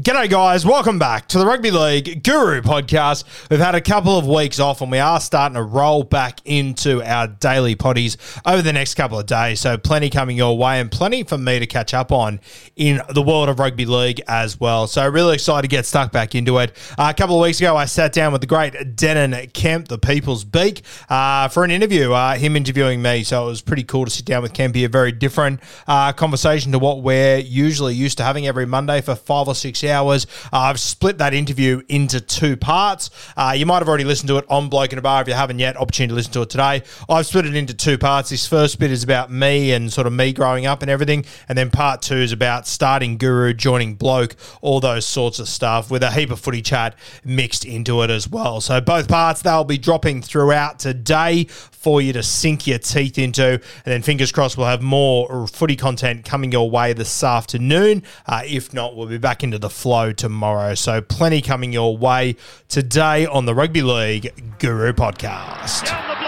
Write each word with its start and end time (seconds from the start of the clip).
G'day, 0.00 0.30
guys. 0.30 0.64
Welcome 0.64 0.98
back 0.98 1.28
to 1.28 1.38
the 1.38 1.44
Rugby 1.44 1.70
League 1.70 2.22
Guru 2.22 2.62
podcast. 2.62 3.24
We've 3.50 3.60
had 3.60 3.74
a 3.74 3.82
couple 3.82 4.16
of 4.16 4.26
weeks 4.26 4.58
off 4.58 4.80
and 4.80 4.90
we 4.90 4.98
are 4.98 5.20
starting 5.20 5.56
to 5.56 5.62
roll 5.62 6.04
back 6.04 6.40
into 6.46 7.02
our 7.02 7.26
daily 7.26 7.76
potties 7.76 8.16
over 8.46 8.62
the 8.62 8.72
next 8.72 8.94
couple 8.94 9.18
of 9.18 9.26
days. 9.26 9.60
So, 9.60 9.76
plenty 9.76 10.08
coming 10.08 10.38
your 10.38 10.56
way 10.56 10.80
and 10.80 10.90
plenty 10.90 11.22
for 11.24 11.36
me 11.36 11.58
to 11.58 11.66
catch 11.66 11.92
up 11.92 12.12
on 12.12 12.40
in 12.76 13.02
the 13.12 13.20
world 13.20 13.50
of 13.50 13.58
rugby 13.58 13.84
league 13.84 14.22
as 14.26 14.58
well. 14.58 14.86
So, 14.86 15.06
really 15.06 15.34
excited 15.34 15.62
to 15.62 15.68
get 15.68 15.84
stuck 15.84 16.12
back 16.12 16.34
into 16.34 16.56
it. 16.58 16.74
Uh, 16.96 17.08
a 17.10 17.14
couple 17.14 17.36
of 17.36 17.42
weeks 17.42 17.58
ago, 17.58 17.76
I 17.76 17.84
sat 17.84 18.14
down 18.14 18.32
with 18.32 18.40
the 18.40 18.46
great 18.46 18.72
Denan 18.72 19.52
Kemp, 19.52 19.88
the 19.88 19.98
People's 19.98 20.44
Beak, 20.44 20.80
uh, 21.10 21.48
for 21.48 21.62
an 21.62 21.70
interview, 21.70 22.12
uh, 22.12 22.36
him 22.36 22.56
interviewing 22.56 23.02
me. 23.02 23.22
So, 23.22 23.42
it 23.42 23.48
was 23.48 23.60
pretty 23.60 23.84
cool 23.84 24.06
to 24.06 24.10
sit 24.10 24.24
down 24.24 24.40
with 24.40 24.54
Kempy, 24.54 24.86
a 24.86 24.88
very 24.88 25.12
different 25.12 25.60
uh, 25.86 26.12
conversation 26.12 26.72
to 26.72 26.78
what 26.78 27.02
we're 27.02 27.36
usually 27.36 27.94
used 27.94 28.16
to 28.16 28.24
having 28.24 28.46
every 28.46 28.64
Monday 28.64 29.02
for 29.02 29.14
five 29.14 29.46
or 29.46 29.54
six 29.54 29.84
hours. 29.84 29.89
Uh, 29.90 30.58
I've 30.58 30.80
split 30.80 31.18
that 31.18 31.34
interview 31.34 31.82
into 31.88 32.20
two 32.20 32.56
parts. 32.56 33.10
Uh, 33.36 33.54
you 33.56 33.66
might 33.66 33.78
have 33.78 33.88
already 33.88 34.04
listened 34.04 34.28
to 34.28 34.38
it 34.38 34.44
on 34.48 34.68
Bloke 34.68 34.92
in 34.92 34.98
a 34.98 35.02
Bar. 35.02 35.22
If 35.22 35.28
you 35.28 35.34
haven't 35.34 35.58
yet, 35.58 35.76
opportunity 35.76 36.10
to 36.10 36.14
listen 36.14 36.32
to 36.32 36.42
it 36.42 36.50
today. 36.50 36.82
I've 37.08 37.26
split 37.26 37.46
it 37.46 37.54
into 37.54 37.74
two 37.74 37.98
parts. 37.98 38.30
This 38.30 38.46
first 38.46 38.78
bit 38.78 38.90
is 38.90 39.02
about 39.02 39.30
me 39.30 39.72
and 39.72 39.92
sort 39.92 40.06
of 40.06 40.12
me 40.12 40.32
growing 40.32 40.66
up 40.66 40.82
and 40.82 40.90
everything. 40.90 41.24
And 41.48 41.56
then 41.56 41.70
part 41.70 42.02
two 42.02 42.16
is 42.16 42.32
about 42.32 42.66
starting 42.66 43.18
Guru, 43.18 43.52
joining 43.52 43.94
Bloke, 43.94 44.36
all 44.60 44.80
those 44.80 45.06
sorts 45.06 45.38
of 45.38 45.48
stuff 45.48 45.90
with 45.90 46.02
a 46.02 46.10
heap 46.10 46.30
of 46.30 46.40
footy 46.40 46.62
chat 46.62 46.94
mixed 47.24 47.64
into 47.64 48.02
it 48.02 48.10
as 48.10 48.28
well. 48.28 48.60
So 48.60 48.80
both 48.80 49.08
parts, 49.08 49.42
they'll 49.42 49.64
be 49.64 49.78
dropping 49.78 50.22
throughout 50.22 50.78
today 50.78 51.44
for 51.80 52.02
you 52.02 52.12
to 52.12 52.22
sink 52.22 52.66
your 52.66 52.78
teeth 52.78 53.16
into. 53.16 53.52
And 53.52 53.62
then 53.84 54.02
fingers 54.02 54.30
crossed, 54.30 54.58
we'll 54.58 54.66
have 54.66 54.82
more 54.82 55.46
footy 55.46 55.76
content 55.76 56.26
coming 56.26 56.52
your 56.52 56.70
way 56.70 56.92
this 56.92 57.24
afternoon. 57.24 58.02
Uh, 58.26 58.42
if 58.44 58.74
not, 58.74 58.96
we'll 58.96 59.08
be 59.08 59.16
back 59.16 59.42
into 59.42 59.58
the 59.58 59.70
flow 59.70 60.12
tomorrow. 60.12 60.74
So 60.74 61.00
plenty 61.00 61.40
coming 61.40 61.72
your 61.72 61.96
way 61.96 62.36
today 62.68 63.24
on 63.24 63.46
the 63.46 63.54
Rugby 63.54 63.80
League 63.80 64.58
Guru 64.58 64.92
podcast. 64.92 66.19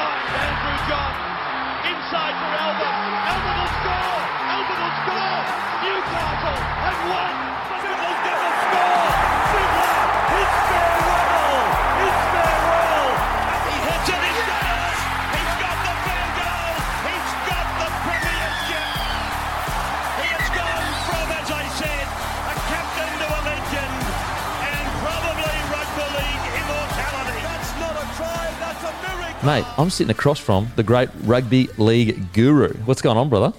Mate, 29.44 29.64
I'm 29.76 29.90
sitting 29.90 30.12
across 30.12 30.38
from 30.38 30.70
the 30.76 30.84
great 30.84 31.08
rugby 31.24 31.68
league 31.76 32.32
guru. 32.32 32.74
What's 32.84 33.02
going 33.02 33.16
on, 33.16 33.28
brother? 33.28 33.52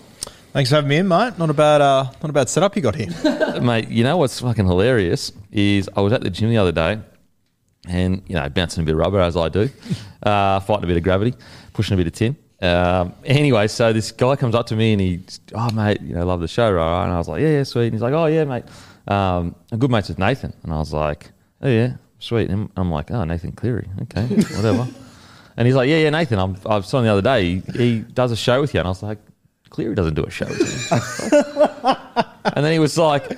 Thanks 0.53 0.69
for 0.69 0.77
having 0.77 0.87
me 0.87 0.95
in, 0.95 1.09
mate. 1.09 1.37
Not 1.37 1.49
a 1.49 1.53
bad, 1.53 1.81
uh, 1.81 2.05
not 2.21 2.29
a 2.29 2.31
bad 2.31 2.47
setup 2.47 2.73
you 2.77 2.81
got 2.81 2.95
here. 2.95 3.09
Mate, 3.61 3.89
you 3.89 4.05
know 4.05 4.15
what's 4.15 4.39
fucking 4.39 4.65
hilarious 4.65 5.33
is 5.51 5.89
I 5.97 5.99
was 5.99 6.13
at 6.13 6.21
the 6.21 6.29
gym 6.29 6.51
the 6.51 6.57
other 6.57 6.71
day 6.71 7.01
and, 7.89 8.21
you 8.27 8.35
know, 8.35 8.47
bouncing 8.47 8.83
a 8.83 8.85
bit 8.85 8.93
of 8.93 8.99
rubber 8.99 9.19
as 9.19 9.35
I 9.35 9.49
do, 9.49 9.69
uh, 10.23 10.61
fighting 10.61 10.85
a 10.85 10.87
bit 10.87 10.95
of 10.95 11.03
gravity, 11.03 11.33
pushing 11.73 11.95
a 11.95 11.97
bit 11.97 12.07
of 12.07 12.13
tin. 12.13 12.37
Um, 12.61 13.13
anyway, 13.25 13.67
so 13.67 13.91
this 13.91 14.13
guy 14.13 14.37
comes 14.37 14.55
up 14.55 14.67
to 14.67 14.77
me 14.77 14.93
and 14.93 15.01
he, 15.01 15.19
oh, 15.53 15.69
mate, 15.71 15.99
you 16.01 16.15
know, 16.15 16.25
love 16.25 16.39
the 16.39 16.47
show, 16.47 16.71
right? 16.71 17.03
And 17.03 17.11
I 17.11 17.17
was 17.17 17.27
like, 17.27 17.41
yeah, 17.41 17.57
yeah, 17.57 17.63
sweet. 17.63 17.87
And 17.87 17.93
he's 17.95 18.01
like, 18.01 18.13
oh, 18.13 18.27
yeah, 18.27 18.45
mate. 18.45 18.63
Um, 19.09 19.53
I'm 19.69 19.79
good 19.79 19.91
mates 19.91 20.07
with 20.07 20.17
Nathan. 20.17 20.53
And 20.63 20.71
I 20.71 20.77
was 20.77 20.93
like, 20.93 21.31
oh, 21.61 21.67
yeah, 21.67 21.95
sweet. 22.19 22.49
And 22.49 22.69
I'm 22.77 22.89
like, 22.89 23.11
oh, 23.11 23.25
Nathan 23.25 23.51
Cleary. 23.51 23.89
Okay, 24.03 24.27
whatever. 24.55 24.87
And 25.57 25.65
he's 25.67 25.75
like, 25.75 25.89
yeah, 25.89 25.97
yeah, 25.97 26.09
Nathan, 26.09 26.39
I'm, 26.39 26.57
I 26.65 26.81
saw 26.81 26.99
him 26.99 27.05
the 27.05 27.11
other 27.11 27.21
day. 27.21 27.43
He, 27.43 27.61
he 27.77 27.99
does 27.99 28.31
a 28.31 28.35
show 28.35 28.61
with 28.61 28.73
you. 28.73 28.79
And 28.79 28.87
I 28.87 28.91
was 28.91 29.03
like, 29.03 29.19
Cleary 29.69 29.95
doesn't 29.95 30.13
do 30.15 30.23
a 30.23 30.29
show 30.29 30.45
with 30.47 30.59
you. 30.59 30.97
and 32.45 32.65
then 32.65 32.71
he 32.73 32.79
was 32.79 32.97
like, 32.97 33.37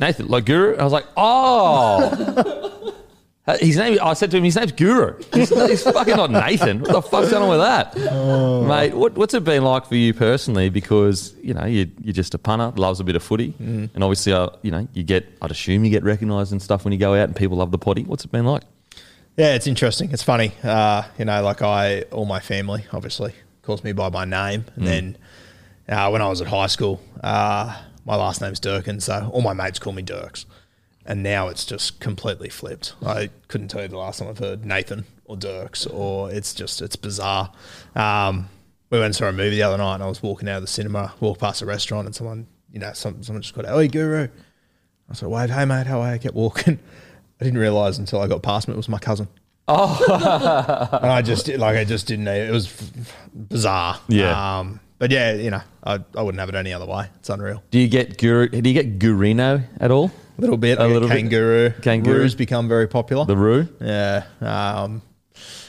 Nathan, 0.00 0.28
like 0.28 0.44
Guru? 0.44 0.76
I 0.76 0.84
was 0.84 0.92
like, 0.92 1.06
oh. 1.16 2.72
Uh, 3.48 3.56
His 3.58 3.76
name, 3.76 3.96
I 4.02 4.14
said 4.14 4.32
to 4.32 4.38
him, 4.38 4.42
his 4.42 4.56
name's 4.56 4.72
Guru. 4.72 5.22
He's, 5.32 5.50
he's 5.50 5.82
fucking 5.84 6.16
not 6.16 6.32
Nathan. 6.32 6.80
What 6.80 6.90
the 6.90 7.00
fuck's 7.00 7.30
going 7.30 7.44
on 7.44 7.48
with 7.48 7.60
that? 7.60 7.94
Mate, 8.66 8.92
what, 8.92 9.14
what's 9.16 9.34
it 9.34 9.44
been 9.44 9.62
like 9.62 9.86
for 9.86 9.94
you 9.94 10.12
personally? 10.12 10.68
Because, 10.68 11.32
you 11.44 11.54
know, 11.54 11.64
you, 11.64 11.88
you're 12.02 12.12
just 12.12 12.34
a 12.34 12.38
punter, 12.38 12.72
loves 12.76 12.98
a 12.98 13.04
bit 13.04 13.14
of 13.14 13.22
footy. 13.22 13.54
And 13.94 14.02
obviously, 14.02 14.32
uh, 14.32 14.48
you 14.62 14.72
know, 14.72 14.88
you 14.94 15.04
get, 15.04 15.28
I'd 15.40 15.52
assume 15.52 15.84
you 15.84 15.92
get 15.92 16.02
recognised 16.02 16.50
and 16.50 16.60
stuff 16.60 16.84
when 16.84 16.92
you 16.92 16.98
go 16.98 17.14
out 17.14 17.28
and 17.28 17.36
people 17.36 17.58
love 17.58 17.70
the 17.70 17.78
potty. 17.78 18.02
What's 18.02 18.24
it 18.24 18.32
been 18.32 18.46
like? 18.46 18.64
Yeah, 19.36 19.54
it's 19.54 19.66
interesting. 19.66 20.10
It's 20.12 20.22
funny. 20.22 20.52
Uh, 20.62 21.02
you 21.18 21.24
know, 21.24 21.42
like 21.42 21.62
I, 21.62 22.02
all 22.12 22.24
my 22.24 22.40
family 22.40 22.86
obviously 22.92 23.34
calls 23.62 23.84
me 23.84 23.92
by 23.92 24.08
my 24.08 24.24
name, 24.24 24.64
and 24.76 24.86
then 24.86 25.18
uh, 25.88 26.08
when 26.10 26.22
I 26.22 26.28
was 26.28 26.40
at 26.40 26.46
high 26.48 26.68
school, 26.68 27.00
uh, 27.22 27.82
my 28.04 28.16
last 28.16 28.40
name's 28.40 28.60
Durkin, 28.60 29.00
so 29.00 29.30
all 29.32 29.42
my 29.42 29.52
mates 29.52 29.78
call 29.78 29.92
me 29.92 30.02
Dirks. 30.02 30.46
And 31.08 31.22
now 31.22 31.46
it's 31.48 31.64
just 31.64 32.00
completely 32.00 32.48
flipped. 32.48 32.94
I 33.04 33.30
couldn't 33.46 33.68
tell 33.68 33.82
you 33.82 33.88
the 33.88 33.98
last 33.98 34.18
time 34.18 34.28
I've 34.28 34.38
heard 34.38 34.64
Nathan 34.64 35.04
or 35.24 35.36
Dirks, 35.36 35.86
or 35.86 36.32
it's 36.32 36.52
just 36.52 36.82
it's 36.82 36.96
bizarre. 36.96 37.52
Um, 37.94 38.48
we 38.90 38.98
went 38.98 39.06
and 39.06 39.16
saw 39.16 39.26
a 39.26 39.32
movie 39.32 39.56
the 39.56 39.62
other 39.62 39.78
night, 39.78 39.94
and 39.94 40.02
I 40.02 40.06
was 40.06 40.22
walking 40.22 40.48
out 40.48 40.56
of 40.56 40.62
the 40.62 40.68
cinema, 40.68 41.12
walked 41.20 41.40
past 41.40 41.62
a 41.62 41.66
restaurant, 41.66 42.06
and 42.06 42.14
someone, 42.14 42.46
you 42.72 42.80
know, 42.80 42.92
some, 42.92 43.22
someone 43.22 43.42
just 43.42 43.54
got, 43.54 43.68
"Oi, 43.68 43.88
Guru!" 43.88 44.28
I 45.08 45.12
of 45.12 45.22
waved, 45.22 45.52
"Hey, 45.52 45.64
mate, 45.64 45.86
how 45.86 46.00
are 46.00 46.08
you?" 46.08 46.14
I 46.14 46.18
kept 46.18 46.34
walking. 46.34 46.80
I 47.40 47.44
didn't 47.44 47.58
realise 47.58 47.98
until 47.98 48.20
I 48.20 48.26
got 48.28 48.42
past 48.42 48.66
him 48.68 48.74
it 48.74 48.76
was 48.76 48.88
my 48.88 48.98
cousin. 48.98 49.28
Oh, 49.68 50.88
and 51.02 51.10
I 51.10 51.22
just 51.22 51.48
like 51.48 51.76
I 51.76 51.84
just 51.84 52.06
didn't. 52.06 52.28
It 52.28 52.50
was 52.52 52.66
f- 52.66 53.18
bizarre. 53.34 53.98
Yeah. 54.08 54.58
Um, 54.60 54.80
but 54.98 55.10
yeah, 55.10 55.32
you 55.34 55.50
know, 55.50 55.60
I, 55.84 55.98
I 56.16 56.22
wouldn't 56.22 56.38
have 56.40 56.48
it 56.48 56.54
any 56.54 56.72
other 56.72 56.86
way. 56.86 57.08
It's 57.18 57.28
unreal. 57.28 57.62
Do 57.70 57.78
you 57.78 57.88
get 57.88 58.16
Guru, 58.16 58.48
do 58.48 58.70
you 58.70 58.74
get 58.74 58.98
Gurino 58.98 59.64
at 59.80 59.90
all? 59.90 60.10
A 60.38 60.40
little 60.40 60.56
bit. 60.56 60.78
A 60.78 60.82
A 60.82 60.84
little 60.84 60.94
little 61.02 61.08
bit. 61.08 61.16
kangaroo. 61.16 61.70
Kangaroo. 61.82 61.82
Kangaroo's 61.82 62.34
become 62.34 62.68
very 62.68 62.86
popular. 62.86 63.24
The 63.26 63.36
Roo? 63.36 63.68
Yeah. 63.80 64.24
Um, 64.40 65.02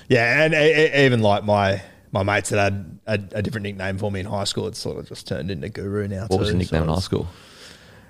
yeah, 0.10 0.44
and 0.46 0.54
e- 0.54 0.58
e- 0.58 1.06
even 1.06 1.22
like 1.22 1.44
my 1.44 1.82
my 2.12 2.24
mates 2.24 2.50
that 2.52 2.60
had 2.60 3.00
a, 3.08 3.14
a 3.40 3.42
different 3.42 3.64
nickname 3.64 3.98
for 3.98 4.10
me 4.12 4.20
in 4.22 4.26
high 4.28 4.44
school, 4.46 4.68
it's 4.68 4.80
sort 4.80 4.98
of 4.98 5.10
just 5.10 5.28
turned 5.28 5.52
into 5.52 5.68
Guru 5.70 6.08
now. 6.08 6.28
What 6.28 6.40
was 6.40 6.48
too. 6.50 6.54
your 6.54 6.60
nickname 6.60 6.80
So 6.80 6.84
in 6.84 6.88
high 6.90 6.94
it's- 6.94 7.04
school? 7.06 7.28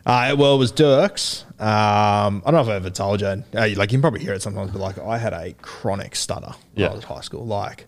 Uh, 0.07 0.33
well, 0.39 0.55
it 0.55 0.57
was 0.57 0.71
Dirks. 0.71 1.43
Um, 1.59 1.67
I 1.67 2.41
don't 2.45 2.53
know 2.53 2.61
if 2.61 2.67
I 2.69 2.75
ever 2.75 2.89
told 2.89 3.19
you. 3.19 3.27
Uh, 3.27 3.43
like 3.53 3.91
you 3.91 3.97
can 3.97 4.01
probably 4.01 4.21
hear 4.21 4.33
it 4.33 4.41
sometimes, 4.41 4.71
but 4.71 4.79
like 4.79 4.97
I 4.97 5.17
had 5.17 5.33
a 5.33 5.51
chronic 5.61 6.15
stutter 6.15 6.53
when 6.73 6.85
Yeah. 6.85 6.87
I 6.87 6.93
was 6.95 7.03
at 7.03 7.09
high 7.09 7.19
school. 7.21 7.45
Like 7.45 7.87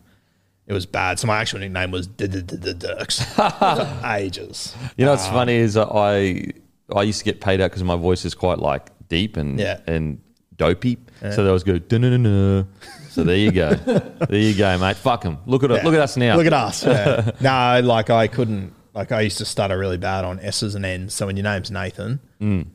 it 0.67 0.73
was 0.73 0.85
bad. 0.85 1.17
So 1.17 1.27
my 1.27 1.37
actual 1.39 1.59
nickname 1.59 1.91
was 1.91 2.07
Dirks 2.07 3.21
ages. 4.05 4.75
You 4.97 5.05
know 5.05 5.11
what's 5.11 5.27
funny 5.27 5.55
is 5.55 5.77
I 5.77 6.51
I 6.93 7.03
used 7.03 7.19
to 7.19 7.25
get 7.25 7.39
paid 7.39 7.61
out 7.61 7.71
because 7.71 7.83
my 7.83 7.95
voice 7.95 8.25
is 8.25 8.35
quite 8.35 8.59
like 8.59 8.89
deep 9.07 9.37
and 9.37 9.59
and 9.87 10.19
dopey. 10.57 10.97
So 11.21 11.43
they 11.43 11.47
always 11.47 11.63
go, 11.63 11.77
"Dun-dun-dun-dun." 11.79 12.67
So 13.09 13.23
there 13.23 13.37
you 13.37 13.51
go. 13.51 13.73
there 14.29 14.39
you 14.39 14.55
go, 14.55 14.77
mate. 14.77 14.97
Fuck 14.97 15.21
them. 15.23 15.37
Look 15.45 15.63
at. 15.63 15.69
Look 15.69 15.93
at 15.93 15.99
us 16.01 16.17
now. 16.17 16.35
Look 16.35 16.45
at 16.47 16.53
us. 16.53 16.83
No, 17.41 17.79
like 17.83 18.09
I 18.09 18.27
couldn't. 18.27 18.73
Like 18.99 19.13
I 19.13 19.21
used 19.21 19.37
to 19.37 19.45
stutter 19.45 19.77
really 19.79 19.95
bad 19.97 20.25
on 20.25 20.41
S's 20.41 20.75
and 20.75 20.83
N's. 20.85 21.13
So 21.13 21.25
when 21.27 21.37
your 21.37 21.45
name's 21.45 21.71
Nathan, 21.71 22.19
Mm. 22.41 22.67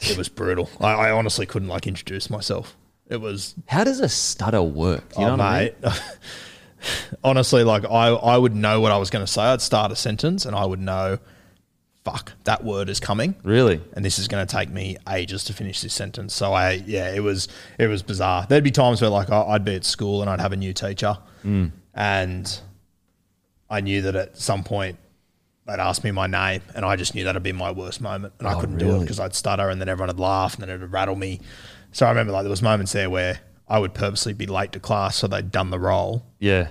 it 0.00 0.16
was 0.16 0.28
brutal. 0.28 0.70
I, 0.80 0.92
I 0.92 1.10
honestly 1.10 1.44
couldn't 1.44 1.66
like 1.68 1.88
introduce 1.88 2.30
myself. 2.30 2.76
It 3.08 3.20
was 3.20 3.56
How 3.66 3.82
does 3.82 3.98
a 3.98 4.08
stutter 4.08 4.62
work? 4.62 5.12
Do 5.14 5.22
you 5.22 5.26
oh, 5.26 5.30
know 5.36 5.42
what 5.42 5.46
I 5.46 5.72
mean? 5.82 5.92
honestly, 7.24 7.64
like 7.64 7.84
I, 7.84 8.08
I 8.10 8.36
would 8.38 8.54
know 8.54 8.80
what 8.80 8.92
I 8.92 8.98
was 8.98 9.10
going 9.10 9.24
to 9.26 9.30
say. 9.30 9.42
I'd 9.42 9.60
start 9.60 9.90
a 9.90 9.96
sentence 9.96 10.46
and 10.46 10.54
I 10.54 10.64
would 10.64 10.78
know, 10.80 11.18
fuck, 12.04 12.32
that 12.44 12.62
word 12.62 12.88
is 12.88 13.00
coming. 13.00 13.34
Really? 13.42 13.80
and 13.94 14.04
this 14.04 14.18
is 14.20 14.28
going 14.28 14.46
to 14.46 14.56
take 14.56 14.68
me 14.70 14.96
ages 15.08 15.42
to 15.44 15.52
finish 15.52 15.80
this 15.80 15.94
sentence. 15.94 16.32
So 16.32 16.52
I, 16.52 16.82
yeah, 16.86 17.12
it 17.12 17.20
was 17.24 17.48
it 17.78 17.88
was 17.88 18.02
bizarre. 18.04 18.46
There'd 18.48 18.62
be 18.62 18.70
times 18.70 19.00
where 19.00 19.10
like 19.10 19.30
I- 19.30 19.42
I'd 19.54 19.64
be 19.64 19.74
at 19.74 19.84
school 19.84 20.20
and 20.20 20.30
I'd 20.30 20.40
have 20.40 20.52
a 20.52 20.56
new 20.56 20.72
teacher, 20.72 21.18
Mm. 21.44 21.72
and 21.92 22.60
I 23.68 23.80
knew 23.80 24.02
that 24.02 24.14
at 24.14 24.36
some 24.38 24.62
point 24.62 24.98
they'd 25.66 25.80
ask 25.80 26.04
me 26.04 26.10
my 26.10 26.26
name, 26.26 26.62
and 26.74 26.84
I 26.84 26.96
just 26.96 27.14
knew 27.14 27.24
that'd 27.24 27.42
be 27.42 27.52
my 27.52 27.70
worst 27.72 28.00
moment, 28.00 28.34
and 28.38 28.46
I 28.48 28.54
Oh, 28.54 28.60
couldn't 28.60 28.78
do 28.78 28.96
it 28.96 29.00
because 29.00 29.18
I'd 29.20 29.34
stutter, 29.34 29.68
and 29.68 29.80
then 29.80 29.88
everyone 29.88 30.08
would 30.08 30.20
laugh, 30.20 30.54
and 30.54 30.62
then 30.62 30.70
it'd 30.70 30.92
rattle 30.92 31.16
me. 31.16 31.40
So 31.92 32.06
I 32.06 32.10
remember 32.10 32.32
like 32.32 32.42
there 32.44 32.50
was 32.50 32.62
moments 32.62 32.92
there 32.92 33.10
where 33.10 33.40
I 33.68 33.78
would 33.78 33.94
purposely 33.94 34.32
be 34.32 34.46
late 34.46 34.72
to 34.72 34.80
class, 34.80 35.16
so 35.16 35.26
they'd 35.26 35.50
done 35.50 35.70
the 35.70 35.78
role. 35.78 36.24
Yeah. 36.38 36.68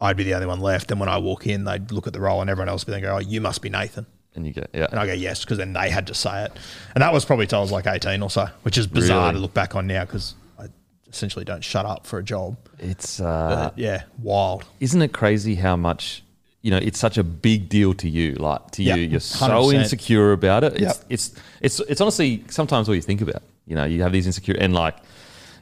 I'd 0.00 0.16
be 0.16 0.24
the 0.24 0.32
only 0.34 0.46
one 0.46 0.60
left. 0.60 0.90
And 0.90 0.98
when 0.98 1.10
I 1.10 1.18
walk 1.18 1.46
in, 1.46 1.64
they'd 1.64 1.92
look 1.92 2.06
at 2.06 2.14
the 2.14 2.20
role, 2.20 2.40
and 2.40 2.48
everyone 2.48 2.70
else 2.70 2.86
would 2.86 2.94
be 2.94 3.00
there, 3.00 3.10
go, 3.10 3.16
"Oh, 3.16 3.18
you 3.18 3.40
must 3.42 3.60
be 3.60 3.68
Nathan." 3.68 4.06
And 4.34 4.46
you 4.46 4.52
go, 4.52 4.62
yeah. 4.72 4.86
And 4.90 4.98
I 5.00 5.06
go, 5.06 5.12
yes, 5.12 5.40
because 5.44 5.58
then 5.58 5.72
they 5.72 5.90
had 5.90 6.06
to 6.06 6.14
say 6.14 6.44
it. 6.44 6.52
And 6.94 7.02
that 7.02 7.12
was 7.12 7.24
probably 7.24 7.48
till 7.48 7.58
I 7.58 7.62
was 7.62 7.72
like 7.72 7.88
18 7.88 8.22
or 8.22 8.30
so, 8.30 8.46
which 8.62 8.78
is 8.78 8.86
bizarre 8.86 9.22
Really? 9.26 9.34
to 9.34 9.38
look 9.40 9.54
back 9.54 9.74
on 9.74 9.88
now 9.88 10.04
because 10.04 10.36
I 10.56 10.66
essentially 11.08 11.44
don't 11.44 11.64
shut 11.64 11.84
up 11.84 12.06
for 12.06 12.20
a 12.20 12.22
job. 12.22 12.56
It's 12.78 13.18
But 13.18 13.26
uh, 13.26 13.70
yeah, 13.74 14.04
wild. 14.22 14.64
isn't 14.78 15.02
it 15.02 15.12
crazy 15.12 15.56
how 15.56 15.74
much 15.74 16.22
you 16.62 16.70
know 16.70 16.76
it's 16.78 16.98
such 16.98 17.16
a 17.18 17.24
big 17.24 17.68
deal 17.68 17.94
to 17.94 18.08
you 18.08 18.34
like 18.34 18.70
to 18.72 18.82
Yep, 18.82 18.96
you 18.98 19.02
you're 19.04 19.20
so 19.20 19.46
100%. 19.48 19.74
insecure 19.74 20.32
about 20.32 20.64
it 20.64 20.72
it's, 20.74 20.82
Yep. 20.82 21.04
it's 21.08 21.34
it's 21.60 21.80
it's 21.80 22.00
honestly 22.00 22.44
sometimes 22.50 22.88
all 22.88 22.94
you 22.94 23.00
think 23.02 23.20
about 23.22 23.42
you 23.66 23.74
know 23.76 23.84
you 23.84 24.02
have 24.02 24.12
these 24.12 24.26
insecure 24.26 24.56
and 24.58 24.74
like 24.74 24.96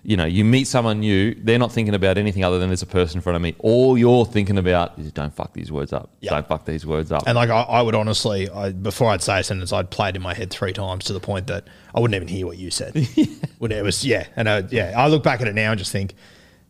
you 0.05 0.17
know 0.17 0.25
you 0.25 0.45
meet 0.45 0.67
someone 0.67 1.01
new 1.01 1.35
they're 1.35 1.59
not 1.59 1.73
thinking 1.73 1.95
about 1.95 2.19
anything 2.19 2.43
other 2.45 2.59
than 2.59 2.69
there's 2.69 2.83
a 2.83 2.87
person 2.87 3.19
in 3.19 3.21
front 3.21 3.37
of 3.37 3.43
me 3.43 3.55
all 3.59 3.99
you're 3.99 4.25
thinking 4.25 4.57
about 4.59 4.99
is 4.99 5.11
don't 5.13 5.35
fuck 5.35 5.53
these 5.53 5.71
words 5.71 5.93
up 5.93 6.11
Yep. 6.21 6.31
don't 6.31 6.49
fuck 6.49 6.65
these 6.65 6.85
words 6.87 7.11
up 7.13 7.25
And 7.27 7.37
like 7.37 7.51
I, 7.51 7.63
I 7.63 7.83
would 7.83 7.95
honestly, 7.97 8.49
I, 8.49 8.71
before 8.73 9.11
I'd 9.11 9.23
say 9.23 9.41
a 9.41 9.45
sentence, 9.45 9.73
I'd 9.73 9.91
play 9.91 10.09
it 10.11 10.17
in 10.17 10.23
my 10.23 10.35
head 10.35 10.51
three 10.51 10.73
times 10.73 11.05
to 11.07 11.13
the 11.13 11.21
point 11.21 11.47
that 11.49 11.65
I 11.95 12.01
wouldn't 12.01 12.15
even 12.17 12.29
hear 12.29 12.47
what 12.47 12.59
you 12.59 12.71
said. 12.71 12.95
When 13.59 13.73
it 13.73 13.83
was 13.83 14.05
yeah, 14.05 14.27
and 14.37 14.47
uh, 14.47 14.63
yeah, 14.71 14.95
I 14.97 15.09
look 15.09 15.25
back 15.25 15.41
at 15.41 15.49
it 15.49 15.55
now 15.55 15.71
and 15.73 15.79
just 15.79 15.91
think 15.91 16.15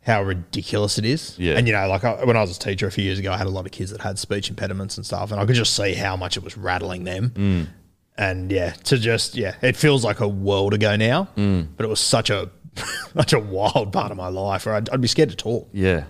how 0.08 0.22
ridiculous 0.25 0.99
it 0.99 1.05
is. 1.05 1.37
Yeah. 1.38 1.55
And 1.56 1.69
you 1.69 1.72
know, 1.72 1.87
like 1.88 2.02
I, 2.02 2.25
when 2.25 2.37
I 2.37 2.40
was 2.40 2.56
a 2.56 2.58
teacher 2.58 2.88
a 2.88 2.90
few 2.90 3.05
years 3.05 3.20
ago, 3.20 3.31
I 3.32 3.37
had 3.37 3.46
a 3.46 3.50
lot 3.50 3.64
of 3.66 3.70
kids 3.72 3.93
that 3.93 4.00
had 4.00 4.19
speech 4.19 4.50
impediments 4.50 4.96
and 4.96 5.06
stuff, 5.06 5.31
and 5.31 5.40
I 5.40 5.46
could 5.46 5.55
just 5.55 5.75
see 5.76 5.94
how 5.94 6.16
much 6.16 6.37
it 6.37 6.43
was 6.43 6.56
rattling 6.56 7.05
them. 7.05 7.31
Mm. 7.31 7.66
And 8.16 8.50
yeah, 8.50 8.70
to 8.70 8.99
just 8.99 9.37
yeah, 9.37 9.55
it 9.62 9.76
feels 9.76 10.05
like 10.05 10.19
a 10.19 10.26
world 10.26 10.75
ago 10.75 10.96
now, 10.96 11.28
Mm. 11.37 11.69
but 11.76 11.84
it 11.84 11.88
was 11.88 12.00
such 12.00 12.31
a 12.31 12.50
such 13.14 13.32
a 13.32 13.38
wild 13.38 13.93
part 13.93 14.10
of 14.10 14.16
my 14.16 14.28
life 14.28 14.66
where 14.66 14.75
I'd, 14.75 14.88
I'd 14.90 15.00
be 15.00 15.08
scared 15.08 15.31
to 15.31 15.37
talk. 15.37 15.69
yeah 15.72 16.05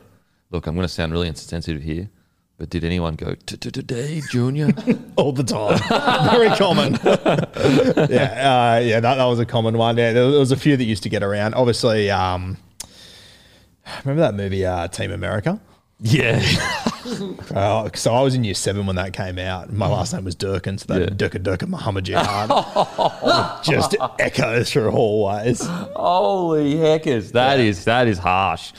look 0.50 0.66
i'm 0.66 0.74
going 0.74 0.86
to 0.86 0.92
sound 0.92 1.12
really 1.12 1.28
insensitive 1.28 1.82
here 1.82 2.08
but 2.58 2.68
did 2.70 2.82
anyone 2.84 3.14
go 3.16 3.34
to 3.34 3.56
today 3.58 4.20
junior 4.30 4.68
all 5.16 5.32
the 5.32 5.44
time. 5.44 5.78
Very 6.30 6.48
common. 6.56 6.98
yeah, 8.10 8.74
uh, 8.74 8.80
yeah, 8.82 9.00
that, 9.00 9.14
that 9.16 9.24
was 9.24 9.38
a 9.38 9.46
common 9.46 9.78
one. 9.78 9.96
Yeah, 9.96 10.12
there 10.12 10.26
was 10.26 10.50
a 10.52 10.56
few 10.56 10.76
that 10.76 10.84
used 10.84 11.02
to 11.04 11.08
get 11.08 11.22
around. 11.22 11.54
Obviously, 11.54 12.10
um, 12.10 12.56
remember 14.04 14.22
that 14.22 14.34
movie 14.34 14.64
uh, 14.66 14.88
Team 14.88 15.10
America? 15.12 15.60
yeah 16.00 16.40
Uh, 17.54 17.88
so 17.94 18.12
I 18.12 18.20
was 18.20 18.34
in 18.34 18.44
year 18.44 18.52
seven 18.54 18.86
when 18.86 18.96
that 18.96 19.14
came 19.14 19.38
out. 19.38 19.72
My 19.72 19.88
last 19.88 20.12
name 20.12 20.24
was 20.24 20.34
Durkin, 20.34 20.76
so 20.76 20.92
that 20.92 21.00
Yeah. 21.00 21.06
Durka 21.08 21.42
Durka 21.42 21.66
Muhammad 21.66 22.04
Jihad 22.04 22.50
just 23.64 23.96
echoes 24.18 24.70
through 24.70 24.90
hallways. 24.90 25.62
Holy 25.64 26.76
heckers, 26.76 27.32
that 27.32 27.58
is 27.60 27.84
that 27.86 28.06
is 28.08 28.18
harsh. 28.18 28.72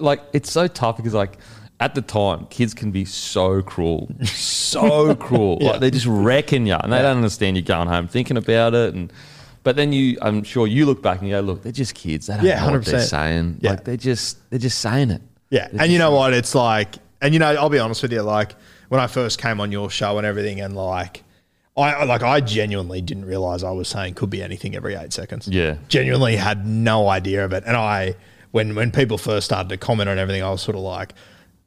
Like 0.00 0.20
it's 0.32 0.50
so 0.50 0.66
tough 0.66 0.96
because 0.96 1.14
like 1.14 1.38
at 1.78 1.94
the 1.94 2.02
time, 2.02 2.46
kids 2.46 2.74
can 2.74 2.90
be 2.90 3.04
so 3.04 3.62
cruel, 3.62 4.10
so 4.24 5.14
cruel. 5.14 5.58
Yeah. 5.60 5.70
Like 5.72 5.80
they're 5.80 5.90
just 5.90 6.06
wrecking 6.06 6.66
you, 6.66 6.74
and 6.74 6.92
they 6.92 7.00
don't 7.00 7.18
understand 7.18 7.56
you 7.56 7.62
going 7.62 7.86
home 7.86 8.08
thinking 8.08 8.36
about 8.36 8.74
it. 8.74 8.94
And 8.94 9.12
but 9.62 9.76
then 9.76 9.92
you, 9.92 10.18
I'm 10.22 10.42
sure 10.42 10.66
you 10.66 10.86
look 10.86 11.02
back 11.02 11.18
and 11.20 11.28
you 11.28 11.34
go, 11.34 11.40
look, 11.40 11.62
they're 11.62 11.72
just 11.72 11.94
kids. 11.94 12.26
They 12.26 12.34
don't 12.36 12.44
Yeah, 12.44 12.64
know 12.66 12.72
what 12.72 12.84
they're 12.84 13.00
100%. 13.00 13.08
saying. 13.08 13.56
Yeah. 13.60 13.70
Like 13.70 13.84
they're 13.84 13.96
just 13.96 14.50
they're 14.50 14.58
just 14.58 14.78
saying 14.80 15.10
it. 15.10 15.22
Yeah, 15.50 15.68
They're 15.72 15.82
and 15.82 15.92
you 15.92 15.98
just- 15.98 16.08
know 16.10 16.16
what? 16.16 16.32
It's 16.32 16.54
like, 16.54 16.96
and 17.20 17.34
you 17.34 17.40
know, 17.40 17.46
I'll 17.54 17.68
be 17.68 17.78
honest 17.78 18.02
with 18.02 18.12
you. 18.12 18.22
Like 18.22 18.54
when 18.88 19.00
I 19.00 19.06
first 19.06 19.40
came 19.40 19.60
on 19.60 19.70
your 19.72 19.90
show 19.90 20.16
and 20.18 20.26
everything, 20.26 20.60
and 20.60 20.74
like, 20.76 21.22
I 21.76 22.04
like 22.04 22.22
I 22.22 22.40
genuinely 22.40 23.00
didn't 23.00 23.24
realize 23.24 23.62
I 23.64 23.70
was 23.70 23.88
saying 23.88 24.14
could 24.14 24.30
be 24.30 24.42
anything 24.42 24.74
every 24.76 24.94
eight 24.94 25.12
seconds. 25.12 25.48
Yeah. 25.48 25.76
genuinely 25.88 26.36
had 26.36 26.66
no 26.66 27.08
idea 27.08 27.44
of 27.44 27.52
it. 27.52 27.64
And 27.66 27.76
I, 27.76 28.14
when 28.50 28.74
when 28.74 28.90
people 28.90 29.18
first 29.18 29.46
started 29.46 29.68
to 29.70 29.76
comment 29.76 30.08
on 30.08 30.18
everything, 30.18 30.42
I 30.42 30.50
was 30.50 30.60
sort 30.62 30.76
of 30.76 30.82
like, 30.82 31.14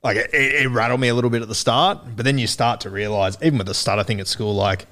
like 0.04 0.18
it, 0.18 0.30
it 0.34 0.70
rattled 0.70 1.00
me 1.00 1.08
a 1.08 1.16
little 1.16 1.30
bit 1.30 1.42
at 1.42 1.48
the 1.48 1.56
start, 1.56 2.00
but 2.16 2.26
then 2.26 2.38
you 2.38 2.48
start 2.48 2.82
to 2.82 2.90
realize, 2.90 3.38
even 3.42 3.58
with 3.58 3.68
the 3.68 3.74
stutter 3.74 4.04
thing 4.04 4.20
at 4.20 4.28
school, 4.28 4.54
like 4.54 4.86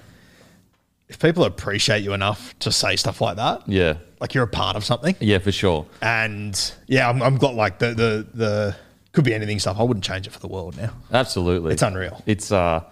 if 1.12 1.20
people 1.20 1.44
appreciate 1.44 2.04
you 2.04 2.14
enough 2.14 2.58
to 2.60 2.72
say 2.72 2.96
stuff 2.96 3.22
like 3.22 3.36
that, 3.36 3.62
Yeah, 3.68 3.96
like 4.20 4.34
you're 4.34 4.44
a 4.46 4.48
part 4.48 4.76
of 4.76 4.84
something. 4.84 5.16
yeah, 5.20 5.38
for 5.40 5.52
sure. 5.52 5.86
And 6.02 6.56
yeah, 6.88 7.10
I'm, 7.10 7.22
I'm 7.22 7.38
glad 7.38 7.56
like 7.56 7.80
the 7.80 7.94
the 7.94 8.28
the 8.34 8.76
could 9.12 9.26
be 9.26 9.34
anything 9.34 9.60
stuff. 9.60 9.78
I 9.80 9.84
wouldn't 9.84 10.06
change 10.06 10.26
it 10.26 10.32
for 10.32 10.40
the 10.40 10.48
world 10.48 10.78
now. 10.78 10.92
Absolutely. 11.12 11.74
It's 11.74 11.82
unreal. 11.84 12.24
It's 12.26 12.52
uh 12.52 12.84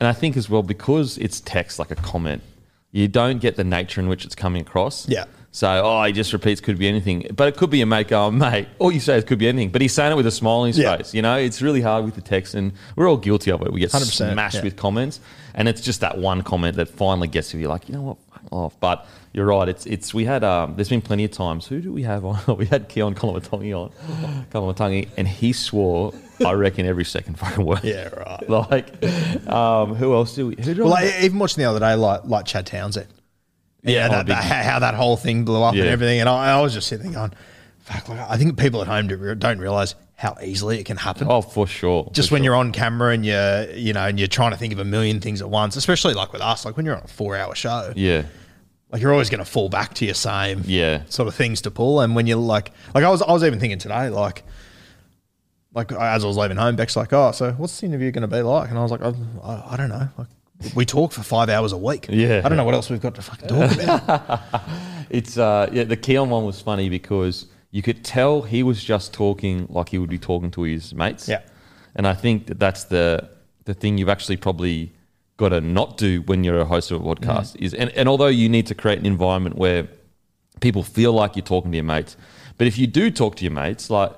and 0.00 0.08
I 0.08 0.12
think 0.12 0.36
as 0.36 0.48
well 0.50 0.62
because 0.62 1.18
it's 1.18 1.40
text 1.40 1.78
like 1.78 1.90
a 1.90 1.96
comment, 1.96 2.42
you 2.92 3.08
don't 3.08 3.38
get 3.40 3.56
the 3.56 3.64
nature 3.64 4.00
in 4.00 4.08
which 4.08 4.24
it's 4.24 4.34
coming 4.34 4.62
across. 4.62 5.08
Yeah. 5.08 5.24
So, 5.56 5.80
oh, 5.82 6.04
he 6.04 6.12
just 6.12 6.34
repeats 6.34 6.60
could 6.60 6.76
be 6.76 6.86
anything. 6.86 7.28
But 7.34 7.48
it 7.48 7.56
could 7.56 7.70
be 7.70 7.80
a 7.80 7.86
mate 7.86 8.08
going, 8.08 8.36
mate, 8.36 8.68
all 8.78 8.92
you 8.92 9.00
say 9.00 9.16
is 9.16 9.24
could 9.24 9.38
be 9.38 9.48
anything. 9.48 9.70
But 9.70 9.80
he's 9.80 9.94
saying 9.94 10.12
it 10.12 10.14
with 10.14 10.26
a 10.26 10.30
smile 10.30 10.56
on 10.56 10.66
his 10.66 10.76
Yeah. 10.78 10.98
face. 10.98 11.14
You 11.14 11.22
know, 11.22 11.34
it's 11.36 11.62
really 11.62 11.80
hard 11.80 12.04
with 12.04 12.14
the 12.14 12.20
text 12.20 12.52
and 12.54 12.72
we're 12.94 13.08
all 13.08 13.16
guilty 13.16 13.50
of 13.50 13.62
it. 13.62 13.72
We 13.72 13.80
get 13.80 13.90
100%, 13.90 14.32
smashed 14.34 14.56
yeah. 14.56 14.64
with 14.64 14.76
comments. 14.76 15.18
And 15.54 15.66
it's 15.66 15.80
just 15.80 16.02
that 16.02 16.18
one 16.18 16.42
comment 16.42 16.76
that 16.76 16.90
finally 16.90 17.26
gets 17.26 17.52
to 17.52 17.58
you 17.58 17.68
like, 17.68 17.88
you 17.88 17.94
know 17.94 18.02
what, 18.02 18.18
fuck 18.30 18.52
off. 18.52 18.78
But 18.80 19.06
you're 19.32 19.46
right, 19.46 19.66
it's 19.66 19.86
it's 19.86 20.12
we 20.12 20.26
had 20.26 20.44
um 20.44 20.76
there's 20.76 20.90
been 20.90 21.00
plenty 21.00 21.24
of 21.24 21.30
times. 21.30 21.66
Who 21.66 21.80
do 21.80 21.90
we 21.90 22.02
have 22.02 22.26
on? 22.26 22.38
we 22.58 22.66
had 22.66 22.90
Keaon 22.90 23.14
Koloamatangi 23.14 23.72
on. 23.72 24.46
Koloamatangi, 24.52 25.08
and 25.16 25.26
he 25.26 25.54
swore, 25.54 26.12
I 26.44 26.52
reckon, 26.52 26.84
every 26.84 27.06
second 27.06 27.38
fucking 27.38 27.64
word. 27.64 27.80
Yeah, 27.82 28.08
right. 28.08 28.48
Like, 28.50 29.48
um, 29.48 29.94
who 29.94 30.12
else 30.14 30.34
do 30.34 30.48
we? 30.48 30.56
Who 30.56 30.74
do 30.74 30.84
Well, 30.84 30.92
I, 30.92 31.04
like, 31.04 31.22
even 31.22 31.38
watching 31.38 31.62
the 31.62 31.70
other 31.70 31.80
day, 31.80 31.94
like 31.94 32.24
like 32.26 32.44
Chad 32.44 32.66
Townsend. 32.66 33.06
Yeah, 33.86 34.08
that, 34.08 34.26
that- 34.26 34.44
how, 34.44 34.78
that 34.80 34.94
whole 34.94 35.16
thing 35.16 35.44
blew 35.44 35.62
up 35.62 35.74
Yeah. 35.74 35.82
and 35.82 35.90
everything. 35.90 36.20
And 36.20 36.28
I, 36.28 36.56
I 36.58 36.60
was 36.60 36.74
just 36.74 36.88
sitting 36.88 37.10
there 37.12 37.20
going, 37.20 37.32
fuck, 37.80 38.08
like, 38.08 38.20
I 38.20 38.36
think 38.36 38.58
people 38.58 38.80
at 38.82 38.88
home 38.88 39.06
do- 39.08 39.34
don't 39.34 39.58
realize 39.58 39.94
how 40.16 40.36
easily 40.42 40.78
it 40.80 40.84
can 40.84 40.96
happen. 40.96 41.26
oh, 41.30 41.42
for 41.42 41.66
sure. 41.66 42.08
just 42.12 42.28
for 42.30 42.34
when 42.34 42.40
sure. 42.40 42.44
you're 42.46 42.56
on 42.56 42.72
camera 42.72 43.12
and 43.12 43.24
you're, 43.26 43.70
you 43.72 43.92
know, 43.92 44.06
and 44.06 44.18
you're 44.18 44.26
trying 44.28 44.50
to 44.50 44.56
think 44.56 44.72
of 44.72 44.78
a 44.78 44.84
million 44.84 45.20
things 45.20 45.42
at 45.42 45.50
once, 45.50 45.76
especially 45.76 46.14
like 46.14 46.32
with 46.32 46.40
us, 46.42 46.64
like 46.64 46.76
when 46.76 46.86
you're 46.86 46.96
on 46.96 47.02
a 47.04 47.08
four 47.08 47.36
hour 47.36 47.54
show, 47.54 47.92
yeah, 47.94 48.22
like 48.90 49.02
you're 49.02 49.12
always 49.12 49.28
going 49.28 49.44
to 49.44 49.50
fall 49.50 49.68
back 49.68 49.92
to 49.94 50.04
your 50.06 50.14
same 50.14 50.62
Yeah. 50.64 51.02
sort 51.10 51.28
of 51.28 51.34
things 51.34 51.60
to 51.62 51.70
pull. 51.70 52.00
And 52.00 52.14
when 52.16 52.26
you're 52.26 52.38
like, 52.38 52.70
like 52.94 53.04
I 53.04 53.10
was, 53.10 53.20
I 53.20 53.30
was 53.30 53.44
even 53.44 53.60
thinking 53.60 53.78
today, 53.78 54.08
like, 54.08 54.42
like 55.74 55.92
as 55.92 56.24
I 56.24 56.26
was 56.26 56.36
leaving 56.38 56.56
home, 56.56 56.76
Beck's 56.76 56.96
like, 56.96 57.12
oh, 57.12 57.32
so 57.32 57.52
what's 57.52 57.78
the 57.80 57.86
interview 57.86 58.10
going 58.10 58.22
to 58.22 58.28
be 58.28 58.40
like? 58.42 58.70
And 58.70 58.78
I 58.78 58.82
was 58.82 58.90
like, 58.90 59.02
I, 59.02 59.12
I, 59.42 59.72
I 59.72 59.76
don't 59.76 59.90
know. 59.90 60.08
Like, 60.16 60.28
we 60.74 60.84
talk 60.84 61.12
for 61.12 61.22
five 61.22 61.48
hours 61.48 61.72
a 61.72 61.76
week. 61.76 62.06
Yeah. 62.08 62.42
I 62.44 62.48
don't 62.48 62.56
know 62.56 62.64
what 62.64 62.74
else 62.74 62.90
we've 62.90 63.00
got 63.00 63.14
to 63.16 63.22
fucking 63.22 63.48
talk 63.48 63.72
about. 63.72 64.40
it's 65.10 65.36
uh, 65.38 65.68
yeah. 65.72 65.84
The 65.84 65.96
Keaon 65.96 66.28
one 66.28 66.44
was 66.44 66.60
funny 66.60 66.88
because 66.88 67.46
you 67.70 67.82
could 67.82 68.04
tell 68.04 68.42
he 68.42 68.62
was 68.62 68.82
just 68.82 69.12
talking 69.12 69.66
like 69.70 69.90
he 69.90 69.98
would 69.98 70.10
be 70.10 70.18
talking 70.18 70.50
to 70.52 70.62
his 70.62 70.94
mates. 70.94 71.28
Yeah. 71.28 71.42
and 71.94 72.06
I 72.06 72.14
think 72.14 72.46
that 72.46 72.58
that's 72.58 72.84
the 72.84 73.28
the 73.64 73.74
thing 73.74 73.98
you've 73.98 74.08
actually 74.08 74.36
probably 74.36 74.92
got 75.36 75.50
to 75.50 75.60
not 75.60 75.98
do 75.98 76.22
when 76.22 76.44
you're 76.44 76.60
a 76.60 76.64
host 76.64 76.90
of 76.90 77.04
a 77.04 77.04
podcast 77.04 77.56
Mm. 77.56 77.62
is, 77.62 77.74
and, 77.74 77.90
and 77.90 78.08
although 78.08 78.28
you 78.28 78.48
need 78.48 78.66
to 78.68 78.74
create 78.74 78.98
an 78.98 79.04
environment 79.06 79.56
where 79.56 79.86
people 80.60 80.82
feel 80.82 81.12
like 81.12 81.36
you're 81.36 81.44
talking 81.44 81.70
to 81.72 81.76
your 81.76 81.84
mates, 81.84 82.16
but 82.56 82.66
if 82.66 82.78
you 82.78 82.86
do 82.86 83.10
talk 83.10 83.36
to 83.36 83.44
your 83.44 83.52
mates, 83.52 83.90
like 83.90 84.12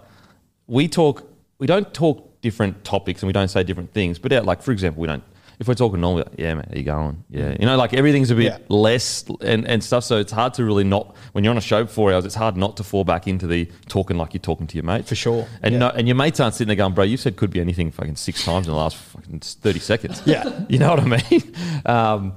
we 0.68 0.86
talk, 0.86 1.26
we 1.58 1.66
don't 1.66 1.92
talk 1.92 2.40
different 2.40 2.84
topics 2.84 3.22
and 3.22 3.26
we 3.26 3.32
don't 3.32 3.48
say 3.48 3.64
different 3.64 3.92
things. 3.92 4.18
But 4.20 4.30
like 4.44 4.62
for 4.62 4.70
example, 4.70 5.00
we 5.00 5.08
don't. 5.08 5.24
If 5.60 5.66
we're 5.66 5.74
talking 5.74 6.00
normal, 6.00 6.18
like, 6.24 6.38
yeah, 6.38 6.54
man, 6.54 6.66
how 6.70 6.76
you 6.76 6.84
going? 6.84 7.24
Yeah, 7.30 7.56
you 7.58 7.66
know, 7.66 7.76
like 7.76 7.92
everything's 7.92 8.30
a 8.30 8.36
bit 8.36 8.44
Yeah. 8.44 8.58
less 8.68 9.24
and, 9.40 9.66
and 9.66 9.82
stuff. 9.82 10.04
So 10.04 10.18
it's 10.18 10.30
hard 10.30 10.54
to 10.54 10.64
really 10.64 10.84
not 10.84 11.16
when 11.32 11.42
you're 11.42 11.50
on 11.50 11.58
a 11.58 11.60
show 11.60 11.84
for 11.84 11.92
four 11.92 12.12
hours. 12.12 12.24
It's 12.24 12.36
hard 12.36 12.56
not 12.56 12.76
to 12.76 12.84
fall 12.84 13.02
back 13.02 13.26
into 13.26 13.48
the 13.48 13.68
talking 13.88 14.16
like 14.16 14.34
you're 14.34 14.40
talking 14.40 14.68
to 14.68 14.76
your 14.76 14.84
mate 14.84 15.06
For 15.06 15.16
sure, 15.16 15.48
And 15.62 15.72
yeah. 15.72 15.78
no, 15.80 15.88
and 15.88 16.06
your 16.06 16.14
mates 16.14 16.38
aren't 16.38 16.54
sitting 16.54 16.68
there 16.68 16.76
going, 16.76 16.94
bro, 16.94 17.02
you 17.02 17.16
said 17.16 17.34
could 17.36 17.50
be 17.50 17.60
anything 17.60 17.90
fucking 17.90 18.14
six 18.14 18.44
times 18.44 18.68
in 18.68 18.72
the 18.72 18.78
last 18.78 18.96
fucking 18.96 19.40
thirty 19.40 19.80
seconds. 19.80 20.22
Yeah. 20.24 20.64
you 20.68 20.78
know 20.78 20.90
what 20.94 21.00
I 21.00 21.04
mean? 21.30 21.54
Um, 21.86 22.34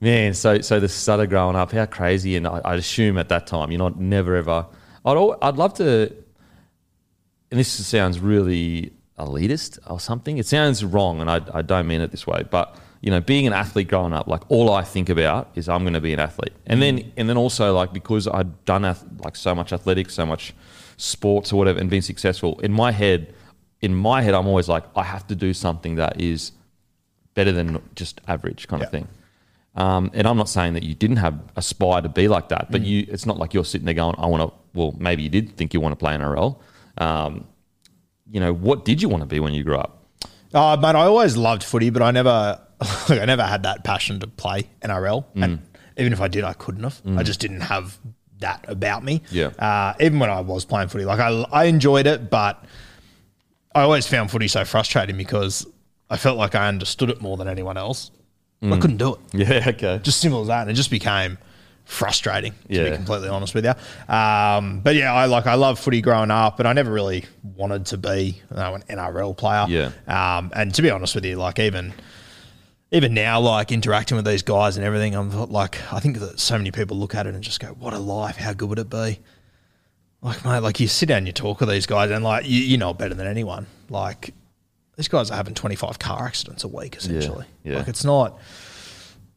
man, 0.00 0.34
so 0.34 0.60
so 0.60 0.78
the 0.78 0.88
stutter 0.88 1.26
growing 1.26 1.56
up, 1.56 1.72
how 1.72 1.86
crazy! 1.86 2.36
And 2.36 2.46
I, 2.46 2.60
I'd 2.64 2.78
assume 2.78 3.18
at 3.18 3.28
that 3.30 3.46
time, 3.46 3.70
you're 3.70 3.78
not 3.78 3.98
never 3.98 4.36
ever. 4.36 4.66
I'd 5.04 5.16
al- 5.16 5.38
I'd 5.42 5.56
love 5.56 5.74
to, 5.74 6.12
and 7.50 7.58
this 7.60 7.68
sounds 7.68 8.20
really 8.20 8.92
elitist 9.18 9.78
or 9.88 10.00
something. 10.00 10.38
It 10.38 10.46
sounds 10.46 10.84
wrong, 10.84 11.20
and 11.20 11.30
I, 11.30 11.40
I 11.52 11.62
don't 11.62 11.86
mean 11.86 12.00
it 12.00 12.10
this 12.10 12.26
way, 12.26 12.44
but 12.50 12.76
you 13.00 13.10
know, 13.10 13.20
being 13.20 13.46
an 13.46 13.52
athlete 13.52 13.88
growing 13.88 14.12
up, 14.12 14.28
like 14.28 14.42
all 14.48 14.72
I 14.72 14.82
think 14.82 15.08
about 15.08 15.50
is 15.56 15.68
I'm 15.68 15.82
going 15.82 15.94
to 15.94 16.00
be 16.00 16.12
an 16.12 16.20
athlete, 16.20 16.54
and 16.66 16.80
then 16.80 17.12
and 17.16 17.28
then 17.28 17.36
also 17.36 17.74
like 17.74 17.92
because 17.92 18.28
I'd 18.28 18.64
done 18.64 18.82
like 19.24 19.36
so 19.36 19.54
much 19.54 19.72
athletics, 19.72 20.14
so 20.14 20.24
much 20.24 20.54
sports 20.96 21.52
or 21.52 21.56
whatever, 21.56 21.78
and 21.78 21.90
been 21.90 22.02
successful 22.02 22.58
in 22.60 22.72
my 22.72 22.92
head. 22.92 23.34
In 23.80 23.96
my 23.96 24.22
head, 24.22 24.32
I'm 24.34 24.46
always 24.46 24.68
like, 24.68 24.84
I 24.94 25.02
have 25.02 25.26
to 25.26 25.34
do 25.34 25.52
something 25.52 25.96
that 25.96 26.20
is 26.20 26.52
better 27.34 27.50
than 27.50 27.82
just 27.96 28.20
average 28.28 28.68
kind 28.68 28.80
of 28.80 28.92
thing. 28.92 29.08
Um, 29.74 30.12
and 30.14 30.26
I'm 30.26 30.36
not 30.36 30.48
saying 30.48 30.74
that 30.74 30.84
you 30.84 30.94
didn't 30.94 31.16
have 31.16 31.40
aspire 31.56 32.02
to 32.02 32.08
be 32.08 32.28
like 32.28 32.50
that, 32.50 32.70
but 32.70 32.82
you 32.82 33.06
it's 33.08 33.26
not 33.26 33.38
like 33.38 33.54
you're 33.54 33.64
sitting 33.64 33.86
there 33.86 33.94
going, 33.94 34.14
I 34.18 34.26
want 34.26 34.42
to. 34.48 34.56
Well, 34.74 34.94
maybe 34.98 35.22
you 35.22 35.28
did 35.28 35.56
think 35.56 35.74
you 35.74 35.80
want 35.80 35.92
to 35.92 35.96
play 35.96 36.14
NRL. 36.14 36.58
Um, 36.98 37.46
you 38.32 38.40
know, 38.40 38.52
what 38.52 38.84
did 38.84 39.00
you 39.00 39.08
want 39.08 39.22
to 39.22 39.26
be 39.26 39.38
when 39.38 39.54
you 39.54 39.62
grew 39.62 39.76
up? 39.76 40.04
Oh, 40.54 40.76
mate, 40.76 40.96
I 40.96 41.04
always 41.06 41.36
loved 41.36 41.62
footy, 41.62 41.90
but 41.90 42.02
I 42.02 42.10
never, 42.10 42.60
like, 43.08 43.20
I 43.20 43.24
never 43.26 43.42
had 43.44 43.62
that 43.62 43.84
passion 43.84 44.18
to 44.20 44.26
play 44.26 44.68
NRL, 44.82 45.24
Mm. 45.36 45.42
and 45.44 45.58
even 45.98 46.12
if 46.12 46.20
I 46.20 46.28
did, 46.28 46.42
I 46.42 46.54
couldn't 46.54 46.82
have. 46.82 47.00
I 47.18 47.22
just 47.22 47.38
didn't 47.40 47.60
have 47.60 47.98
that 48.40 48.64
about 48.66 49.04
me. 49.04 49.22
Yeah. 49.30 49.48
Uh, 49.58 49.94
even 50.00 50.18
when 50.18 50.30
I 50.30 50.40
was 50.40 50.64
playing 50.64 50.88
footy, 50.88 51.04
like 51.04 51.20
I, 51.20 51.44
I 51.52 51.64
enjoyed 51.64 52.06
it, 52.06 52.28
but 52.30 52.64
I 53.74 53.82
always 53.82 54.06
found 54.06 54.30
footy 54.30 54.48
so 54.48 54.64
frustrating 54.64 55.16
because 55.16 55.66
I 56.10 56.16
felt 56.16 56.36
like 56.38 56.54
I 56.54 56.66
understood 56.68 57.10
it 57.10 57.20
more 57.20 57.36
than 57.36 57.46
anyone 57.48 57.76
else. 57.76 58.10
Mm. 58.62 58.72
I 58.74 58.78
couldn't 58.80 58.96
do 58.98 59.14
it. 59.14 59.20
Yeah, 59.48 59.64
okay. 59.68 60.00
Just 60.02 60.20
simple 60.20 60.40
as 60.42 60.48
that, 60.48 60.62
and 60.62 60.70
it 60.70 60.74
just 60.74 60.90
became 60.90 61.38
frustrating. 61.84 62.52
To 62.52 62.58
Yeah. 62.68 62.90
be 62.90 62.96
completely 62.96 63.28
honest 63.28 63.54
with 63.54 63.64
you. 63.64 63.72
Um, 64.14 64.80
but 64.80 64.94
yeah, 64.94 65.12
I 65.12 65.26
like 65.26 65.46
I 65.46 65.54
love 65.54 65.78
footy 65.78 66.00
growing 66.00 66.30
up, 66.30 66.56
but 66.56 66.66
I 66.66 66.72
never 66.72 66.90
really 66.92 67.24
wanted 67.42 67.86
to 67.86 67.96
be 67.98 68.40
you 68.50 68.56
know, 68.56 68.74
an 68.74 68.82
NRL 68.88 69.36
player. 69.36 69.66
Yeah. 69.68 69.90
Um, 70.06 70.52
and 70.54 70.74
to 70.74 70.82
be 70.82 70.90
honest 70.90 71.14
with 71.14 71.24
you, 71.24 71.36
like 71.36 71.58
even 71.58 71.92
even 72.90 73.14
now, 73.14 73.40
like 73.40 73.72
interacting 73.72 74.16
with 74.16 74.26
these 74.26 74.42
guys 74.42 74.76
and 74.76 74.84
everything, 74.84 75.14
I'm 75.14 75.30
like, 75.50 75.80
I 75.92 75.98
think 75.98 76.18
that 76.18 76.38
so 76.38 76.58
many 76.58 76.70
people 76.70 76.96
look 76.98 77.14
at 77.14 77.26
it 77.26 77.34
and 77.34 77.42
just 77.42 77.58
go, 77.58 77.68
"What 77.68 77.94
a 77.94 77.98
life! 77.98 78.36
How 78.36 78.52
good 78.52 78.68
would 78.68 78.78
it 78.78 78.90
be?" 78.90 79.18
Like, 80.20 80.44
mate, 80.44 80.58
like 80.60 80.78
you 80.78 80.86
sit 80.88 81.06
down, 81.06 81.18
and 81.18 81.26
you 81.26 81.32
talk 81.32 81.60
with 81.60 81.68
these 81.70 81.86
guys, 81.86 82.10
and 82.10 82.22
like 82.22 82.46
you, 82.46 82.60
you 82.60 82.76
know 82.76 82.90
it 82.90 82.98
better 82.98 83.14
than 83.14 83.26
anyone. 83.26 83.66
Like 83.88 84.34
these 84.96 85.08
guys 85.08 85.30
are 85.30 85.36
having 85.36 85.54
25 85.54 85.98
car 85.98 86.26
accidents 86.26 86.64
a 86.64 86.68
week, 86.68 86.94
essentially. 86.96 87.46
yeah. 87.64 87.78
Like 87.78 87.88
it's 87.88 88.04
not. 88.04 88.38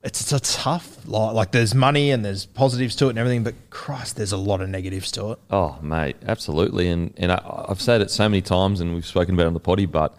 It's, 0.06 0.22
it's 0.22 0.32
a 0.32 0.40
tough 0.40 1.06
like 1.08 1.34
like 1.34 1.52
there's 1.52 1.74
money 1.76 2.12
and 2.12 2.24
there's 2.24 2.46
positives 2.46 2.96
to 2.98 3.08
it 3.08 3.10
and 3.12 3.20
everything, 3.20 3.44
but 3.44 3.56
Christ, 3.72 4.16
there's 4.18 4.32
a 4.32 4.38
lot 4.38 4.62
of 4.62 4.70
negatives 4.70 5.12
to 5.14 5.32
it. 5.32 5.40
Oh, 5.50 5.78
mate, 5.82 6.16
absolutely. 6.28 6.88
And 6.90 7.14
and 7.18 7.32
I, 7.32 7.66
I've 7.70 7.82
said 7.82 8.02
it 8.02 8.12
so 8.12 8.30
many 8.30 8.42
times, 8.42 8.80
and 8.82 8.94
we've 8.94 9.06
spoken 9.06 9.34
about 9.34 9.44
it 9.44 9.48
on 9.48 9.54
the 9.54 9.60
potty, 9.60 9.86
but 9.88 10.16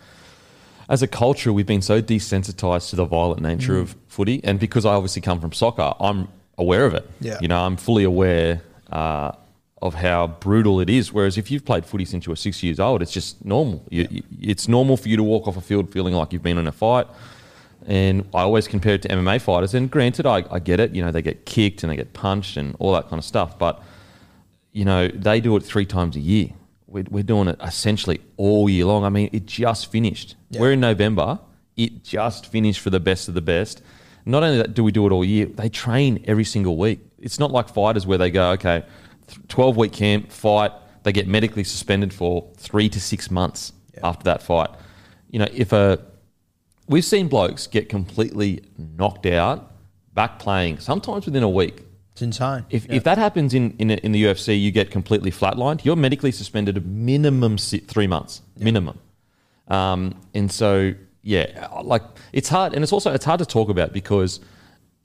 as 0.88 1.02
a 1.02 1.06
culture, 1.06 1.52
we've 1.52 1.66
been 1.66 1.82
so 1.82 2.00
desensitized 2.02 2.90
to 2.90 2.96
the 2.96 3.04
violent 3.04 3.40
nature 3.42 3.74
Mm. 3.74 3.82
of 3.82 3.96
footy, 4.08 4.40
and 4.44 4.58
because 4.60 4.84
I 4.84 4.94
obviously 4.94 5.22
come 5.22 5.40
from 5.40 5.52
soccer, 5.52 5.92
I'm 6.00 6.28
aware 6.58 6.84
of 6.86 6.94
it. 6.94 7.08
Yeah. 7.20 7.38
you 7.40 7.48
know, 7.48 7.60
I'm 7.64 7.76
fully 7.76 8.04
aware 8.04 8.62
uh, 8.90 9.32
of 9.82 9.94
how 9.94 10.26
brutal 10.28 10.80
it 10.80 10.88
is. 10.88 11.12
Whereas 11.12 11.36
if 11.38 11.50
you've 11.50 11.64
played 11.64 11.84
footy 11.84 12.04
since 12.04 12.24
you 12.26 12.30
were 12.30 12.36
six 12.36 12.62
years 12.62 12.80
old, 12.80 13.02
it's 13.02 13.12
just 13.12 13.44
normal. 13.44 13.84
You, 13.90 14.06
you- 14.10 14.22
it's 14.40 14.66
normal 14.68 14.96
for 14.96 15.08
you 15.08 15.16
to 15.16 15.22
walk 15.22 15.46
off 15.48 15.56
a 15.56 15.60
field 15.60 15.92
feeling 15.92 16.14
like 16.14 16.32
you've 16.32 16.42
been 16.42 16.58
in 16.58 16.66
a 16.66 16.72
fight. 16.72 17.06
And 17.86 18.28
I 18.34 18.42
always 18.42 18.66
compare 18.66 18.94
it 18.94 19.02
to 19.02 19.08
MMA 19.08 19.40
fighters. 19.40 19.72
And 19.72 19.90
granted, 19.90 20.26
I, 20.26 20.44
I 20.50 20.58
get 20.58 20.80
it. 20.80 20.94
You 20.94 21.04
know, 21.04 21.12
they 21.12 21.22
get 21.22 21.46
kicked 21.46 21.82
and 21.84 21.90
they 21.90 21.96
get 21.96 22.12
punched 22.12 22.56
and 22.56 22.74
all 22.80 22.92
that 22.92 23.08
kind 23.08 23.18
of 23.18 23.24
stuff. 23.24 23.58
But 23.58 23.82
you 24.72 24.84
know, 24.84 25.08
they 25.08 25.40
do 25.40 25.56
it 25.56 25.62
three 25.62 25.86
times 25.86 26.16
a 26.16 26.20
year. 26.20 26.50
We're, 26.86 27.04
we're 27.10 27.22
doing 27.22 27.48
it 27.48 27.58
essentially 27.62 28.20
all 28.36 28.68
year 28.68 28.84
long. 28.84 29.04
I 29.04 29.08
mean, 29.08 29.30
it 29.32 29.46
just 29.46 29.90
finished. 29.90 30.36
We're 30.50 30.72
in 30.72 30.80
November. 30.80 31.38
It 31.76 32.04
just 32.04 32.46
finished 32.46 32.80
for 32.80 32.90
the 32.90 33.00
best 33.00 33.28
of 33.28 33.34
the 33.34 33.40
best. 33.40 33.82
Not 34.26 34.42
only 34.42 34.58
that, 34.58 34.74
do 34.74 34.84
we 34.84 34.92
do 34.92 35.06
it 35.06 35.12
all 35.12 35.24
year, 35.24 35.46
they 35.46 35.68
train 35.68 36.22
every 36.26 36.44
single 36.44 36.76
week. 36.76 37.00
It's 37.18 37.38
not 37.38 37.52
like 37.52 37.68
fighters 37.68 38.06
where 38.06 38.18
they 38.18 38.30
go, 38.30 38.50
okay, 38.52 38.84
12 39.48 39.76
week 39.76 39.92
camp, 39.92 40.30
fight, 40.30 40.72
they 41.04 41.12
get 41.12 41.28
medically 41.28 41.64
suspended 41.64 42.12
for 42.12 42.50
three 42.56 42.88
to 42.88 43.00
six 43.00 43.30
months 43.30 43.72
after 44.02 44.24
that 44.24 44.42
fight. 44.42 44.70
You 45.30 45.38
know, 45.38 45.48
if 45.52 45.72
a 45.72 46.04
we've 46.88 47.04
seen 47.04 47.28
blokes 47.28 47.66
get 47.66 47.88
completely 47.88 48.62
knocked 48.76 49.26
out, 49.26 49.72
back 50.14 50.38
playing, 50.38 50.78
sometimes 50.78 51.26
within 51.26 51.42
a 51.42 51.48
week. 51.48 51.82
It's 52.12 52.22
insane. 52.22 52.64
If, 52.70 52.88
if 52.88 53.04
that 53.04 53.18
happens 53.18 53.52
in, 53.52 53.76
in, 53.78 53.90
in 53.90 54.12
the 54.12 54.24
UFC, 54.24 54.58
you 54.58 54.70
get 54.70 54.90
completely 54.90 55.30
flatlined. 55.30 55.84
You're 55.84 55.96
medically 55.96 56.32
suspended 56.32 56.78
a 56.78 56.80
minimum 56.80 57.58
three 57.58 58.06
months, 58.06 58.40
minimum. 58.56 58.98
Um, 59.68 60.18
and 60.32 60.50
so, 60.50 60.94
yeah, 61.22 61.68
like 61.82 62.02
it's 62.32 62.48
hard, 62.48 62.72
and 62.72 62.82
it's 62.82 62.92
also 62.92 63.12
it's 63.12 63.24
hard 63.24 63.40
to 63.40 63.46
talk 63.46 63.68
about 63.68 63.92
because 63.92 64.40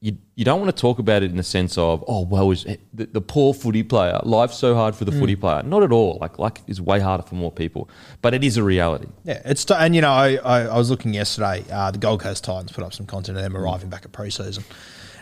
you 0.01 0.17
you 0.35 0.43
don't 0.43 0.59
want 0.59 0.75
to 0.75 0.81
talk 0.81 0.97
about 0.97 1.21
it 1.21 1.29
in 1.29 1.37
the 1.37 1.43
sense 1.43 1.77
of 1.77 2.03
oh 2.07 2.21
well, 2.21 2.49
is 2.49 2.65
the, 2.93 3.05
the 3.05 3.21
poor 3.21 3.53
footy 3.53 3.83
player 3.83 4.19
life's 4.23 4.57
so 4.57 4.73
hard 4.73 4.95
for 4.95 5.05
the 5.05 5.11
footy 5.11 5.35
player. 5.35 5.61
Not 5.61 5.83
at 5.83 5.91
all. 5.91 6.17
Like 6.19 6.39
life 6.39 6.53
is 6.65 6.81
way 6.81 6.99
harder 6.99 7.23
for 7.23 7.35
more 7.35 7.51
people, 7.51 7.87
but 8.23 8.33
it 8.33 8.43
is 8.43 8.57
a 8.57 8.63
reality. 8.63 9.07
Yeah, 9.23 9.41
it's 9.45 9.63
t- 9.63 9.75
and 9.77 9.95
you 9.95 10.01
know 10.01 10.11
I, 10.11 10.37
I, 10.43 10.61
I 10.63 10.77
was 10.77 10.89
looking 10.89 11.13
yesterday. 11.13 11.63
Uh, 11.71 11.91
the 11.91 11.99
Gold 11.99 12.19
Coast 12.21 12.43
Titans 12.43 12.71
put 12.71 12.83
up 12.83 12.93
some 12.93 13.05
content 13.05 13.37
of 13.37 13.43
them 13.43 13.55
arriving 13.55 13.89
back 13.89 14.03
at 14.03 14.11
preseason, 14.11 14.63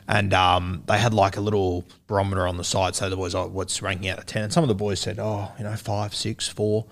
and 0.07 0.33
um, 0.33 0.83
they 0.87 0.97
had 0.97 1.13
like 1.13 1.35
a 1.35 1.41
little 1.41 1.83
barometer 2.07 2.47
on 2.47 2.55
the 2.55 2.63
side. 2.63 2.95
So 2.95 3.09
the 3.09 3.17
boys, 3.17 3.35
oh, 3.35 3.47
what's 3.47 3.81
ranking 3.81 4.09
out 4.09 4.19
of 4.19 4.27
ten? 4.27 4.43
And 4.43 4.53
some 4.53 4.63
of 4.63 4.69
the 4.69 4.75
boys 4.75 5.01
said, 5.01 5.19
oh, 5.19 5.51
you 5.57 5.65
know, 5.65 5.75
five, 5.75 6.15
six, 6.15 6.47
four. 6.47 6.85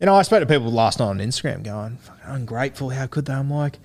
You 0.00 0.06
know, 0.06 0.16
I 0.16 0.22
spoke 0.22 0.40
to 0.40 0.46
people 0.46 0.72
last 0.72 0.98
night 0.98 1.06
on 1.06 1.18
Instagram 1.18 1.62
going, 1.62 1.98
"Fucking 1.98 2.24
ungrateful. 2.26 2.90
How 2.90 3.06
could 3.06 3.26
they? 3.26 3.34
I'm 3.34 3.48
like, 3.48 3.78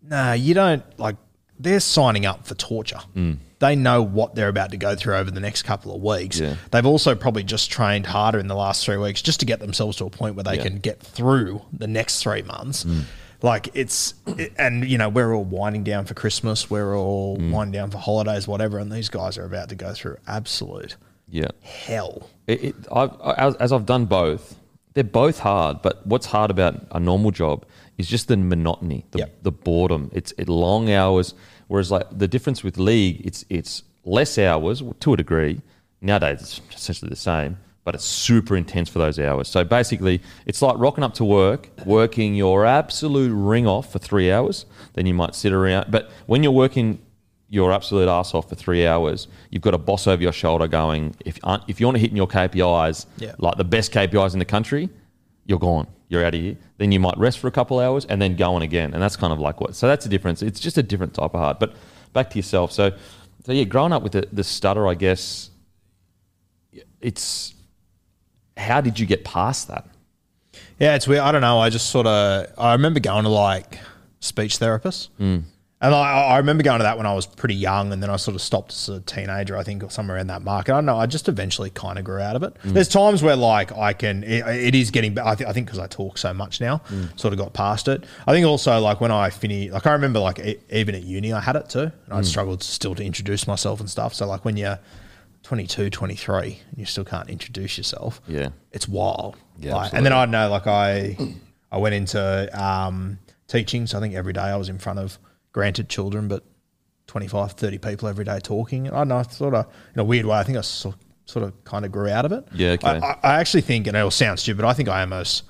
nah, 0.00 0.34
you 0.34 0.54
don't 0.54 0.84
like. 0.96 1.16
They're 1.58 1.80
signing 1.80 2.26
up 2.26 2.46
for 2.46 2.54
torture. 2.54 3.00
Mm. 3.16 3.38
They 3.58 3.74
know 3.74 4.02
what 4.02 4.34
they're 4.36 4.48
about 4.48 4.70
to 4.70 4.76
go 4.76 4.94
through 4.94 5.16
over 5.16 5.30
the 5.30 5.40
next 5.40 5.62
couple 5.62 5.94
of 5.94 6.00
weeks. 6.00 6.38
Yeah. 6.38 6.54
They've 6.70 6.86
also 6.86 7.14
probably 7.16 7.42
just 7.42 7.70
trained 7.70 8.06
harder 8.06 8.38
in 8.38 8.46
the 8.46 8.54
last 8.54 8.84
three 8.84 8.96
weeks 8.96 9.20
just 9.20 9.40
to 9.40 9.46
get 9.46 9.58
themselves 9.58 9.96
to 9.96 10.04
a 10.04 10.10
point 10.10 10.36
where 10.36 10.44
they 10.44 10.56
Yeah. 10.56 10.62
can 10.62 10.78
get 10.78 11.00
through 11.00 11.62
the 11.72 11.88
next 11.88 12.22
three 12.22 12.42
months. 12.42 12.84
Mm. 12.84 13.02
Like 13.42 13.70
it's, 13.74 14.14
it- 14.26 14.52
and 14.58 14.88
you 14.88 14.96
know, 14.98 15.08
we're 15.08 15.34
all 15.34 15.44
winding 15.44 15.82
down 15.82 16.04
for 16.04 16.14
Christmas, 16.14 16.70
we're 16.70 16.96
all 16.96 17.36
mm. 17.38 17.50
winding 17.50 17.72
down 17.80 17.90
for 17.90 17.98
holidays, 17.98 18.46
whatever, 18.46 18.78
and 18.78 18.92
these 18.92 19.08
guys 19.08 19.36
are 19.38 19.44
about 19.44 19.68
to 19.70 19.74
go 19.74 19.92
through 19.92 20.18
absolute 20.28 20.96
Yeah. 21.28 21.48
hell. 21.62 22.30
It, 22.46 22.62
it, 22.64 22.74
I've, 22.92 23.10
as, 23.36 23.54
as 23.56 23.72
I've 23.72 23.86
done 23.86 24.06
both, 24.06 24.56
they're 24.94 25.04
both 25.04 25.38
hard. 25.40 25.82
But 25.82 26.06
what's 26.06 26.26
hard 26.26 26.50
about 26.50 26.76
a 26.92 26.98
normal 27.00 27.30
job 27.32 27.64
is 27.98 28.08
just 28.08 28.28
the 28.28 28.36
monotony, 28.36 29.04
the, 29.10 29.18
Yep. 29.18 29.42
the 29.42 29.52
boredom. 29.52 30.10
It's 30.14 30.32
it 30.38 30.48
long 30.48 30.90
hours. 30.90 31.34
Whereas 31.66 31.90
like 31.90 32.06
the 32.16 32.28
difference 32.28 32.64
with 32.64 32.78
league, 32.78 33.20
it's 33.26 33.44
it's 33.50 33.82
less 34.04 34.38
hours 34.38 34.82
to 35.00 35.12
a 35.12 35.16
degree. 35.16 35.60
Nowadays, 36.00 36.40
it's 36.40 36.60
essentially 36.80 37.08
the 37.10 37.16
same, 37.16 37.58
but 37.84 37.94
it's 37.96 38.04
super 38.04 38.56
intense 38.56 38.88
for 38.88 39.00
those 39.00 39.18
hours. 39.18 39.48
So 39.48 39.64
basically, 39.64 40.22
it's 40.46 40.62
like 40.62 40.76
rocking 40.78 41.02
up 41.04 41.14
to 41.14 41.24
work, 41.24 41.68
working 41.84 42.34
your 42.36 42.64
absolute 42.64 43.32
ring 43.34 43.66
off 43.66 43.92
for 43.92 43.98
three 43.98 44.30
hours. 44.32 44.64
Then 44.94 45.06
you 45.06 45.14
might 45.14 45.34
sit 45.34 45.52
around. 45.52 45.90
But 45.90 46.10
when 46.26 46.42
you're 46.42 46.52
working 46.52 47.00
your 47.50 47.72
absolute 47.72 48.08
ass 48.08 48.32
off 48.34 48.48
for 48.48 48.54
three 48.54 48.86
hours, 48.86 49.26
you've 49.50 49.62
got 49.62 49.74
a 49.74 49.78
boss 49.78 50.06
over 50.06 50.22
your 50.22 50.32
shoulder 50.32 50.68
going, 50.68 51.14
if, 51.24 51.38
if 51.66 51.80
you're 51.80 51.90
not 51.92 51.98
hitting 52.00 52.16
your 52.16 52.28
KPIs, 52.28 53.06
Yeah. 53.16 53.32
like 53.38 53.56
the 53.56 53.64
best 53.64 53.90
KPIs 53.90 54.34
in 54.34 54.38
the 54.38 54.44
country, 54.44 54.90
you're 55.48 55.58
gone. 55.58 55.88
You're 56.08 56.24
out 56.24 56.34
of 56.34 56.40
here. 56.40 56.56
Then 56.76 56.92
you 56.92 57.00
might 57.00 57.18
rest 57.18 57.40
for 57.40 57.48
a 57.48 57.50
couple 57.50 57.80
hours 57.80 58.04
and 58.04 58.22
then 58.22 58.36
go 58.36 58.54
on 58.54 58.62
again. 58.62 58.94
And 58.94 59.02
that's 59.02 59.16
kind 59.16 59.32
of 59.32 59.40
like 59.40 59.60
what. 59.60 59.74
So 59.74 59.88
that's 59.88 60.04
the 60.04 60.10
difference. 60.10 60.42
It's 60.42 60.60
just 60.60 60.78
a 60.78 60.82
different 60.82 61.14
type 61.14 61.34
of 61.34 61.40
heart. 61.40 61.58
But 61.58 61.74
back 62.12 62.30
to 62.30 62.36
yourself. 62.38 62.70
So, 62.70 62.92
so 63.44 63.52
yeah, 63.52 63.64
growing 63.64 63.92
up 63.92 64.02
with 64.02 64.12
the, 64.12 64.28
the 64.32 64.44
stutter, 64.44 64.86
I 64.86 64.94
guess, 64.94 65.50
it's 67.00 67.54
how 68.56 68.80
did 68.80 68.98
you 68.98 69.06
get 69.06 69.24
past 69.24 69.68
that? 69.68 69.86
Yeah, 70.78 70.94
it's 70.94 71.06
weird. 71.08 71.22
I 71.22 71.32
don't 71.32 71.40
know. 71.40 71.58
I 71.58 71.70
just 71.70 71.90
sort 71.90 72.06
of 72.06 72.46
I 72.58 72.72
remember 72.72 73.00
going 73.00 73.24
to 73.24 73.30
like 73.30 73.78
speech 74.20 74.58
therapists, 74.58 75.08
Mm. 75.20 75.42
And 75.80 75.94
I, 75.94 75.98
I 76.24 76.36
remember 76.38 76.62
going 76.64 76.80
to 76.80 76.82
that 76.82 76.96
when 76.96 77.06
I 77.06 77.14
was 77.14 77.24
pretty 77.26 77.54
young, 77.54 77.92
and 77.92 78.02
then 78.02 78.10
I 78.10 78.16
sort 78.16 78.34
of 78.34 78.42
stopped 78.42 78.72
as 78.72 78.88
a 78.88 79.00
teenager, 79.00 79.56
I 79.56 79.62
think, 79.62 79.84
or 79.84 79.90
somewhere 79.90 80.16
in 80.18 80.26
that 80.26 80.42
market. 80.42 80.72
I 80.72 80.76
don't 80.78 80.86
know. 80.86 80.98
I 80.98 81.06
just 81.06 81.28
eventually 81.28 81.70
kind 81.70 81.98
of 81.98 82.04
grew 82.04 82.20
out 82.20 82.34
of 82.36 82.42
it. 82.42 82.54
Mm. 82.64 82.72
There's 82.72 82.88
times 82.88 83.22
where 83.22 83.36
like 83.36 83.70
I 83.76 83.92
can, 83.92 84.24
it, 84.24 84.44
it 84.46 84.74
is 84.74 84.90
getting. 84.90 85.16
I, 85.18 85.34
th- 85.36 85.48
I 85.48 85.52
think 85.52 85.66
because 85.66 85.78
I 85.78 85.86
talk 85.86 86.18
so 86.18 86.34
much 86.34 86.60
now, 86.60 86.78
Mm. 86.90 87.18
sort 87.20 87.32
of 87.32 87.38
got 87.38 87.52
past 87.52 87.86
it. 87.88 88.04
I 88.26 88.32
think 88.32 88.44
also 88.46 88.80
like 88.80 89.00
when 89.00 89.12
I 89.12 89.30
finish, 89.30 89.70
like 89.70 89.86
I 89.86 89.92
remember 89.92 90.18
like 90.18 90.38
e- 90.40 90.58
even 90.70 90.94
at 90.94 91.02
uni 91.04 91.32
I 91.32 91.40
had 91.40 91.54
it 91.56 91.68
too, 91.68 91.80
and 91.80 91.92
Mm. 92.10 92.16
I 92.18 92.22
struggled 92.22 92.62
still 92.62 92.94
to 92.96 93.04
introduce 93.04 93.46
myself 93.46 93.78
and 93.80 93.88
stuff. 93.88 94.14
So 94.14 94.26
like 94.26 94.44
when 94.44 94.56
you're 94.56 94.78
22, 95.44 95.90
23, 95.90 96.60
and 96.70 96.78
you 96.78 96.84
still 96.84 97.04
can't 97.04 97.30
introduce 97.30 97.78
yourself, 97.78 98.20
Yeah. 98.26 98.48
it's 98.72 98.88
wild. 98.88 99.36
Yeah, 99.58 99.76
Like, 99.76 99.92
and 99.94 100.04
then 100.04 100.12
I 100.12 100.24
know, 100.26 100.50
like 100.50 100.66
I, 100.66 101.16
I 101.72 101.78
went 101.78 101.94
into 101.94 102.60
um, 102.62 103.18
teaching. 103.46 103.86
So 103.86 103.98
I 103.98 104.00
think 104.00 104.14
every 104.14 104.32
day 104.32 104.40
I 104.42 104.56
was 104.56 104.68
in 104.68 104.78
front 104.78 104.98
of 104.98 105.18
granted 105.58 105.88
children, 105.88 106.28
but 106.28 106.44
25, 107.08 107.50
30 107.50 107.78
people 107.78 108.08
every 108.08 108.24
day 108.24 108.38
talking. 108.38 108.86
I 108.86 108.98
don't 108.98 109.08
know. 109.08 109.16
I 109.16 109.22
sort 109.22 109.54
of 109.54 109.66
in 109.92 109.98
a 109.98 110.04
weird 110.04 110.24
way. 110.24 110.38
I 110.38 110.44
think 110.44 110.56
I 110.56 110.60
sort 110.60 110.94
sort 111.24 111.44
of 111.44 111.64
kind 111.64 111.84
of 111.84 111.90
grew 111.90 112.08
out 112.08 112.24
of 112.24 112.30
it. 112.30 112.46
Yeah, 112.54 112.70
okay. 112.70 112.86
I, 112.86 112.98
I, 112.98 113.18
I 113.24 113.40
actually 113.40 113.62
think, 113.62 113.88
and 113.88 113.96
it'll 113.96 114.12
sound 114.12 114.38
stupid, 114.38 114.64
I 114.64 114.72
think 114.72 114.88
I 114.88 115.00
almost, 115.00 115.42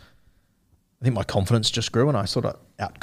I 1.02 1.04
think 1.04 1.14
my 1.14 1.24
confidence 1.24 1.70
just 1.70 1.92
grew, 1.92 2.08
and 2.08 2.16
I 2.16 2.24
sort 2.24 2.46
of 2.46 2.56
out 2.78 2.98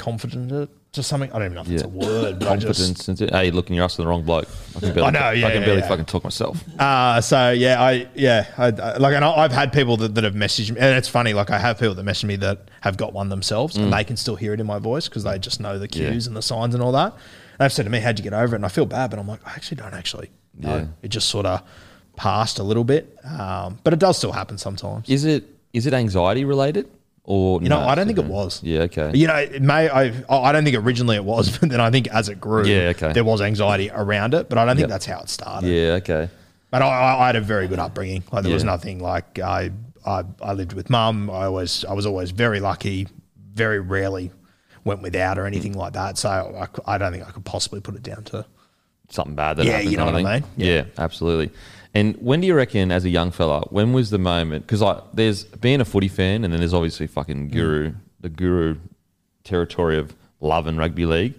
to 0.92 1.02
something. 1.02 1.30
I 1.32 1.38
don't 1.38 1.52
even 1.52 1.54
know 1.56 1.60
if 1.62 1.70
it's 1.70 1.82
a 1.82 1.88
word, 1.88 2.38
but 2.38 2.48
I 2.48 2.56
just. 2.56 3.06
Hey, 3.20 3.50
look 3.50 3.68
in 3.68 3.74
your 3.76 3.84
ass 3.84 3.96
to 3.96 4.02
the 4.02 4.08
wrong 4.08 4.22
bloke. 4.22 4.48
I 4.76 4.80
can 4.80 4.88
barely, 4.94 5.02
I 5.02 5.10
know, 5.10 5.30
yeah, 5.30 5.46
I 5.46 5.50
can 5.50 5.60
yeah, 5.60 5.66
barely 5.66 5.80
yeah. 5.82 5.88
fucking 5.88 6.04
talk 6.06 6.24
myself. 6.24 6.62
Uh, 6.78 7.20
so 7.20 7.50
yeah, 7.50 7.82
I 7.82 8.08
yeah, 8.14 8.46
I, 8.56 8.66
I, 8.66 8.96
like, 8.98 9.14
and 9.14 9.24
I, 9.24 9.30
I've 9.32 9.52
had 9.52 9.72
people 9.72 9.96
that, 9.98 10.14
that 10.14 10.24
have 10.24 10.34
messaged 10.34 10.70
me, 10.72 10.78
and 10.80 10.96
it's 10.96 11.08
funny. 11.08 11.32
Like, 11.34 11.50
I 11.50 11.58
have 11.58 11.78
people 11.78 11.94
that 11.94 12.02
message 12.02 12.24
me 12.26 12.36
that 12.36 12.68
have 12.80 12.96
got 12.96 13.12
one 13.12 13.28
themselves, 13.28 13.76
and 13.76 13.92
they 13.92 14.04
can 14.04 14.16
still 14.16 14.36
hear 14.36 14.52
it 14.54 14.60
in 14.60 14.66
my 14.66 14.78
voice 14.78 15.08
because 15.08 15.24
they 15.24 15.38
just 15.38 15.60
know 15.60 15.78
the 15.78 15.88
Mm. 15.88 15.96
Yeah. 16.00 16.10
cues 16.10 16.26
and 16.26 16.36
the 16.36 16.42
signs 16.42 16.74
and 16.74 16.82
all 16.82 16.92
that. 16.92 17.12
And 17.12 17.20
they've 17.60 17.72
said 17.72 17.84
to 17.84 17.90
me, 17.90 18.00
"How'd 18.00 18.18
you 18.18 18.22
get 18.24 18.34
over 18.34 18.54
it?" 18.54 18.58
And 18.58 18.64
I 18.66 18.68
feel 18.68 18.86
bad, 18.86 19.10
but 19.10 19.18
I'm 19.18 19.26
like, 19.28 19.40
I 19.46 19.50
actually 19.52 19.76
don't 19.78 19.94
actually 19.94 20.30
know. 20.58 20.76
Yeah. 20.76 20.86
It 21.02 21.08
just 21.08 21.28
sort 21.28 21.46
of 21.46 21.62
passed 22.16 22.58
a 22.58 22.62
little 22.62 22.84
bit, 22.84 23.16
um, 23.24 23.78
but 23.84 23.92
it 23.92 23.98
does 23.98 24.16
still 24.18 24.32
happen 24.32 24.58
sometimes. 24.58 25.08
Is 25.08 25.24
it 25.24 25.44
is 25.72 25.86
it 25.86 25.92
anxiety 25.94 26.44
related 26.44 26.88
or 27.26 27.60
You 27.60 27.68
know, 27.68 27.80
no, 27.80 27.86
I 27.88 27.94
don't 27.94 28.06
think 28.06 28.18
it 28.18 28.24
was. 28.24 28.62
Yeah, 28.62 28.82
okay. 28.82 29.10
You 29.14 29.26
know, 29.26 29.34
it 29.34 29.60
may 29.60 29.88
I 29.90 30.12
I 30.28 30.52
don't 30.52 30.64
think 30.64 30.76
originally 30.76 31.16
it 31.16 31.24
was, 31.24 31.58
but 31.58 31.68
then 31.68 31.80
I 31.80 31.90
think 31.90 32.08
as 32.08 32.28
it 32.28 32.40
grew, 32.40 32.64
Yeah, 32.64 32.92
okay. 32.96 33.12
there 33.12 33.24
was 33.24 33.40
anxiety 33.42 33.90
around 33.92 34.32
it. 34.32 34.48
But 34.48 34.58
I 34.58 34.64
don't 34.64 34.76
think 34.76 34.84
Yep. 34.84 34.90
that's 34.90 35.06
how 35.06 35.20
it 35.20 35.28
started. 35.28 35.68
Yeah, 35.68 35.92
okay. 35.94 36.28
But 36.70 36.82
I, 36.82 36.86
I, 36.86 37.22
I 37.24 37.26
had 37.26 37.36
a 37.36 37.40
very 37.40 37.68
good 37.68 37.78
upbringing. 37.78 38.22
Like 38.32 38.44
there 38.44 38.52
was 38.52 38.62
Yeah. 38.62 38.70
nothing 38.70 39.00
like 39.00 39.38
I, 39.40 39.72
I 40.06 40.24
I 40.40 40.52
lived 40.52 40.72
with 40.72 40.88
mum. 40.88 41.28
I 41.30 41.44
always 41.46 41.84
I 41.84 41.92
was 41.92 42.06
always 42.06 42.30
very 42.30 42.60
lucky. 42.60 43.08
Very 43.54 43.80
rarely 43.80 44.30
went 44.84 45.02
without 45.02 45.36
or 45.38 45.46
anything 45.46 45.74
mm. 45.74 45.78
like 45.78 45.94
that. 45.94 46.16
So 46.18 46.28
I, 46.30 46.66
c- 46.66 46.82
I 46.86 46.96
don't 46.98 47.10
think 47.12 47.26
I 47.26 47.32
could 47.32 47.44
possibly 47.44 47.80
put 47.80 47.96
it 47.96 48.02
down 48.04 48.22
to. 48.24 48.46
Something 49.08 49.34
bad 49.34 49.56
that 49.58 49.66
Yeah, 49.66 49.72
happened. 49.72 49.90
you 49.92 49.96
know 49.98 50.06
what 50.06 50.16
I 50.16 50.40
mean? 50.40 50.44
Yeah. 50.56 50.84
absolutely. 50.98 51.50
And 51.94 52.14
when 52.16 52.40
do 52.40 52.46
you 52.46 52.54
reckon, 52.54 52.90
as 52.90 53.04
a 53.04 53.08
young 53.08 53.30
fella, 53.30 53.60
when 53.70 53.92
was 53.94 54.10
the 54.10 54.18
moment? 54.18 54.66
Because 54.66 54.82
like, 54.82 54.98
there's 55.14 55.44
being 55.44 55.80
a 55.80 55.84
footy 55.84 56.08
fan, 56.08 56.44
and 56.44 56.52
then 56.52 56.60
there's 56.60 56.74
obviously 56.74 57.06
Mm. 57.06 57.10
fucking 57.10 57.48
guru, 57.48 57.92
the 58.20 58.28
guru 58.28 58.76
territory 59.44 59.98
of 59.98 60.14
love 60.40 60.66
and 60.66 60.78
rugby 60.78 61.06
league. 61.06 61.34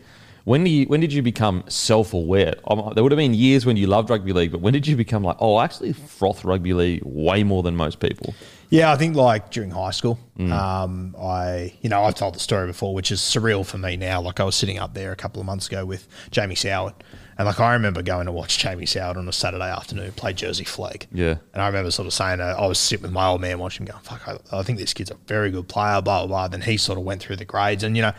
When 0.45 0.63
do 0.63 0.69
you, 0.69 0.86
when 0.86 1.01
did 1.01 1.12
you 1.12 1.21
become 1.21 1.65
self 1.67 2.13
aware? 2.13 2.55
There 2.95 3.03
would 3.03 3.12
have 3.12 3.17
been 3.17 3.33
years 3.33 3.65
when 3.65 3.75
you 3.75 3.86
loved 3.88 4.09
rugby 4.09 4.31
league, 4.31 4.51
but 4.53 4.62
when 4.62 4.71
did 4.71 4.88
you 4.88 4.95
become 4.95 5.21
like, 5.21 5.36
oh, 5.41 5.55
I 5.57 5.65
actually 5.65 5.91
froth 5.91 6.45
rugby 6.45 6.74
league 6.74 7.01
way 7.03 7.43
more 7.43 7.63
than 7.63 7.75
most 7.75 8.00
people? 8.00 8.33
Yeah, 8.69 8.91
I 8.91 8.95
think 8.95 9.15
like 9.17 9.51
during 9.51 9.71
high 9.71 9.91
school, 9.91 10.17
Mm. 10.39 10.51
um, 10.53 11.15
I 11.19 11.74
you 11.81 11.89
know 11.89 12.03
I've 12.03 12.15
told 12.15 12.33
the 12.36 12.39
story 12.39 12.65
before, 12.67 12.93
which 12.93 13.12
is 13.12 13.19
surreal 13.19 13.65
for 13.65 13.77
me 13.77 13.97
now. 13.97 14.21
Like 14.21 14.39
I 14.39 14.45
was 14.45 14.55
sitting 14.55 14.79
up 14.79 14.93
there 14.93 15.12
a 15.12 15.15
couple 15.17 15.41
of 15.41 15.45
months 15.45 15.67
ago 15.67 15.86
with 15.86 16.07
Jamie 16.31 16.55
Soward, 16.55 16.93
and 17.38 17.46
like 17.46 17.60
I 17.60 17.74
remember 17.74 18.01
going 18.01 18.25
to 18.25 18.32
watch 18.32 18.58
Jamie 18.58 18.86
Soward 18.86 19.17
on 19.17 19.27
a 19.27 19.32
Saturday 19.32 19.70
afternoon 19.70 20.12
play 20.13 20.34
Jersey 20.34 20.63
Flegg. 20.63 21.08
Yeah. 21.12 21.36
and 21.53 21.62
I 21.62 21.67
remember 21.67 21.91
sort 21.91 22.08
of 22.08 22.13
saying 22.13 22.41
uh, 22.41 22.56
I 22.58 22.65
was 22.65 22.79
sitting 22.79 23.03
with 23.03 23.12
my 23.12 23.27
old 23.27 23.41
man 23.41 23.60
watching, 23.60 23.86
him 23.86 23.91
going, 23.91 24.03
"Fuck, 24.03 24.27
I, 24.27 24.60
I 24.60 24.63
think 24.63 24.79
this 24.79 24.94
kid's 24.94 25.12
a 25.12 25.17
very 25.27 25.51
good 25.51 25.67
player." 25.67 26.01
Blah 26.01 26.25
blah 26.25 26.27
blah. 26.27 26.48
Then 26.48 26.62
he 26.62 26.77
sort 26.77 26.98
of 26.98 27.06
went 27.06 27.22
through 27.22 27.36
the 27.36 27.46
grades, 27.46 27.84
and 27.84 27.96
you 27.96 28.01
know, 28.01 28.13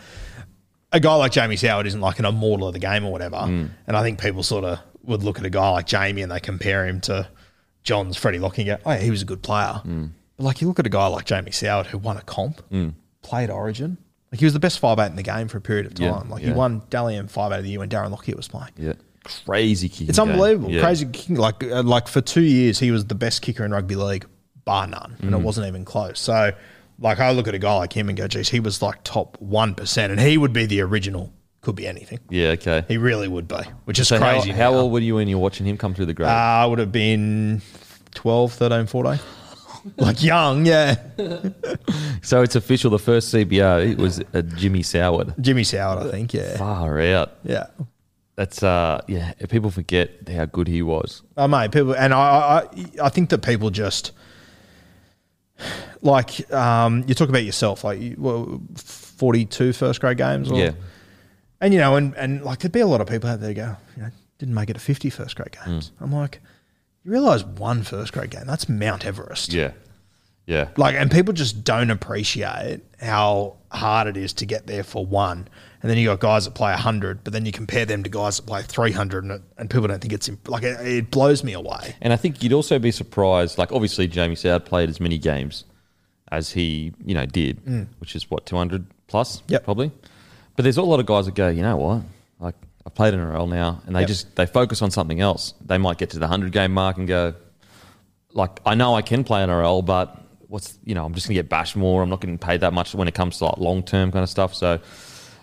a 0.92 1.00
guy 1.00 1.14
like 1.14 1.32
Jamie 1.32 1.56
Soward 1.56 1.86
isn't 1.86 2.00
like 2.00 2.18
an 2.18 2.24
immortal 2.24 2.68
of 2.68 2.74
the 2.74 2.78
game 2.78 3.04
or 3.04 3.12
whatever. 3.12 3.36
Mm. 3.36 3.70
And 3.86 3.96
I 3.96 4.02
think 4.02 4.20
people 4.20 4.42
sort 4.42 4.64
of 4.64 4.78
would 5.04 5.22
look 5.22 5.38
at 5.38 5.44
a 5.44 5.50
guy 5.50 5.68
like 5.70 5.86
Jamie 5.86 6.22
and 6.22 6.30
they 6.30 6.40
compare 6.40 6.86
him 6.86 7.00
to 7.02 7.28
Johns 7.82 8.16
Freddie 8.16 8.38
Lockie 8.38 8.68
and 8.68 8.78
go, 8.78 8.82
oh, 8.84 8.92
yeah, 8.92 8.98
he 8.98 9.10
was 9.10 9.22
a 9.22 9.24
good 9.24 9.42
player. 9.42 9.80
Mm. 9.84 10.10
But 10.36 10.44
like 10.44 10.60
you 10.60 10.68
look 10.68 10.78
at 10.78 10.86
a 10.86 10.90
guy 10.90 11.06
like 11.06 11.24
Jamie 11.24 11.50
Soward 11.50 11.86
who 11.86 11.98
won 11.98 12.16
a 12.16 12.22
comp, 12.22 12.62
played 13.22 13.50
Origin. 13.50 13.98
Like 14.30 14.40
he 14.40 14.44
was 14.44 14.52
the 14.52 14.60
best 14.60 14.78
five 14.78 14.98
eight 14.98 15.06
in 15.06 15.16
the 15.16 15.22
game 15.22 15.48
for 15.48 15.58
a 15.58 15.60
period 15.60 15.86
of 15.86 15.94
time. 15.94 16.06
Yeah, 16.06 16.32
like 16.34 16.42
yeah. 16.42 16.48
he 16.48 16.54
won 16.54 16.82
Dally 16.90 17.16
M 17.16 17.28
five 17.28 17.50
eight 17.52 17.58
of 17.58 17.64
the 17.64 17.70
year 17.70 17.78
when 17.78 17.88
Darren 17.88 18.10
Lockyer 18.10 18.36
was 18.36 18.46
playing. 18.46 18.72
Yeah, 18.76 18.92
crazy 19.46 19.88
kicking. 19.88 20.08
It's 20.08 20.18
unbelievable, 20.18 20.70
Yeah. 20.70 20.82
crazy. 20.82 21.06
kicking. 21.06 21.36
Like 21.36 21.62
uh, 21.64 21.82
like 21.82 22.08
for 22.08 22.20
two 22.20 22.42
years, 22.42 22.78
he 22.78 22.90
was 22.90 23.04
the 23.06 23.14
best 23.14 23.42
kicker 23.42 23.64
in 23.64 23.72
rugby 23.72 23.94
league, 23.96 24.26
bar 24.64 24.86
none, 24.86 25.16
and 25.20 25.30
Mm. 25.32 25.38
it 25.38 25.42
wasn't 25.42 25.66
even 25.66 25.84
close. 25.84 26.18
So, 26.20 26.52
like 27.00 27.20
I 27.20 27.30
look 27.32 27.48
at 27.48 27.54
a 27.54 27.58
guy 27.58 27.74
like 27.76 27.92
him 27.92 28.08
and 28.08 28.16
go, 28.18 28.26
"Geez, 28.28 28.48
he 28.48 28.60
was 28.60 28.82
like 28.82 29.02
top 29.04 29.36
one 29.40 29.74
percent, 29.74 30.12
and 30.12 30.20
he 30.20 30.36
would 30.38 30.52
be 30.52 30.66
the 30.66 30.80
original. 30.82 31.32
Could 31.60 31.74
be 31.74 31.88
anything. 31.88 32.20
Yeah, 32.30 32.50
okay. 32.50 32.84
He 32.86 32.98
really 32.98 33.26
would 33.26 33.48
be, 33.48 33.56
which 33.84 33.98
is 33.98 34.06
So 34.08 34.18
crazy. 34.18 34.50
how 34.50 34.70
now. 34.70 34.78
old 34.78 34.92
were 34.92 35.00
you 35.00 35.16
when 35.16 35.26
you 35.28 35.36
were 35.38 35.42
watching 35.42 35.66
him 35.66 35.76
come 35.76 35.92
through 35.92 36.06
the 36.06 36.14
grade? 36.14 36.28
Uh, 36.28 36.32
I 36.32 36.64
would 36.66 36.78
have 36.78 36.92
been 36.92 37.60
12, 38.14 38.52
13, 38.52 38.86
14. 38.86 39.18
like 39.98 40.22
young, 40.22 40.64
yeah. 40.64 40.94
so 42.22 42.42
it's 42.42 42.54
official. 42.56 42.90
The 42.90 42.98
first 42.98 43.34
CBO 43.34 43.96
was 43.98 44.22
a 44.32 44.42
Jimmy 44.42 44.82
Soward. 44.82 45.38
Jimmy 45.40 45.62
Soward, 45.62 46.06
I 46.06 46.10
think, 46.10 46.32
yeah, 46.32 46.56
Far 46.56 47.00
out. 47.00 47.32
yeah. 47.44 47.66
That's 48.38 48.62
uh 48.62 49.00
yeah. 49.08 49.32
People 49.48 49.72
forget 49.72 50.10
how 50.32 50.44
good 50.46 50.68
he 50.68 50.80
was. 50.80 51.22
Oh, 51.36 51.48
mate, 51.48 51.72
people, 51.72 51.92
and 51.96 52.14
I, 52.14 52.68
I, 52.72 52.86
I 53.06 53.08
think 53.08 53.30
that 53.30 53.38
people 53.42 53.70
just 53.70 54.12
like 56.02 56.50
um, 56.52 57.04
you 57.08 57.14
talk 57.14 57.28
about 57.28 57.42
yourself, 57.44 57.82
like 57.82 58.00
you, 58.00 58.14
well, 58.16 58.60
42 58.76 59.72
first 59.72 60.00
grade 60.00 60.18
games, 60.18 60.50
or, 60.52 60.58
Yeah. 60.58 60.70
and 61.60 61.74
you 61.74 61.80
know, 61.80 61.96
and 61.96 62.14
and 62.16 62.44
like 62.44 62.60
there'd 62.60 62.70
be 62.70 62.78
a 62.78 62.86
lot 62.86 63.00
of 63.00 63.08
people 63.08 63.28
out 63.28 63.40
there 63.40 63.52
go, 63.54 63.76
you 63.96 64.02
know, 64.04 64.10
didn't 64.38 64.54
make 64.54 64.70
it 64.70 64.74
to 64.74 64.80
50 64.80 65.10
first 65.10 65.34
grade 65.34 65.56
games. 65.64 65.90
Hmm. 65.98 66.04
I'm 66.04 66.12
like, 66.12 66.40
you 67.04 67.10
realize 67.10 67.44
one 67.44 67.82
first 67.82 68.12
grade 68.12 68.30
game, 68.30 68.44
that's 68.46 68.68
Mount 68.68 69.04
Everest. 69.04 69.52
Yeah. 69.52 69.72
Yeah. 70.46 70.68
Like, 70.76 70.94
and 70.94 71.10
people 71.10 71.34
just 71.34 71.64
don't 71.64 71.90
appreciate 71.90 72.80
how 73.00 73.56
hard 73.72 74.06
it 74.06 74.16
is 74.16 74.32
to 74.34 74.46
get 74.46 74.66
there 74.68 74.82
for 74.84 75.04
one. 75.04 75.48
And 75.80 75.88
then 75.90 75.96
you 75.96 76.06
got 76.06 76.18
guys 76.18 76.44
that 76.44 76.54
play 76.54 76.72
100, 76.72 77.22
but 77.22 77.32
then 77.32 77.46
you 77.46 77.52
compare 77.52 77.84
them 77.86 78.02
to 78.02 78.10
guys 78.10 78.36
that 78.38 78.46
play 78.46 78.62
300, 78.62 79.22
and, 79.24 79.32
it, 79.34 79.42
and 79.58 79.70
people 79.70 79.86
don't 79.86 80.00
think 80.00 80.12
it's 80.12 80.28
imp- 80.28 80.48
like 80.48 80.64
it, 80.64 80.80
it 80.84 81.10
blows 81.10 81.44
me 81.44 81.52
away. 81.52 81.94
And 82.00 82.12
I 82.12 82.16
think 82.16 82.42
you'd 82.42 82.52
also 82.52 82.78
be 82.80 82.90
surprised. 82.90 83.58
Like 83.58 83.70
obviously, 83.70 84.08
Jamie 84.08 84.34
Soward 84.34 84.64
played 84.64 84.88
as 84.88 84.98
many 85.00 85.18
games 85.18 85.64
as 86.32 86.50
he 86.50 86.92
you 87.04 87.14
know 87.14 87.24
did, 87.26 87.58
which 88.00 88.16
is 88.16 88.28
what 88.30 88.44
two 88.44 88.56
hundred 88.56 88.86
plus, 89.06 89.40
Mm. 89.42 89.50
Yep. 89.52 89.64
probably. 89.64 89.92
But 90.56 90.64
there's 90.64 90.76
a 90.78 90.82
lot 90.82 90.98
of 90.98 91.06
guys 91.06 91.26
that 91.26 91.34
go, 91.36 91.48
you 91.48 91.62
know 91.62 91.76
what? 91.76 92.02
Like 92.40 92.56
i've 92.84 92.94
played 92.94 93.14
in 93.14 93.20
a 93.20 93.24
NRL 93.26 93.48
now, 93.48 93.80
and 93.86 93.94
they 93.94 94.00
Yep. 94.00 94.08
just 94.08 94.34
they 94.36 94.46
focus 94.46 94.82
on 94.82 94.90
something 94.90 95.20
else. 95.20 95.54
They 95.64 95.78
might 95.78 95.98
get 95.98 96.10
to 96.10 96.18
the 96.18 96.26
hundred 96.26 96.50
game 96.52 96.72
mark 96.74 96.96
and 96.98 97.06
go, 97.06 97.34
like 98.32 98.58
I 98.66 98.74
know 98.74 98.94
I 98.94 99.02
can 99.02 99.22
play 99.24 99.42
in 99.44 99.50
a 99.50 99.52
NRL, 99.52 99.84
but 99.84 100.20
what's 100.48 100.76
you 100.84 100.94
know 100.96 101.04
I'm 101.04 101.14
just 101.14 101.26
gonna 101.28 101.34
get 101.34 101.48
bashed 101.48 101.76
more. 101.76 102.02
I'm 102.02 102.08
not 102.10 102.20
getting 102.20 102.36
paid 102.38 102.60
that 102.62 102.72
much 102.72 102.94
when 102.96 103.06
it 103.06 103.14
comes 103.14 103.38
to 103.38 103.44
like 103.46 103.58
long 103.58 103.84
term 103.84 104.10
kind 104.10 104.24
of 104.24 104.28
stuff. 104.28 104.54
So. 104.54 104.80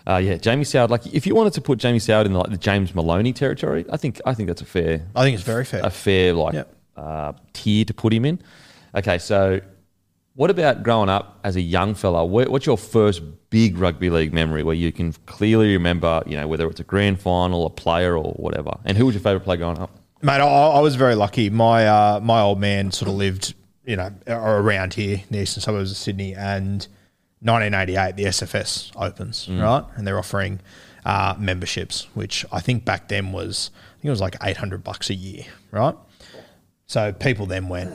Uh, 0.06 0.18
yeah, 0.18 0.36
Jamie 0.36 0.64
Soward. 0.64 0.88
Like, 0.90 1.06
if 1.06 1.26
you 1.26 1.34
wanted 1.34 1.52
to 1.54 1.60
put 1.60 1.78
Jamie 1.78 1.98
Soward 1.98 2.26
in 2.26 2.32
like 2.32 2.50
the 2.50 2.56
James 2.56 2.94
Maloney 2.94 3.32
territory, 3.32 3.84
I 3.90 3.96
think 3.96 4.20
I 4.24 4.34
think 4.34 4.46
that's 4.48 4.62
a 4.62 4.66
fair 4.66 5.02
I 5.16 5.22
think 5.24 5.34
it's 5.34 5.42
very 5.44 5.64
fair. 5.64 5.80
a 5.84 5.90
fair 5.90 6.32
like 6.32 6.54
Yep. 6.54 6.76
uh, 6.96 7.32
tier 7.52 7.84
to 7.84 7.94
put 7.94 8.12
him 8.12 8.24
in. 8.24 8.38
Okay, 8.94 9.18
so 9.18 9.60
what 10.34 10.50
about 10.50 10.82
growing 10.82 11.08
up 11.08 11.40
as 11.44 11.56
a 11.56 11.60
young 11.60 11.94
fella? 11.94 12.24
What's 12.24 12.66
your 12.66 12.76
first 12.78 13.22
big 13.50 13.78
rugby 13.78 14.10
league 14.10 14.32
memory 14.32 14.62
where 14.62 14.74
you 14.74 14.92
can 14.92 15.12
clearly 15.26 15.72
remember, 15.72 16.22
you 16.26 16.36
know, 16.36 16.46
whether 16.46 16.68
it's 16.68 16.78
a 16.80 16.84
grand 16.84 17.20
final, 17.20 17.66
a 17.66 17.70
player, 17.70 18.16
or 18.16 18.32
whatever? 18.34 18.70
And 18.84 18.96
who 18.98 19.06
was 19.06 19.14
your 19.14 19.22
favourite 19.22 19.44
player 19.44 19.56
growing 19.58 19.78
up? 19.78 19.90
Mate, 20.22 20.40
I, 20.40 20.46
I 20.46 20.80
was 20.80 20.94
very 20.94 21.14
lucky. 21.14 21.50
My 21.50 21.86
uh, 21.88 22.20
my 22.22 22.40
old 22.40 22.60
man 22.60 22.92
sort 22.92 23.08
of 23.08 23.16
lived, 23.16 23.54
you 23.84 23.96
know, 23.96 24.10
around 24.28 24.94
here, 24.94 25.16
in 25.16 25.24
the 25.30 25.38
eastern 25.42 25.62
suburbs 25.62 25.90
of 25.90 25.96
Sydney, 25.96 26.34
and 26.34 26.86
1988 27.46 28.16
the 28.16 28.24
SFS 28.24 28.92
opens, 28.96 29.48
right, 29.48 29.84
and 29.96 30.06
they're 30.06 30.18
offering 30.18 30.60
uh, 31.04 31.34
memberships, 31.38 32.08
which 32.14 32.44
I 32.50 32.60
think 32.60 32.84
back 32.84 33.08
then 33.08 33.32
was, 33.32 33.70
I 33.74 33.94
think 33.94 34.04
it 34.06 34.10
was 34.10 34.20
like 34.20 34.36
800 34.42 34.82
bucks 34.82 35.08
a 35.08 35.14
year, 35.14 35.44
right? 35.70 35.94
So 36.86 37.12
people 37.12 37.46
then 37.46 37.68
went, 37.68 37.94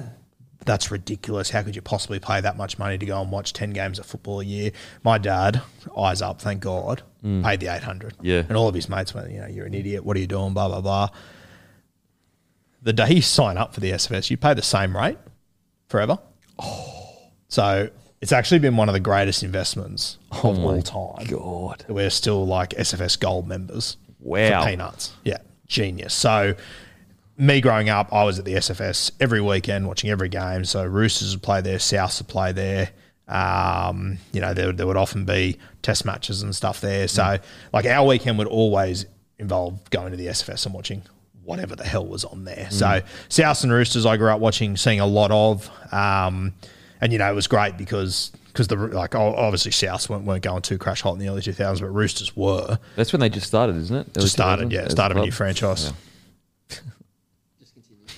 that's 0.63 0.91
ridiculous. 0.91 1.49
How 1.49 1.63
could 1.63 1.75
you 1.75 1.81
possibly 1.81 2.19
pay 2.19 2.39
that 2.39 2.55
much 2.55 2.77
money 2.77 2.97
to 2.97 3.05
go 3.05 3.21
and 3.21 3.31
watch 3.31 3.51
10 3.53 3.71
games 3.71 3.99
of 3.99 4.05
football 4.05 4.39
a 4.41 4.45
year? 4.45 4.71
My 5.03 5.17
dad, 5.17 5.61
eyes 5.97 6.21
up, 6.21 6.41
thank 6.41 6.61
God, 6.61 7.03
paid 7.43 7.59
the 7.59 7.67
800. 7.67 8.13
Yeah. 8.21 8.43
And 8.47 8.55
all 8.55 8.67
of 8.67 8.75
his 8.75 8.87
mates 8.87 9.13
went, 9.13 9.31
you 9.31 9.41
know, 9.41 9.47
you're 9.47 9.65
an 9.65 9.73
idiot. 9.73 10.05
What 10.05 10.15
are 10.17 10.19
you 10.19 10.27
doing? 10.27 10.53
Blah, 10.53 10.67
blah, 10.67 10.81
blah. 10.81 11.09
The 12.81 12.93
day 12.93 13.11
you 13.15 13.21
sign 13.21 13.57
up 13.57 13.73
for 13.73 13.79
the 13.79 13.91
SFS, 13.91 14.29
you 14.29 14.37
pay 14.37 14.53
the 14.53 14.61
same 14.61 14.95
rate 14.95 15.17
forever. 15.87 16.19
Oh. 16.59 17.17
So 17.47 17.89
it's 18.21 18.31
actually 18.31 18.59
been 18.59 18.77
one 18.77 18.87
of 18.87 18.93
the 18.93 18.99
greatest 18.99 19.43
investments 19.43 20.17
of 20.31 20.45
all 20.45 20.81
time. 20.81 21.25
God. 21.25 21.85
We're 21.89 22.11
still 22.11 22.45
like 22.45 22.69
SFS 22.71 23.19
Gold 23.19 23.47
members. 23.47 23.97
Wow. 24.19 24.61
For 24.61 24.69
peanuts. 24.69 25.13
Yeah. 25.23 25.39
Genius. 25.67 26.13
So 26.13 26.55
me 27.37 27.61
growing 27.61 27.89
up, 27.89 28.13
I 28.13 28.23
was 28.23 28.37
at 28.37 28.45
the 28.45 28.53
SFS 28.53 29.11
every 29.19 29.41
weekend 29.41 29.87
watching 29.87 30.11
every 30.11 30.29
game. 30.29 30.65
So 30.65 30.85
Roosters 30.85 31.35
would 31.35 31.41
play 31.41 31.61
there, 31.61 31.77
Souths 31.77 32.21
would 32.21 32.27
play 32.27 32.51
there. 32.51 32.91
Um, 33.27 34.17
you 34.33 34.41
know, 34.41 34.53
there, 34.53 34.71
there 34.71 34.85
would 34.85 34.97
often 34.97 35.25
be 35.25 35.57
test 35.81 36.05
matches 36.05 36.43
and 36.43 36.55
stuff 36.55 36.81
there. 36.81 37.07
So 37.07 37.37
like 37.73 37.85
our 37.85 38.05
weekend 38.05 38.37
would 38.37 38.47
always 38.47 39.05
involve 39.39 39.89
going 39.89 40.11
to 40.11 40.17
the 40.17 40.27
SFS 40.27 40.65
and 40.65 40.75
watching 40.75 41.01
whatever 41.43 41.75
the 41.75 41.85
hell 41.85 42.05
was 42.05 42.23
on 42.23 42.43
there. 42.43 42.69
So 42.69 43.01
Souths 43.29 43.63
and 43.63 43.71
Roosters, 43.73 44.05
I 44.05 44.17
grew 44.17 44.29
up 44.29 44.39
watching, 44.39 44.77
seeing 44.77 44.99
a 44.99 45.07
lot 45.07 45.31
of. 45.31 45.71
Um, 45.91 46.53
and 47.01 47.11
you 47.11 47.19
know, 47.19 47.29
it 47.29 47.35
was 47.35 47.47
great 47.47 47.77
because 47.77 48.31
because 48.47 48.67
the 48.67 48.75
like 48.75 49.15
obviously 49.15 49.71
Souths 49.71 50.09
weren't, 50.09 50.25
weren't 50.25 50.43
going 50.43 50.61
too 50.61 50.77
crash 50.77 51.01
hot 51.01 51.13
in 51.13 51.19
the 51.19 51.27
early 51.27 51.41
2000s, 51.41 51.79
but 51.81 51.89
Roosters 51.89 52.35
were. 52.35 52.77
That's 52.95 53.11
when 53.11 53.19
they 53.19 53.29
just 53.29 53.47
started, 53.47 53.75
isn't 53.77 53.95
it? 53.95 54.07
Early 54.15 54.21
Just 54.21 54.33
started, 54.33 54.69
2000s? 54.69 54.71
yeah, 54.71 54.87
started 54.89 55.17
a 55.17 55.21
new 55.21 55.31
franchise. 55.31 55.91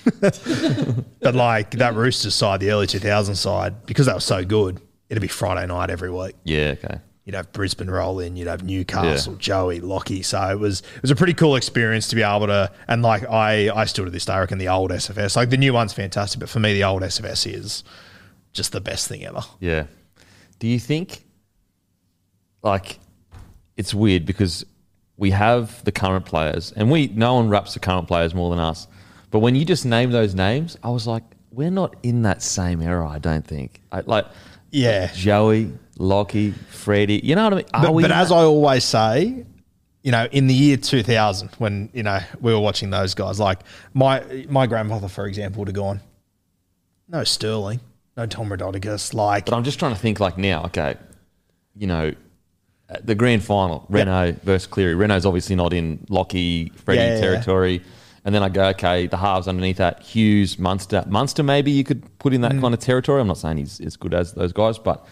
but 0.20 1.34
like 1.34 1.70
that 1.72 1.94
Roosters 1.94 2.34
side, 2.34 2.60
the 2.60 2.70
early 2.70 2.86
2000s 2.86 3.36
side, 3.36 3.86
because 3.86 4.06
they 4.06 4.12
were 4.12 4.20
so 4.20 4.44
good, 4.44 4.80
it'd 5.08 5.22
be 5.22 5.28
Friday 5.28 5.66
night 5.66 5.88
every 5.88 6.10
week. 6.10 6.34
Yeah, 6.44 6.74
okay. 6.82 6.98
You'd 7.24 7.36
have 7.36 7.52
Brisbane 7.52 7.88
roll 7.88 8.20
in, 8.20 8.36
you'd 8.36 8.48
have 8.48 8.64
Newcastle, 8.64 9.34
Joey, 9.36 9.80
Lockie. 9.80 10.20
So 10.20 10.50
it 10.50 10.58
was 10.58 10.80
it 10.80 11.00
was 11.00 11.10
a 11.10 11.16
pretty 11.16 11.32
cool 11.32 11.56
experience 11.56 12.08
to 12.08 12.16
be 12.16 12.22
able 12.22 12.48
to 12.48 12.70
and 12.86 13.02
like 13.02 13.26
I 13.30 13.70
I 13.74 13.86
still 13.86 14.04
to 14.04 14.10
this 14.10 14.26
day 14.26 14.38
reckon 14.38 14.58
the 14.58 14.68
old 14.68 14.90
SFS 14.90 15.34
like 15.36 15.48
the 15.48 15.56
new 15.56 15.72
one's 15.72 15.94
fantastic, 15.94 16.40
but 16.40 16.50
for 16.50 16.60
me 16.60 16.74
the 16.74 16.84
old 16.84 17.00
SFS 17.00 17.50
is 17.50 17.82
just 18.54 18.72
the 18.72 18.80
best 18.80 19.06
thing 19.08 19.24
ever. 19.26 19.42
Yeah. 19.60 19.84
Do 20.58 20.66
you 20.68 20.78
think, 20.78 21.24
like, 22.62 22.98
it's 23.76 23.92
weird 23.92 24.24
because 24.24 24.64
we 25.16 25.30
have 25.30 25.84
the 25.84 25.92
current 25.92 26.24
players, 26.24 26.72
and 26.72 26.90
we 26.90 27.08
no 27.08 27.34
one 27.34 27.48
raps 27.48 27.74
the 27.74 27.80
current 27.80 28.08
players 28.08 28.34
more 28.34 28.50
than 28.50 28.58
us. 28.58 28.86
But 29.30 29.40
when 29.40 29.54
you 29.54 29.64
just 29.64 29.84
name 29.84 30.10
those 30.10 30.34
names, 30.34 30.76
I 30.82 30.90
was 30.90 31.06
like, 31.06 31.24
we're 31.52 31.70
not 31.70 31.96
in 32.02 32.22
that 32.22 32.42
same 32.42 32.80
era. 32.80 33.08
I 33.08 33.18
don't 33.18 33.46
think. 33.46 33.80
I, 33.92 34.00
like, 34.00 34.26
Yeah. 34.70 35.12
Joey, 35.12 35.72
Lockie, 35.98 36.50
Freddie. 36.52 37.20
You 37.22 37.34
know 37.36 37.44
what 37.44 37.52
I 37.52 37.56
mean? 37.56 37.64
Are 37.74 37.82
But, 37.82 37.92
but 38.02 38.10
as 38.10 38.28
that- 38.30 38.34
I 38.36 38.42
always 38.42 38.84
say, 38.84 39.44
you 40.02 40.10
know, 40.12 40.26
in 40.32 40.46
the 40.48 40.54
year 40.54 40.76
2000, 40.76 41.50
when 41.58 41.90
you 41.94 42.02
know 42.02 42.18
we 42.40 42.52
were 42.52 42.60
watching 42.60 42.90
those 42.90 43.14
guys, 43.14 43.38
like 43.40 43.60
my 43.92 44.22
my 44.48 44.66
grandfather, 44.66 45.08
for 45.08 45.26
example, 45.26 45.60
would 45.60 45.68
have 45.68 45.74
gone, 45.76 46.00
no 47.08 47.24
Sterling, 47.24 47.80
no 48.16 48.26
Tom 48.26 48.48
Raudonikis, 48.48 49.14
like 49.14 49.46
But 49.46 49.54
I'm 49.54 49.64
just 49.64 49.78
trying 49.78 49.94
to 49.94 50.00
think 50.00 50.20
like 50.20 50.38
now, 50.38 50.64
okay, 50.66 50.96
you 51.76 51.86
know, 51.86 52.12
at 52.88 53.06
the 53.06 53.14
grand 53.14 53.42
final, 53.42 53.86
Reynolds 53.88 54.38
versus 54.42 54.66
Cleary. 54.66 54.94
Reynolds' 54.94 55.26
obviously 55.26 55.56
not 55.56 55.72
in 55.72 56.04
Lockie, 56.08 56.70
Freddie 56.76 57.00
Yeah, 57.00 57.06
yeah, 57.08 57.14
yeah. 57.14 57.20
territory. 57.20 57.82
And 58.26 58.34
then 58.34 58.42
I 58.42 58.48
go, 58.48 58.66
okay, 58.68 59.06
the 59.06 59.16
halves 59.18 59.48
underneath 59.48 59.76
that, 59.78 60.00
Hughes, 60.00 60.58
Munster. 60.58 61.04
Munster, 61.08 61.42
maybe 61.42 61.70
you 61.70 61.84
could 61.84 62.02
put 62.18 62.32
in 62.32 62.40
that 62.42 62.52
Mm. 62.52 62.60
kind 62.60 62.74
of 62.74 62.80
territory. 62.80 63.20
I'm 63.20 63.26
not 63.26 63.36
saying 63.38 63.58
he's 63.58 63.80
as 63.80 63.96
good 63.96 64.14
as 64.14 64.32
those 64.32 64.52
guys, 64.52 64.78
but 64.78 65.04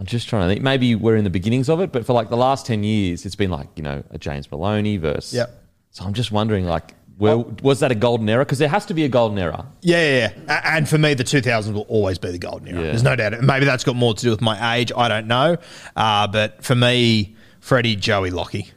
I'm 0.00 0.06
just 0.06 0.28
trying 0.28 0.48
to 0.48 0.48
think. 0.52 0.62
Maybe 0.62 0.94
we're 0.96 1.14
in 1.16 1.22
the 1.24 1.30
beginnings 1.30 1.68
of 1.68 1.80
it, 1.80 1.92
but 1.92 2.04
for 2.04 2.12
like 2.12 2.30
the 2.30 2.36
last 2.36 2.66
10 2.66 2.82
years, 2.82 3.24
it's 3.24 3.36
been 3.36 3.50
like, 3.50 3.68
you 3.76 3.82
know, 3.84 4.02
a 4.10 4.18
James 4.18 4.50
Maloney 4.50 4.96
versus. 4.96 5.34
Yep. 5.34 5.62
So 5.90 6.04
I'm 6.04 6.12
just 6.14 6.32
wondering, 6.32 6.64
like, 6.66 6.94
where, 7.16 7.38
was 7.38 7.80
that 7.80 7.92
a 7.92 7.94
golden 7.94 8.28
era? 8.28 8.44
Because 8.44 8.58
there 8.58 8.68
has 8.68 8.86
to 8.86 8.94
be 8.94 9.04
a 9.04 9.08
golden 9.08 9.38
era. 9.38 9.66
Yeah, 9.82 10.02
yeah, 10.02 10.32
yeah. 10.48 10.76
And 10.76 10.88
for 10.88 10.98
me, 10.98 11.14
the 11.14 11.24
2000s 11.24 11.72
will 11.72 11.82
always 11.82 12.18
be 12.18 12.30
the 12.30 12.38
golden 12.38 12.68
era. 12.68 12.80
Yeah. 12.80 12.86
There's 12.88 13.02
no 13.02 13.14
doubt. 13.14 13.40
Maybe 13.40 13.64
that's 13.66 13.84
got 13.84 13.96
more 13.96 14.14
to 14.14 14.20
do 14.20 14.30
with 14.30 14.40
my 14.40 14.76
age. 14.76 14.90
I 14.96 15.08
don't 15.08 15.26
know. 15.26 15.56
Uh, 15.94 16.26
but 16.26 16.64
for 16.64 16.74
me, 16.74 17.36
Freddie, 17.60 17.96
Joey, 17.96 18.30
Lockie, 18.30 18.70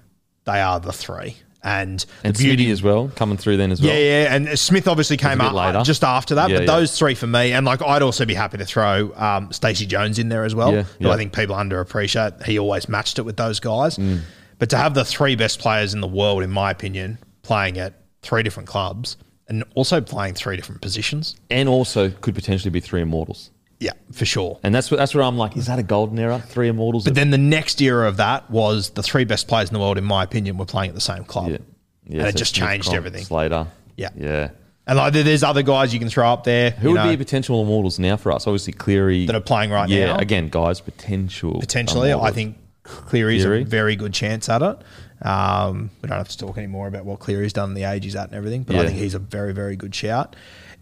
they 0.45 0.61
are 0.61 0.79
the 0.79 0.93
three. 0.93 1.37
And, 1.63 2.05
And 2.23 2.35
the 2.35 2.43
beauty 2.43 2.67
Smitty 2.67 2.71
as 2.71 2.83
well, 2.83 3.11
coming 3.15 3.37
through 3.37 3.57
then 3.57 3.71
as 3.71 3.81
well. 3.81 3.91
Yeah, 3.91 3.99
yeah, 3.99 4.35
and 4.35 4.57
Smith 4.57 4.87
obviously 4.87 5.17
came 5.17 5.41
up 5.41 5.53
later. 5.53 5.81
just 5.83 6.03
after 6.03 6.35
that. 6.35 6.49
Yeah, 6.49 6.57
but 6.59 6.61
yeah. 6.67 6.75
those 6.77 6.97
three 6.97 7.13
for 7.15 7.27
me, 7.27 7.51
and 7.51 7.65
like 7.65 7.81
I'd 7.81 8.03
also 8.03 8.25
be 8.25 8.35
happy 8.35 8.57
to 8.59 8.65
throw 8.65 9.11
um, 9.15 9.51
Stacey 9.51 9.85
Jones 9.85 10.17
in 10.17 10.29
there 10.29 10.45
as 10.45 10.55
well. 10.55 10.71
Yeah, 10.71 10.83
who. 11.01 11.09
I 11.09 11.17
think 11.17 11.33
people 11.33 11.55
underappreciate. 11.57 12.43
He 12.45 12.57
always 12.57 12.87
matched 12.87 13.19
it 13.19 13.23
with 13.23 13.35
those 13.35 13.59
guys. 13.59 13.97
Mm. 13.97 14.21
But 14.59 14.69
to 14.69 14.77
have 14.77 14.93
the 14.93 15.03
three 15.03 15.35
best 15.35 15.59
players 15.59 15.93
in 15.93 15.99
the 15.99 16.07
world, 16.07 16.43
in 16.43 16.51
my 16.51 16.71
opinion, 16.71 17.17
playing 17.41 17.79
at 17.79 17.95
three 18.27 18.43
different 18.43 18.67
clubs 18.67 19.17
and 19.47 19.63
also 19.75 20.01
playing 20.01 20.33
three 20.33 20.57
different 20.57 20.81
positions, 20.81 21.35
And 21.49 21.69
also 21.69 22.09
could 22.09 22.35
potentially 22.35 22.69
be 22.69 22.81
three 22.81 23.01
immortals. 23.01 23.49
yeah, 23.79 23.93
for 24.11 24.25
sure. 24.25 24.59
And 24.63 24.75
that's 24.75 24.91
what, 24.91 24.97
that's 24.97 25.15
where 25.15 25.23
I'm 25.23 25.37
like, 25.37 25.55
is 25.55 25.67
that 25.67 25.79
a 25.79 25.83
golden 25.83 26.19
era? 26.19 26.43
Three 26.47 26.67
immortals? 26.67 27.05
But 27.05 27.15
then 27.15 27.29
the 27.29 27.37
next 27.37 27.81
era 27.81 28.07
of 28.09 28.17
that 28.17 28.51
was 28.51 28.89
the 28.89 29.03
three 29.03 29.23
best 29.23 29.47
players 29.47 29.69
in 29.69 29.73
the 29.73 29.79
world, 29.79 29.97
in 29.97 30.03
my 30.03 30.23
opinion, 30.23 30.57
were 30.57 30.65
playing 30.65 30.89
at 30.89 30.95
the 30.95 31.01
same 31.01 31.23
club. 31.23 31.51
yeah, 31.51 31.57
yeah. 32.05 32.19
and 32.19 32.27
it 32.27 32.35
just 32.35 32.53
changed 32.53 32.93
everything. 32.93 33.25
Later. 33.35 33.67
Yeah. 33.95 34.09
yeah. 34.17 34.49
And 34.85 34.97
like, 34.97 35.13
there's 35.13 35.43
other 35.43 35.63
guys 35.63 35.93
you 35.93 35.99
can 35.99 36.09
throw 36.09 36.27
up 36.27 36.43
there. 36.43 36.71
Who 36.71 36.89
would 36.91 36.95
know, 36.95 37.09
be 37.09 37.17
potential 37.17 37.61
immortals 37.61 37.99
now 37.99 38.17
for 38.17 38.31
us? 38.31 38.47
Obviously, 38.47 38.73
Cleary 38.73 39.25
That 39.27 39.35
are 39.35 39.41
playing 39.41 39.69
right 39.71 39.87
yeah, 39.89 40.07
now? 40.07 40.15
Yeah, 40.15 40.21
again, 40.21 40.49
guys, 40.49 40.79
potential. 40.81 41.59
potentially. 41.59 42.13
I 42.13 42.31
think 42.31 42.57
Cleary's 42.83 43.43
Cleary? 43.43 43.61
a 43.63 43.65
very 43.65 43.95
good 43.95 44.13
chance 44.13 44.47
at 44.49 44.61
it. 44.61 44.77
Um, 45.21 45.89
we 46.01 46.09
don't 46.09 46.17
have 46.17 46.29
to 46.29 46.37
talk 46.37 46.57
anymore 46.57 46.87
about 46.87 47.05
what 47.05 47.19
Cleary's 47.19 47.53
done, 47.53 47.73
the 47.73 47.83
age 47.83 48.03
he's 48.03 48.15
at, 48.15 48.25
and 48.27 48.35
everything. 48.35 48.63
But 48.63 48.75
I 48.75 48.79
Yeah. 48.81 48.87
think 48.87 48.99
he's 48.99 49.15
a 49.15 49.19
very, 49.19 49.53
very 49.53 49.75
good 49.75 49.93
shout. 49.95 50.35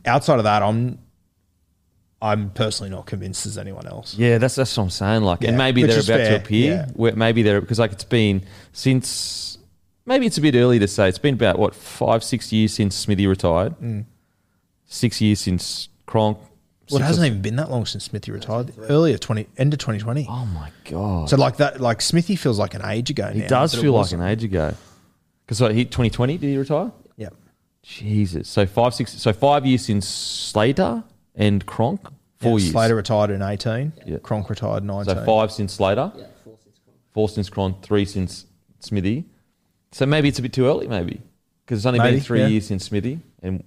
Outside 0.05 0.37
of 0.39 0.43
that, 0.43 0.61
I'm, 0.61 0.99
I'm 2.21 2.49
personally 2.49 2.89
not 2.89 3.05
convinced 3.05 3.43
there's 3.45 3.57
anyone 3.57 3.87
else. 3.87 4.15
Yeah, 4.17 4.37
that's 4.37 4.55
that's 4.55 4.75
what 4.77 4.83
I'm 4.83 4.89
saying. 4.89 5.21
Like, 5.23 5.43
and 5.43 5.57
maybe 5.57 5.81
which 5.83 5.91
they're 5.91 5.99
is 5.99 6.09
about 6.09 6.19
fair, 6.21 6.29
to 6.39 6.43
appear. 6.43 6.73
yeah. 6.73 6.85
Where 6.95 7.15
maybe 7.15 7.43
they're 7.43 7.61
because 7.61 7.79
like 7.79 7.91
it's 7.91 8.03
been 8.03 8.43
since 8.73 9.57
maybe 10.05 10.25
it's 10.25 10.37
a 10.37 10.41
bit 10.41 10.55
early 10.55 10.79
to 10.79 10.87
say. 10.87 11.07
It's 11.09 11.17
been 11.19 11.35
about 11.35 11.59
what 11.59 11.75
five, 11.75 12.23
six 12.23 12.51
years 12.51 12.73
since 12.73 12.95
Smithy 12.95 13.27
retired. 13.27 13.75
Six 14.87 15.21
years 15.21 15.39
since 15.39 15.89
Cronk. 16.05 16.37
Well, 16.91 17.01
it 17.01 17.05
hasn't 17.05 17.25
even 17.25 17.41
been 17.41 17.55
that 17.55 17.69
long 17.71 17.85
since 17.85 18.03
Smithy 18.05 18.31
retired. 18.31 18.71
Earlier, 18.77 19.17
twenty 19.17 19.47
end 19.57 19.73
of 19.73 19.79
2020. 19.79 20.27
Oh 20.29 20.45
my 20.45 20.71
god! 20.89 21.29
So 21.29 21.37
like 21.37 21.57
that, 21.57 21.81
like 21.81 22.01
Smithy 22.01 22.35
feels 22.35 22.59
like 22.59 22.73
an 22.73 22.83
age 22.85 23.09
ago. 23.09 23.27
he 23.31 23.39
now, 23.41 23.47
does 23.47 23.73
but 23.73 23.79
it 23.79 23.81
feel 23.81 23.93
like 23.93 23.99
wasn't. 24.01 24.21
an 24.21 24.27
age 24.29 24.43
ago. 24.43 24.73
Because 25.47 25.59
he 25.75 25.85
2020 25.85 26.37
did 26.37 26.47
he 26.47 26.57
retire? 26.57 26.91
Yeah, 27.17 27.29
Jesus. 27.83 28.47
So 28.47 28.65
five, 28.65 28.93
six. 28.93 29.13
So 29.13 29.33
five 29.33 29.65
years 29.65 29.85
since 29.85 30.07
Slater 30.07 31.03
and 31.35 31.65
Cronk. 31.65 32.01
Four 32.39 32.59
Yeah, 32.59 32.63
years. 32.65 32.71
Slater 32.71 32.95
retired 32.95 33.29
in 33.31 33.41
18. 33.41 33.93
Yeah. 34.05 34.17
Cronk 34.19 34.49
retired 34.49 34.83
in 34.83 34.87
19. 34.87 35.15
So 35.15 35.25
five 35.25 35.51
since 35.51 35.73
Slater. 35.73 36.11
Yeah, 36.15 36.25
four 36.43 36.57
since 36.63 36.79
Cronk. 36.83 36.97
Four 37.13 37.29
since 37.29 37.49
Cronk. 37.49 37.81
Three 37.81 38.05
since 38.05 38.45
Smithy. 38.79 39.25
So 39.91 40.05
maybe 40.05 40.27
it's 40.29 40.39
a 40.39 40.41
bit 40.41 40.51
too 40.53 40.65
early, 40.65 40.87
maybe 40.87 41.21
because 41.65 41.79
it's 41.79 41.85
only 41.85 41.99
Maybe, 41.99 42.17
been 42.17 42.23
three 42.23 42.41
yeah. 42.41 42.47
years 42.47 42.67
since 42.67 42.85
Smithy. 42.85 43.19
And 43.41 43.63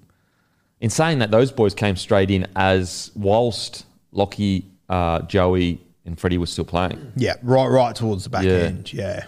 in 0.80 0.90
saying 0.90 1.18
that, 1.20 1.30
those 1.30 1.50
boys 1.52 1.74
came 1.74 1.96
straight 1.96 2.30
in 2.30 2.46
as 2.56 3.10
whilst 3.14 3.84
Lockie, 4.12 4.66
uh, 4.88 5.20
Joey, 5.22 5.80
and 6.04 6.18
Freddie 6.18 6.38
were 6.38 6.46
still 6.46 6.64
playing. 6.64 7.12
Yeah, 7.16 7.34
right, 7.42 7.66
right 7.66 7.94
towards 7.94 8.24
the 8.24 8.30
back 8.30 8.44
Yeah. 8.44 8.52
end. 8.52 8.92
Yeah. 8.92 9.26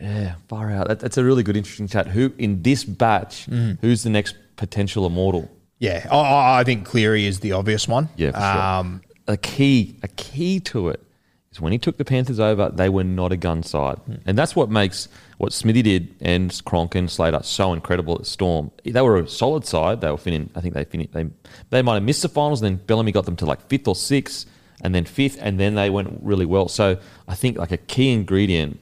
Yeah, 0.00 0.34
far 0.48 0.70
out. 0.70 0.88
That, 0.88 1.00
that's 1.00 1.18
a 1.18 1.24
really 1.24 1.42
good, 1.42 1.56
interesting 1.56 1.86
chat. 1.86 2.06
Who 2.08 2.32
in 2.38 2.62
this 2.62 2.84
batch? 2.84 3.46
Mm. 3.50 3.78
Who's 3.80 4.02
the 4.02 4.10
next 4.10 4.34
potential 4.56 5.04
immortal? 5.06 5.50
Yeah, 5.78 6.06
I- 6.10 6.16
I, 6.16 6.60
I 6.60 6.64
think 6.64 6.84
Cleary 6.86 7.26
is 7.26 7.40
the 7.40 7.52
obvious 7.52 7.86
one. 7.86 8.08
Yeah, 8.16 8.30
for 8.32 8.38
sure. 8.38 8.62
Um, 8.62 9.02
a 9.28 9.36
key, 9.36 9.96
a 10.02 10.08
key 10.08 10.58
to 10.60 10.88
it 10.88 11.02
is 11.52 11.60
when 11.60 11.72
he 11.72 11.78
took 11.78 11.96
the 11.96 12.04
Panthers 12.04 12.38
over, 12.38 12.68
they 12.68 12.88
were 12.88 13.04
not 13.04 13.32
a 13.32 13.36
gun 13.36 13.62
side, 13.62 13.98
hmm. 13.98 14.16
and 14.24 14.38
that's 14.38 14.54
what 14.54 14.70
makes 14.70 15.08
what 15.38 15.52
Smithy 15.52 15.82
did 15.82 16.14
and 16.20 16.60
Cronk 16.64 16.94
and 16.94 17.10
Slater 17.10 17.42
so 17.42 17.72
incredible 17.72 18.16
at 18.18 18.26
Storm. 18.26 18.70
They 18.84 19.00
were 19.00 19.18
a 19.18 19.28
solid 19.28 19.64
side. 19.64 20.00
They 20.00 20.10
were 20.10 20.18
finishing. 20.18 20.50
I 20.54 20.60
think 20.60 20.74
they 20.74 20.84
finished. 20.84 21.12
They 21.12 21.26
they 21.70 21.82
might 21.82 21.94
have 21.94 22.02
missed 22.02 22.22
the 22.22 22.28
finals, 22.28 22.62
and 22.62 22.78
then 22.78 22.84
Bellamy 22.86 23.12
got 23.12 23.24
them 23.24 23.36
to 23.36 23.46
like 23.46 23.60
fifth 23.68 23.88
or 23.88 23.96
sixth, 23.96 24.46
and 24.82 24.94
then 24.94 25.04
fifth, 25.04 25.38
and 25.40 25.58
then 25.58 25.74
they 25.74 25.90
went 25.90 26.20
really 26.22 26.46
well. 26.46 26.68
So 26.68 26.98
I 27.26 27.34
think 27.34 27.58
like 27.58 27.72
a 27.72 27.78
key 27.78 28.12
ingredient 28.12 28.78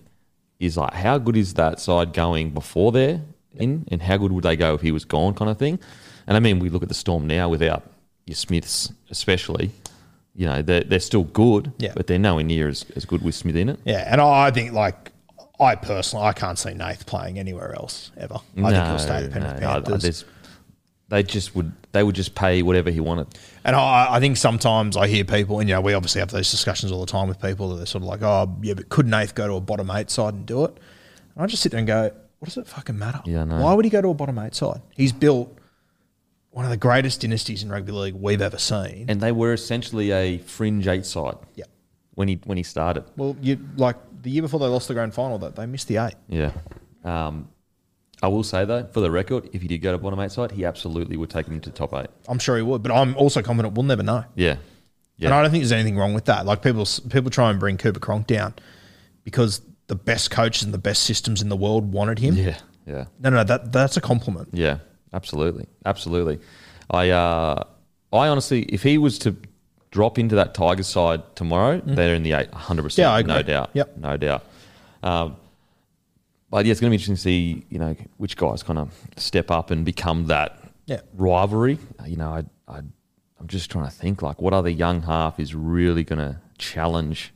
is 0.59 0.76
like 0.76 0.92
how 0.92 1.18
good 1.18 1.37
is 1.37 1.54
that 1.54 1.81
side 1.81 2.12
going 2.12 2.50
before 2.50 2.92
they're 2.92 3.22
in, 3.54 3.87
and 3.90 4.02
how 4.02 4.18
good 4.18 4.33
would 4.33 4.44
they 4.44 4.57
go 4.57 4.74
if 4.74 4.83
he 4.83 4.92
was 4.92 5.04
gone, 5.04 5.35
kind 5.35 5.50
of 5.50 5.59
thing. 5.59 5.78
And 6.26 6.37
I 6.37 6.40
mean, 6.40 6.59
we 6.59 6.68
look 6.68 6.83
at 6.83 6.88
the 6.88 6.94
Storm 6.94 7.26
now 7.26 7.48
without 7.48 7.90
your 8.26 8.37
Smiths, 8.37 8.92
especially. 9.11 9.70
You 10.38 10.46
know, 10.46 10.62
they're, 10.62 10.85
they're 10.85 11.01
still 11.01 11.24
good, 11.24 11.72
Yeah. 11.79 11.92
but 11.96 12.07
they're 12.07 12.18
nowhere 12.18 12.44
near 12.44 12.68
as, 12.68 12.87
as 12.94 13.05
good 13.05 13.22
with 13.22 13.35
Smith 13.35 13.57
in 13.57 13.68
it. 13.68 13.81
yeah, 13.85 14.07
and 14.11 14.20
I 14.20 14.53
think 14.53 14.72
like 14.72 15.11
I 15.59 15.74
personally 15.74 16.24
I 16.27 16.33
can't 16.33 16.57
see 16.57 16.74
Nath 16.74 17.07
playing 17.07 17.40
anywhere 17.40 17.74
else 17.74 18.12
ever. 18.16 18.37
I 18.57 18.70
think 18.70 18.87
he'll 18.87 18.98
stay 19.01 19.16
at 19.16 19.22
the 19.24 19.31
Penrith 19.31 19.61
no, 19.61 19.66
Panthers. 19.72 20.03
there's- 20.03 20.24
they 21.11 21.22
just 21.22 21.57
would 21.57 21.72
they 21.92 22.03
would 22.03 22.14
just 22.14 22.35
pay 22.35 22.61
whatever 22.62 22.90
he 22.90 23.01
wanted. 23.01 23.27
And 23.64 23.74
I, 23.74 24.09
I 24.16 24.20
think 24.20 24.37
sometimes 24.37 24.94
I 24.96 25.09
hear 25.09 25.24
people, 25.24 25.59
and 25.59 25.66
you 25.68 25.74
know, 25.74 25.81
we 25.81 25.94
obviously 25.94 26.18
have 26.20 26.31
those 26.31 26.51
discussions 26.51 26.92
all 26.92 27.01
the 27.01 27.11
time 27.11 27.29
with 27.29 27.40
people 27.40 27.70
that 27.70 27.77
they're 27.77 27.87
sort 27.87 28.03
of 28.03 28.09
like, 28.09 28.20
oh, 28.22 28.55
yeah, 28.62 28.74
but 28.74 28.90
could 28.90 29.07
Nath 29.07 29.35
go 29.35 29.46
to 29.48 29.55
a 29.55 29.61
bottom 29.61 29.90
eight 29.90 30.11
side 30.11 30.35
and 30.35 30.44
do 30.46 30.64
it? 30.66 30.70
And 31.35 31.42
I 31.42 31.46
just 31.46 31.62
sit 31.62 31.72
there 31.72 31.79
and 31.79 31.87
go, 31.88 32.11
what 32.40 32.46
does 32.46 32.59
it 32.59 32.68
fucking 32.68 32.96
matter? 32.98 33.20
Yeah. 33.24 33.42
Why 33.44 33.72
would 33.72 33.87
he 33.87 33.90
go 33.90 34.03
to 34.03 34.09
a 34.11 34.14
bottom 34.14 34.38
eight 34.38 34.55
side? 34.55 34.83
He's 34.96 35.12
built 35.12 35.58
one 36.59 36.64
of 36.64 36.73
the 36.73 36.77
greatest 36.77 37.21
dynasties 37.21 37.62
in 37.62 37.71
rugby 37.71 37.92
league 37.92 38.16
we've 38.16 38.42
ever 38.42 38.59
seen. 38.59 39.05
And 39.07 39.21
they 39.21 39.31
were 39.31 39.53
essentially 39.53 40.11
a 40.11 40.38
fringe 40.38 40.88
eight 40.88 41.07
side 41.07 41.37
yeah. 41.55 41.66
when 42.16 42.27
he 42.27 42.40
when 42.47 42.57
he 42.57 42.64
started. 42.64 43.05
Well, 43.16 43.37
you 43.40 43.61
like 43.77 43.94
the 44.23 44.31
year 44.31 44.42
before 44.42 44.59
they 44.59 44.66
lost 44.66 44.88
the 44.88 44.94
grand 44.94 45.14
final, 45.14 45.38
that 45.38 45.55
they 45.55 45.66
missed 45.66 45.87
the 45.87 45.99
eight. 45.99 46.16
Yeah. 46.27 46.51
Um, 47.05 47.49
I 48.21 48.27
will 48.27 48.42
say 48.42 48.64
though, 48.64 48.88
for 48.92 48.99
the 48.99 49.09
record, 49.09 49.51
if 49.53 49.62
he 49.62 49.68
did 49.68 49.79
go 49.79 49.92
to 49.92 49.99
bottom 49.99 50.18
eight 50.18 50.33
side, 50.33 50.51
he 50.51 50.64
absolutely 50.64 51.16
would 51.16 51.31
take 51.31 51.47
him 51.47 51.61
to 51.61 51.71
top 51.71 51.94
eight. 51.94 52.09
I'm 52.27 52.40
sure 52.40 52.57
he 52.57 52.62
would, 52.62 52.83
but 52.83 52.90
I'm 52.90 53.16
also 53.16 53.40
confident 53.40 53.75
we'll 53.75 53.85
never 53.85 54.03
know. 54.03 54.25
Yeah. 54.35 54.57
Yeah. 55.16 55.29
And 55.29 55.35
I 55.35 55.42
don't 55.42 55.53
think 55.53 55.62
there's 55.62 55.71
anything 55.71 55.97
wrong 55.97 56.12
with 56.12 56.25
that. 56.25 56.44
Like 56.44 56.61
people, 56.61 56.85
people 57.09 57.31
try 57.31 57.51
and 57.51 57.61
bring 57.61 57.77
Cooper 57.77 58.01
Cronk 58.01 58.27
down 58.27 58.55
because 59.23 59.62
the 59.87 59.94
best 59.94 60.33
coaches 60.33 60.64
and 60.64 60.75
the 60.75 60.79
best 60.79 61.05
systems 61.05 61.40
in 61.40 61.51
the 61.51 61.57
world 61.57 61.92
wanted 61.92 62.18
him. 62.18 62.35
Yeah. 62.35 62.59
Yeah. 62.85 63.05
No, 63.21 63.31
no, 63.31 63.37
no, 63.37 63.44
that 63.44 63.71
that's 63.71 63.97
a 63.97 64.01
compliment. 64.01 64.49
Yeah, 64.53 64.79
absolutely, 65.12 65.66
absolutely. 65.85 66.40
I, 66.90 67.11
uh, 67.11 67.64
I 68.12 68.29
honestly, 68.29 68.62
if 68.62 68.83
he 68.83 68.99
was 68.99 69.18
to 69.21 69.37
drop 69.90 70.18
into 70.18 70.35
that 70.37 70.55
Tigers 70.55 70.87
side 70.87 71.23
tomorrow, 71.37 71.81
they're 71.85 72.14
in 72.14 72.23
the 72.23 72.33
eight, 72.33 72.53
hundred 72.53 72.83
percent. 72.85 73.05
Yeah, 73.07 73.12
I 73.14 73.23
no 73.23 73.42
doubt. 73.42 73.71
Yep. 73.75 73.97
no 73.99 74.16
doubt. 74.16 74.44
Um, 75.03 75.37
but 76.51 76.64
yeah, 76.64 76.73
it's 76.73 76.81
going 76.81 76.88
to 76.90 76.92
be 76.92 76.97
interesting 76.97 77.14
to 77.16 77.21
see, 77.21 77.64
you 77.68 77.79
know, 77.79 77.94
which 78.16 78.37
guys 78.37 78.62
kind 78.62 78.79
of 78.79 78.92
step 79.16 79.51
up 79.51 79.71
and 79.71 79.85
become 79.85 80.27
that 80.27 80.59
Yeah. 80.87 81.01
rivalry. 81.14 81.79
You 82.07 82.16
know, 82.16 82.31
I, 82.31 82.44
I, 82.66 82.79
I'm 82.79 83.47
just 83.47 83.71
trying 83.71 83.85
to 83.85 83.90
think 83.90 84.23
like 84.23 84.40
what 84.40 84.55
other 84.55 84.71
young 84.71 85.03
half 85.03 85.38
is 85.38 85.55
really 85.55 86.05
going 86.05 86.18
to 86.21 86.40
challenge. 86.57 87.33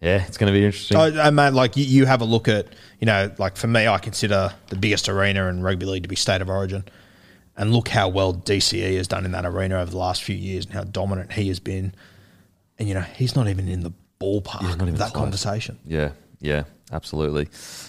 Yeah, 0.00 0.24
it's 0.26 0.38
going 0.38 0.52
to 0.52 0.58
be 0.58 0.64
interesting. 0.64 0.96
I, 0.96 1.26
I 1.26 1.30
mean, 1.30 1.54
like 1.54 1.76
you, 1.76 1.84
you 1.84 2.06
have 2.06 2.22
a 2.22 2.24
look 2.24 2.48
at, 2.48 2.68
you 3.00 3.06
know, 3.06 3.30
like 3.38 3.56
for 3.56 3.66
me, 3.66 3.86
I 3.86 3.98
consider 3.98 4.52
the 4.68 4.76
biggest 4.76 5.08
arena 5.08 5.46
in 5.48 5.62
rugby 5.62 5.84
league 5.84 6.04
to 6.04 6.08
be 6.08 6.16
State 6.16 6.40
of 6.40 6.48
Origin, 6.48 6.84
and 7.56 7.72
look 7.72 7.88
how 7.88 8.08
well 8.08 8.32
DCE 8.32 8.96
has 8.96 9.06
done 9.08 9.26
in 9.26 9.32
that 9.32 9.44
arena 9.44 9.78
over 9.78 9.90
the 9.90 9.98
last 9.98 10.22
few 10.22 10.36
years 10.36 10.64
and 10.64 10.74
how 10.74 10.84
dominant 10.84 11.32
he 11.32 11.48
has 11.48 11.60
been. 11.60 11.94
And 12.78 12.88
you 12.88 12.94
know, 12.94 13.02
he's 13.02 13.36
not 13.36 13.48
even 13.48 13.68
in 13.68 13.82
the 13.82 13.92
ballpark 14.20 14.62
even 14.62 14.88
of 14.88 14.98
that 14.98 15.12
close. 15.12 15.22
conversation. 15.22 15.78
Yeah, 15.84 16.12
yeah, 16.40 16.64
absolutely. 16.92 17.48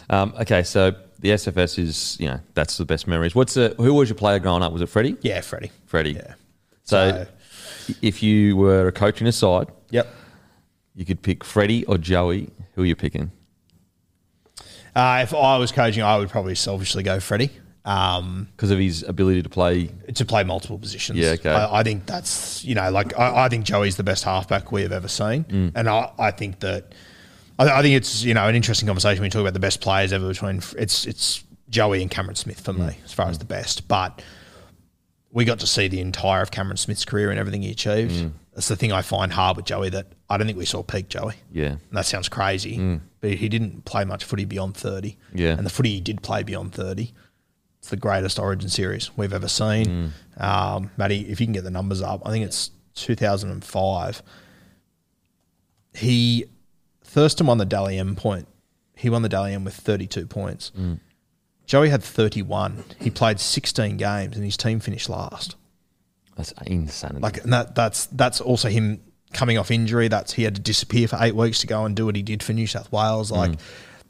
Um, 0.10 0.34
okay, 0.42 0.64
so 0.64 0.94
the 1.20 1.30
SFS 1.30 1.80
is, 1.80 2.18
you 2.20 2.28
know, 2.28 2.42
that's 2.56 2.78
the 2.78 2.86
best 2.86 3.08
memories. 3.08 3.34
What's 3.34 3.54
the, 3.54 3.74
who 3.78 3.94
was 3.94 4.10
your 4.10 4.18
player 4.18 4.40
growing 4.40 4.64
up? 4.64 4.74
Was 4.74 4.82
it 4.82 4.88
Freddie? 4.90 5.16
Yeah, 5.22 5.40
Freddie. 5.40 5.72
Freddie. 5.86 6.14
Yeah. 6.14 6.34
So, 6.84 7.26
if 8.02 8.22
you 8.22 8.58
were 8.58 8.88
a 8.88 8.92
coach 8.92 9.22
in 9.22 9.28
a 9.28 9.32
side, 9.32 9.68
Yep. 9.92 10.14
You 10.96 11.06
could 11.06 11.22
pick 11.22 11.44
Freddie 11.44 11.86
or 11.86 11.98
Joey. 11.98 12.50
Who 12.76 12.84
are 12.84 12.86
you 12.86 12.96
picking? 12.96 13.32
Uh, 14.96 15.22
if 15.24 15.34
I 15.34 15.58
was 15.58 15.72
coaching, 15.72 16.04
I 16.04 16.18
would 16.18 16.30
probably 16.30 16.56
selfishly 16.56 17.04
go 17.04 17.20
Freddie. 17.20 17.52
Um, 17.86 18.48
Because 18.56 18.70
of 18.72 18.78
his 18.78 19.02
ability 19.04 19.42
to 19.42 19.50
play. 19.50 19.90
to 20.14 20.26
play 20.26 20.44
multiple 20.44 20.78
positions. 20.78 21.18
Yeah, 21.18 21.30
okay. 21.32 21.50
I, 21.50 21.80
I 21.80 21.84
think 21.84 22.06
that's 22.06 22.64
you 22.64 22.76
know 22.76 22.92
like 22.92 23.18
I, 23.18 23.46
I 23.46 23.50
think 23.50 23.66
Joey's 23.66 23.96
the 23.96 24.04
best 24.04 24.24
halfback 24.24 24.72
we 24.72 24.84
have 24.84 24.92
ever 24.92 25.08
seen, 25.08 25.46
Mm. 25.46 25.72
and 25.76 25.90
I, 25.90 26.12
I 26.20 26.30
think 26.32 26.60
that 26.60 26.94
I, 27.58 27.80
I 27.80 27.82
think 27.82 27.96
it's 27.96 28.24
you 28.24 28.36
know 28.36 28.48
an 28.48 28.54
interesting 28.54 28.86
conversation 28.86 29.22
when 29.22 29.28
you 29.28 29.32
talk 29.32 29.42
about 29.42 29.54
the 29.54 29.60
best 29.60 29.82
players 29.82 30.14
ever 30.14 30.28
between 30.28 30.62
it's 30.78 31.08
it's 31.08 31.44
Joey 31.72 32.04
and 32.04 32.12
Cameron 32.12 32.36
Smith 32.36 32.60
for 32.60 32.74
Mm. 32.74 32.90
me 32.90 32.98
as 33.04 33.14
far 33.14 33.30
as 33.30 33.40
the 33.40 33.46
best, 33.46 33.88
but 33.88 34.22
we 35.32 35.44
got 35.46 35.58
to 35.60 35.68
see 35.68 35.88
the 35.88 36.02
entire 36.02 36.42
of 36.44 36.52
Cameron 36.52 36.78
Smith's 36.78 37.06
career 37.06 37.32
and 37.32 37.40
everything 37.40 37.64
he 37.64 37.72
achieved. 37.72 38.12
Mm. 38.12 38.32
That's 38.54 38.68
the 38.68 38.76
thing 38.76 38.92
I 38.92 39.02
find 39.02 39.32
hard 39.32 39.56
with 39.56 39.66
Joey 39.66 39.90
that 39.90 40.08
I 40.30 40.38
don't 40.38 40.46
think 40.46 40.58
we 40.58 40.66
saw 40.66 40.84
peak 40.84 41.08
Joey. 41.08 41.36
Yeah. 41.52 41.72
And 41.72 41.92
that 41.92 42.06
sounds 42.06 42.28
crazy, 42.28 42.78
mm. 42.78 43.02
but 43.22 43.32
he 43.32 43.48
didn't 43.48 43.86
play 43.86 44.04
much 44.04 44.26
footy 44.26 44.46
beyond 44.46 44.76
30. 44.76 45.18
Yeah. 45.34 45.52
And 45.52 45.66
the 45.66 45.70
footy 45.70 45.92
he 45.92 46.02
did 46.02 46.22
play 46.22 46.44
beyond 46.44 46.74
30, 46.74 47.14
it's 47.80 47.90
the 47.90 47.96
greatest 47.96 48.40
origin 48.40 48.70
series 48.70 49.16
we've 49.16 49.34
ever 49.34 49.48
seen. 49.48 50.14
Mm. 50.38 50.44
Um, 50.44 50.92
Matty, 50.98 51.30
if 51.30 51.40
you 51.40 51.48
can 51.48 51.54
get 51.54 51.64
the 51.64 51.72
numbers 51.72 52.02
up, 52.02 52.22
I 52.26 52.32
think 52.32 52.46
it's 52.46 52.72
2005. 52.96 54.22
He, 55.94 56.46
Thurston 57.04 57.48
won 57.48 57.58
the 57.58 57.66
Dally 57.66 57.98
M 57.98 58.16
point. 58.16 58.48
He 58.96 59.10
won 59.10 59.22
the 59.22 59.30
Dally 59.30 59.54
M 59.54 59.64
with 59.64 59.76
32 59.76 60.28
points. 60.28 60.72
Mm. 60.78 61.00
Joey 61.66 61.90
had 61.90 62.04
31. 62.04 62.84
He 63.00 63.10
played 63.10 63.40
16 63.40 63.96
games 63.96 64.36
and 64.36 64.44
his 64.44 64.58
team 64.58 64.82
finished 64.82 65.08
last. 65.08 65.56
That's 66.36 66.54
insanity. 66.66 67.22
Like 67.22 67.44
and 67.44 67.54
that 67.54 67.76
that's 67.76 68.08
that's 68.08 68.42
also 68.42 68.70
him 68.70 69.02
coming 69.34 69.58
off 69.58 69.72
injury. 69.72 70.08
That's 70.08 70.34
he 70.34 70.44
had 70.44 70.56
to 70.56 70.62
disappear 70.62 71.08
for 71.08 71.18
eight 71.22 71.36
weeks 71.36 71.60
to 71.62 71.68
go 71.68 71.86
and 71.86 71.96
do 71.96 72.06
what 72.06 72.16
he 72.16 72.22
did 72.22 72.44
for 72.44 72.54
New 72.54 72.68
South 72.68 72.92
Wales. 72.92 73.32
Mm. 73.32 73.38
Like, 73.38 73.60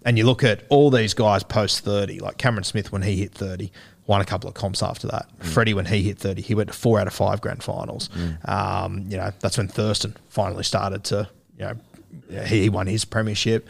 and 0.03 0.17
you 0.17 0.25
look 0.25 0.43
at 0.43 0.63
all 0.69 0.89
these 0.89 1.13
guys 1.13 1.43
post 1.43 1.83
thirty, 1.83 2.19
like 2.19 2.37
Cameron 2.37 2.63
Smith 2.63 2.91
when 2.91 3.01
he 3.01 3.17
hit 3.17 3.33
thirty, 3.33 3.71
won 4.07 4.21
a 4.21 4.25
couple 4.25 4.47
of 4.47 4.55
comps 4.55 4.81
after 4.81 5.07
that. 5.07 5.27
Mm. 5.39 5.45
Freddie 5.45 5.73
when 5.73 5.85
he 5.85 6.03
hit 6.03 6.17
thirty, 6.17 6.41
he 6.41 6.55
went 6.55 6.71
to 6.71 6.77
four 6.77 6.99
out 6.99 7.07
of 7.07 7.13
five 7.13 7.41
grand 7.41 7.63
finals. 7.63 8.09
Mm. 8.09 8.49
Um, 8.49 9.05
you 9.07 9.17
know 9.17 9.31
that's 9.39 9.57
when 9.57 9.67
Thurston 9.67 10.15
finally 10.29 10.63
started 10.63 11.03
to 11.05 11.29
you 11.57 11.65
know 11.65 12.45
he, 12.45 12.63
he 12.63 12.69
won 12.69 12.87
his 12.87 13.05
premiership. 13.05 13.67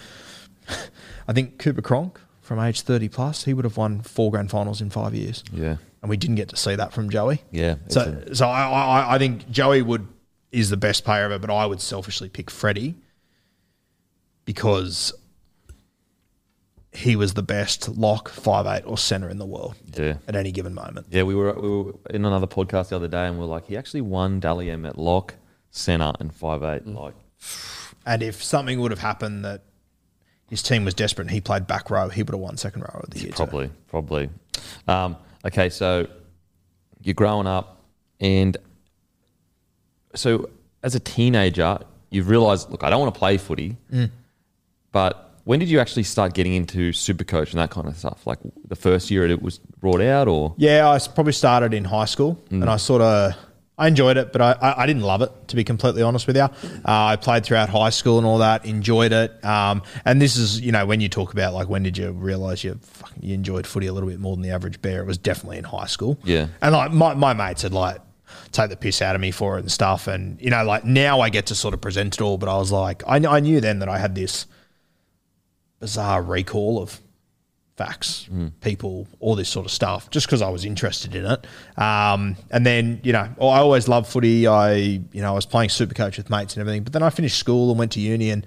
I 1.27 1.33
think 1.33 1.59
Cooper 1.59 1.81
Cronk 1.81 2.19
from 2.41 2.59
age 2.59 2.81
thirty 2.81 3.09
plus, 3.09 3.45
he 3.45 3.53
would 3.53 3.65
have 3.65 3.77
won 3.77 4.01
four 4.01 4.31
grand 4.31 4.51
finals 4.51 4.81
in 4.81 4.89
five 4.89 5.13
years 5.13 5.43
yeah. 5.53 5.77
And 6.01 6.09
we 6.09 6.17
didn't 6.17 6.35
get 6.35 6.49
to 6.49 6.57
see 6.57 6.75
that 6.75 6.91
from 6.93 7.09
Joey. 7.09 7.41
Yeah, 7.51 7.75
So, 7.89 8.21
it's 8.25 8.39
so 8.39 8.47
I, 8.47 8.63
I, 8.69 9.15
I 9.15 9.17
think 9.17 9.49
Joey 9.51 9.81
would 9.81 10.07
is 10.51 10.69
the 10.69 10.77
best 10.77 11.05
player 11.05 11.25
ever, 11.25 11.39
but 11.39 11.49
I 11.53 11.65
would 11.65 11.79
selfishly 11.81 12.27
pick 12.29 12.49
Freddie 12.51 12.95
because 14.45 15.13
he 16.93 17.15
was 17.15 17.35
the 17.35 17.43
best 17.43 17.87
lock, 17.89 18.27
five 18.29 18.65
eight, 18.65 18.85
or 18.85 18.97
center 18.97 19.29
in 19.29 19.37
the 19.37 19.45
world 19.45 19.75
Yeah. 19.95 20.17
at 20.27 20.35
any 20.35 20.51
given 20.51 20.73
moment. 20.73 21.07
Yeah, 21.09 21.23
we 21.23 21.35
were 21.35 21.53
we 21.53 21.69
were 21.69 21.93
in 22.09 22.25
another 22.25 22.47
podcast 22.47 22.89
the 22.89 22.97
other 22.97 23.07
day, 23.07 23.27
and 23.27 23.37
we 23.37 23.43
are 23.45 23.47
like, 23.47 23.67
he 23.67 23.77
actually 23.77 24.01
won 24.01 24.39
Dally 24.39 24.69
M 24.69 24.85
at 24.85 24.97
lock, 24.97 25.35
center, 25.69 26.11
and 26.19 26.33
five 26.33 26.63
eight. 26.63 26.85
Like, 26.85 27.13
And 28.05 28.21
if 28.21 28.43
something 28.43 28.79
would 28.81 28.91
have 28.91 28.99
happened 28.99 29.45
that 29.45 29.61
his 30.49 30.61
team 30.61 30.83
was 30.83 30.93
desperate 30.93 31.23
and 31.27 31.31
he 31.31 31.39
played 31.39 31.65
back 31.65 31.89
row, 31.89 32.09
he 32.09 32.23
would 32.23 32.33
have 32.33 32.41
won 32.41 32.57
second 32.57 32.81
row 32.81 32.99
of 33.03 33.09
the 33.11 33.19
year. 33.19 33.29
too. 33.29 33.35
probably, 33.37 33.69
probably. 33.87 34.29
Um, 34.87 35.15
okay, 35.45 35.69
so 35.69 36.07
you're 37.01 37.13
growing 37.13 37.47
up, 37.47 37.83
and 38.19 38.57
so 40.15 40.49
as 40.83 40.95
a 40.95 40.99
teenager, 40.99 41.79
you've 42.09 42.29
realised, 42.29 42.69
look, 42.69 42.83
I 42.83 42.89
don't 42.89 42.99
want 42.99 43.13
to 43.13 43.19
play 43.19 43.37
footy, 43.37 43.77
mm. 43.91 44.09
but 44.91 45.31
when 45.43 45.59
did 45.59 45.69
you 45.69 45.79
actually 45.79 46.03
start 46.03 46.33
getting 46.33 46.53
into 46.53 46.91
Supercoach 46.91 47.51
and 47.51 47.59
that 47.59 47.71
kind 47.71 47.87
of 47.87 47.97
stuff? 47.97 48.27
Like 48.27 48.39
the 48.67 48.75
first 48.75 49.09
year 49.09 49.25
it 49.25 49.41
was 49.41 49.57
brought 49.57 50.01
out, 50.01 50.27
or? 50.27 50.53
Yeah, 50.57 50.89
I 50.89 50.99
probably 51.13 51.33
started 51.33 51.73
in 51.73 51.85
high 51.85 52.05
school, 52.05 52.35
mm. 52.49 52.61
and 52.61 52.69
I 52.69 52.77
sort 52.77 53.01
of 53.01 53.33
I 53.77 53.87
enjoyed 53.87 54.17
it, 54.17 54.31
but 54.31 54.41
I, 54.41 54.51
I, 54.51 54.83
I 54.83 54.85
didn't 54.85 55.01
love 55.01 55.21
it 55.23 55.31
to 55.47 55.55
be 55.55 55.63
completely 55.63 56.03
honest 56.03 56.27
with 56.27 56.35
you. 56.35 56.43
Uh, 56.43 56.49
I 56.85 57.15
played 57.15 57.43
throughout 57.43 57.69
high 57.69 57.89
school 57.89 58.19
and 58.19 58.27
all 58.27 58.37
that, 58.39 58.65
enjoyed 58.65 59.11
it. 59.11 59.43
Um, 59.43 59.81
and 60.05 60.21
this 60.21 60.35
is 60.37 60.61
you 60.61 60.71
know 60.71 60.85
when 60.85 61.01
you 61.01 61.09
talk 61.09 61.33
about 61.33 61.53
like 61.53 61.67
when 61.67 61.81
did 61.81 61.97
you 61.97 62.11
realize 62.11 62.63
you 62.63 62.77
fucking, 62.81 63.23
you 63.23 63.33
enjoyed 63.33 63.65
footy 63.65 63.87
a 63.87 63.93
little 63.93 64.09
bit 64.09 64.19
more 64.19 64.35
than 64.35 64.43
the 64.43 64.51
average 64.51 64.81
bear? 64.81 65.01
It 65.01 65.07
was 65.07 65.17
definitely 65.17 65.57
in 65.57 65.63
high 65.63 65.87
school. 65.87 66.19
Yeah. 66.23 66.47
and 66.61 66.73
like 66.73 66.91
my 66.91 67.13
my 67.15 67.33
mates 67.33 67.63
had 67.63 67.73
like 67.73 68.01
take 68.51 68.69
the 68.69 68.77
piss 68.77 69.01
out 69.01 69.15
of 69.15 69.21
me 69.21 69.31
for 69.31 69.57
it 69.57 69.61
and 69.61 69.71
stuff, 69.71 70.07
and 70.07 70.39
you 70.39 70.49
know 70.51 70.63
like 70.63 70.85
now 70.85 71.21
I 71.21 71.29
get 71.29 71.47
to 71.47 71.55
sort 71.55 71.73
of 71.73 71.81
present 71.81 72.15
it 72.15 72.21
all, 72.21 72.37
but 72.37 72.49
I 72.49 72.57
was 72.57 72.71
like 72.71 73.01
I, 73.07 73.15
I 73.15 73.39
knew 73.39 73.61
then 73.61 73.79
that 73.79 73.89
I 73.89 73.97
had 73.97 74.13
this 74.13 74.45
bizarre 75.79 76.21
recall 76.21 76.79
of 76.79 76.99
facts, 77.77 78.29
people, 78.61 79.07
all 79.19 79.35
this 79.35 79.49
sort 79.49 79.65
of 79.65 79.71
stuff, 79.71 80.09
just 80.11 80.27
because 80.27 80.41
I 80.41 80.49
was 80.49 80.65
interested 80.65 81.15
in 81.15 81.25
it. 81.25 81.47
Um, 81.77 82.35
and 82.51 82.65
then, 82.65 82.99
you 83.03 83.11
know, 83.13 83.27
I 83.39 83.59
always 83.59 83.87
loved 83.87 84.07
footy. 84.07 84.45
I, 84.47 84.73
you 84.73 85.01
know, 85.21 85.31
I 85.31 85.35
was 85.35 85.45
playing 85.45 85.69
super 85.69 85.93
coach 85.95 86.17
with 86.17 86.29
mates 86.29 86.55
and 86.55 86.61
everything. 86.61 86.83
But 86.83 86.93
then 86.93 87.01
I 87.03 87.09
finished 87.09 87.37
school 87.39 87.69
and 87.71 87.79
went 87.79 87.91
to 87.93 87.99
uni, 87.99 88.29
and 88.29 88.45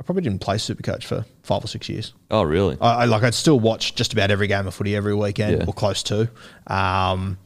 I 0.00 0.02
probably 0.02 0.22
didn't 0.22 0.40
play 0.40 0.56
super 0.58 0.82
coach 0.82 1.04
for 1.06 1.24
five 1.42 1.62
or 1.62 1.68
six 1.68 1.88
years. 1.88 2.14
oh, 2.30 2.42
really? 2.42 2.76
I, 2.80 3.02
I 3.02 3.04
like 3.04 3.22
I'd 3.22 3.34
still 3.34 3.60
watch 3.60 3.94
just 3.96 4.12
about 4.12 4.30
every 4.30 4.46
game 4.46 4.66
of 4.66 4.74
footy 4.74 4.96
every 4.96 5.14
weekend 5.14 5.58
Yeah. 5.58 5.64
or 5.66 5.72
close 5.74 6.02
to. 6.04 6.28
Um, 6.66 7.38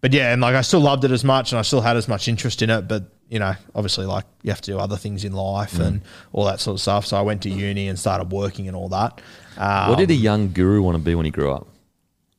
but 0.00 0.12
yeah, 0.12 0.32
and 0.32 0.40
like 0.42 0.54
I 0.54 0.60
still 0.62 0.80
loved 0.80 1.04
it 1.04 1.10
as 1.10 1.24
much, 1.24 1.52
and 1.52 1.58
I 1.58 1.62
still 1.62 1.80
had 1.80 1.96
as 1.96 2.08
much 2.08 2.28
interest 2.28 2.62
in 2.62 2.70
it. 2.70 2.82
But 2.88 3.04
you 3.28 3.38
know, 3.38 3.54
obviously, 3.74 4.06
like 4.06 4.24
you 4.42 4.50
have 4.50 4.60
to 4.62 4.70
do 4.72 4.78
other 4.78 4.96
things 4.96 5.24
in 5.24 5.32
life 5.32 5.74
Mm. 5.74 5.86
and 5.86 6.00
all 6.32 6.44
that 6.44 6.60
sort 6.60 6.76
of 6.76 6.80
stuff. 6.80 7.06
So 7.06 7.16
I 7.16 7.22
went 7.22 7.42
to 7.42 7.50
uni 7.50 7.88
and 7.88 7.98
started 7.98 8.30
working 8.30 8.68
and 8.68 8.76
all 8.76 8.88
that. 8.90 9.20
Um, 9.56 9.88
what 9.90 9.98
did 9.98 10.10
a 10.10 10.14
young 10.14 10.52
guru 10.52 10.82
want 10.82 10.96
to 10.96 11.02
be 11.02 11.14
when 11.14 11.24
he 11.24 11.30
grew 11.30 11.50
up? 11.52 11.66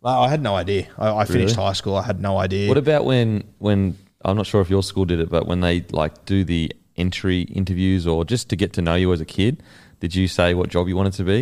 I 0.04 0.26
I 0.26 0.30
had 0.30 0.42
no 0.42 0.56
idea. 0.56 0.88
I, 0.98 1.10
I 1.10 1.26
finished 1.26 1.56
Really? 1.58 1.68
high 1.68 1.74
school. 1.74 1.96
I 1.96 2.04
had 2.04 2.22
no 2.22 2.38
idea. 2.38 2.68
What 2.70 2.78
about 2.78 3.06
when 3.06 3.44
when 3.58 3.98
I'm 4.24 4.38
not 4.38 4.46
sure 4.48 4.62
if 4.62 4.70
your 4.70 4.84
school 4.84 5.06
did 5.06 5.20
it, 5.20 5.30
but 5.30 5.48
when 5.48 5.60
they 5.62 5.82
like 5.92 6.26
do 6.26 6.44
the 6.44 6.72
entry 6.96 7.42
interviews 7.42 8.08
or 8.08 8.24
just 8.26 8.50
to 8.50 8.56
get 8.56 8.74
to 8.74 8.82
know 8.82 8.96
you 8.96 9.12
as 9.14 9.22
a 9.22 9.26
kid, 9.26 9.62
did 10.00 10.16
you 10.16 10.28
say 10.28 10.54
what 10.54 10.70
job 10.70 10.88
you 10.88 10.96
wanted 10.96 11.14
to 11.14 11.24
be? 11.24 11.42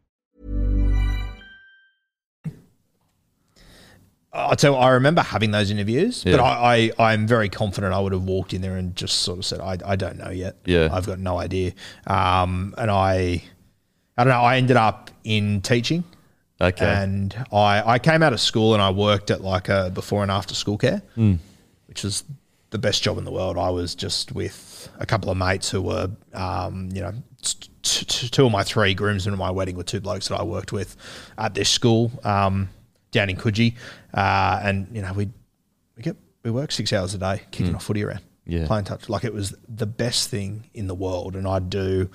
I'll 4.33 4.55
tell 4.55 4.73
you, 4.73 4.79
I 4.79 4.89
remember 4.91 5.21
having 5.21 5.51
those 5.51 5.71
interviews, 5.71 6.23
Yeah. 6.25 6.37
but 6.37 6.43
I, 6.43 6.91
I, 6.97 7.11
I'm 7.13 7.27
very 7.27 7.49
confident 7.49 7.93
I 7.93 7.99
would 7.99 8.13
have 8.13 8.23
walked 8.23 8.53
in 8.53 8.61
there 8.61 8.77
and 8.77 8.95
just 8.95 9.19
sort 9.19 9.39
of 9.39 9.45
said, 9.45 9.59
I, 9.59 9.77
I 9.85 9.95
don't 9.97 10.17
know 10.17 10.29
yet. 10.29 10.55
Yeah. 10.65 10.87
I've 10.91 11.05
got 11.05 11.19
no 11.19 11.37
idea. 11.37 11.73
Um, 12.07 12.73
and 12.77 12.89
I, 12.89 13.43
I 14.17 14.23
don't 14.23 14.29
know, 14.31 14.39
I 14.41 14.55
ended 14.57 14.77
up 14.77 15.11
in 15.25 15.61
teaching. 15.61 16.05
Okay. 16.61 16.85
And 16.85 17.35
I, 17.51 17.83
I 17.85 17.99
came 17.99 18.23
out 18.23 18.31
of 18.33 18.39
school 18.39 18.73
and 18.73 18.81
I 18.81 18.91
worked 18.91 19.31
at 19.31 19.41
like 19.41 19.67
a 19.67 19.89
before 19.93 20.21
and 20.21 20.31
after 20.31 20.53
school 20.55 20.77
care, 20.77 21.01
which 21.87 22.03
was 22.03 22.23
the 22.69 22.77
best 22.77 23.03
job 23.03 23.17
in 23.17 23.25
the 23.25 23.31
world. 23.31 23.57
I 23.57 23.69
was 23.69 23.95
just 23.95 24.31
with 24.31 24.87
a 24.99 25.05
couple 25.05 25.29
of 25.29 25.37
mates 25.37 25.69
who 25.69 25.81
were, 25.81 26.09
um, 26.33 26.87
you 26.93 27.01
know, 27.01 27.13
t- 27.41 27.67
t- 27.81 28.29
two 28.29 28.45
of 28.45 28.51
my 28.53 28.63
three 28.63 28.93
groomsmen 28.93 29.33
at 29.33 29.37
my 29.39 29.51
wedding 29.51 29.75
were 29.75 29.83
two 29.83 29.99
blokes 29.99 30.29
that 30.29 30.39
I 30.39 30.43
worked 30.43 30.71
with 30.71 30.95
at 31.37 31.53
this 31.53 31.67
school. 31.69 32.11
Um, 32.23 32.69
down 33.11 33.29
in 33.29 33.37
Coogee, 33.37 33.75
uh, 34.13 34.59
and 34.63 34.87
you 34.93 35.01
know 35.01 35.13
we 35.13 35.29
we 35.97 36.03
get 36.03 36.15
we 36.43 36.51
work 36.51 36.71
six 36.71 36.91
hours 36.93 37.13
a 37.13 37.17
day 37.17 37.41
kicking 37.51 37.75
off 37.75 37.83
footy 37.85 38.03
around, 38.03 38.21
Yeah. 38.45 38.65
playing 38.65 38.85
touch. 38.85 39.09
Like 39.09 39.23
it 39.23 39.33
was 39.33 39.53
the 39.67 39.85
best 39.85 40.29
thing 40.29 40.65
in 40.73 40.87
the 40.87 40.95
world, 40.95 41.35
and 41.35 41.47
I'd 41.47 41.69
do 41.69 42.09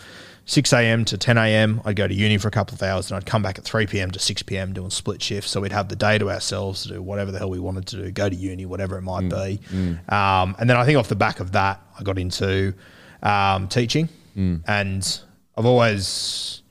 six 0.47 0.73
a.m. 0.73 1.05
to 1.07 1.19
ten 1.19 1.39
a.m. 1.39 1.81
I'd 1.85 1.97
go 1.97 2.09
to 2.09 2.15
uni 2.15 2.39
for 2.39 2.49
a 2.49 2.51
couple 2.51 2.75
of 2.75 2.83
hours, 2.83 3.11
and 3.11 3.17
I'd 3.17 3.27
come 3.27 3.43
back 3.43 3.59
at 3.59 3.65
three 3.65 3.87
p.m. 3.87 4.11
to 4.13 4.19
six 4.19 4.43
p.m. 4.43 4.73
doing 4.73 4.91
split 4.91 5.23
shifts. 5.23 5.51
So 5.51 5.61
we'd 5.61 5.73
have 5.73 5.89
the 5.89 5.97
day 5.97 6.19
to 6.19 6.31
ourselves 6.31 6.83
to 6.85 6.89
do 6.89 7.03
whatever 7.03 7.31
the 7.31 7.39
hell 7.39 7.51
we 7.51 7.61
wanted 7.61 7.87
to 7.89 7.97
do, 8.05 8.11
go 8.11 8.29
to 8.29 8.35
uni, 8.37 8.67
whatever 8.67 8.97
it 8.99 9.03
might 9.03 9.29
be. 9.29 9.61
Um, 10.09 10.57
and 10.59 10.69
then 10.69 10.77
I 10.77 10.85
think 10.85 10.99
off 10.99 11.09
the 11.09 11.15
back 11.17 11.41
of 11.41 11.53
that, 11.53 11.81
I 11.99 12.03
got 12.03 12.19
into 12.19 12.75
um, 13.23 13.69
teaching, 13.69 14.09
and 14.37 15.21
I've 15.57 15.67
always 15.67 16.63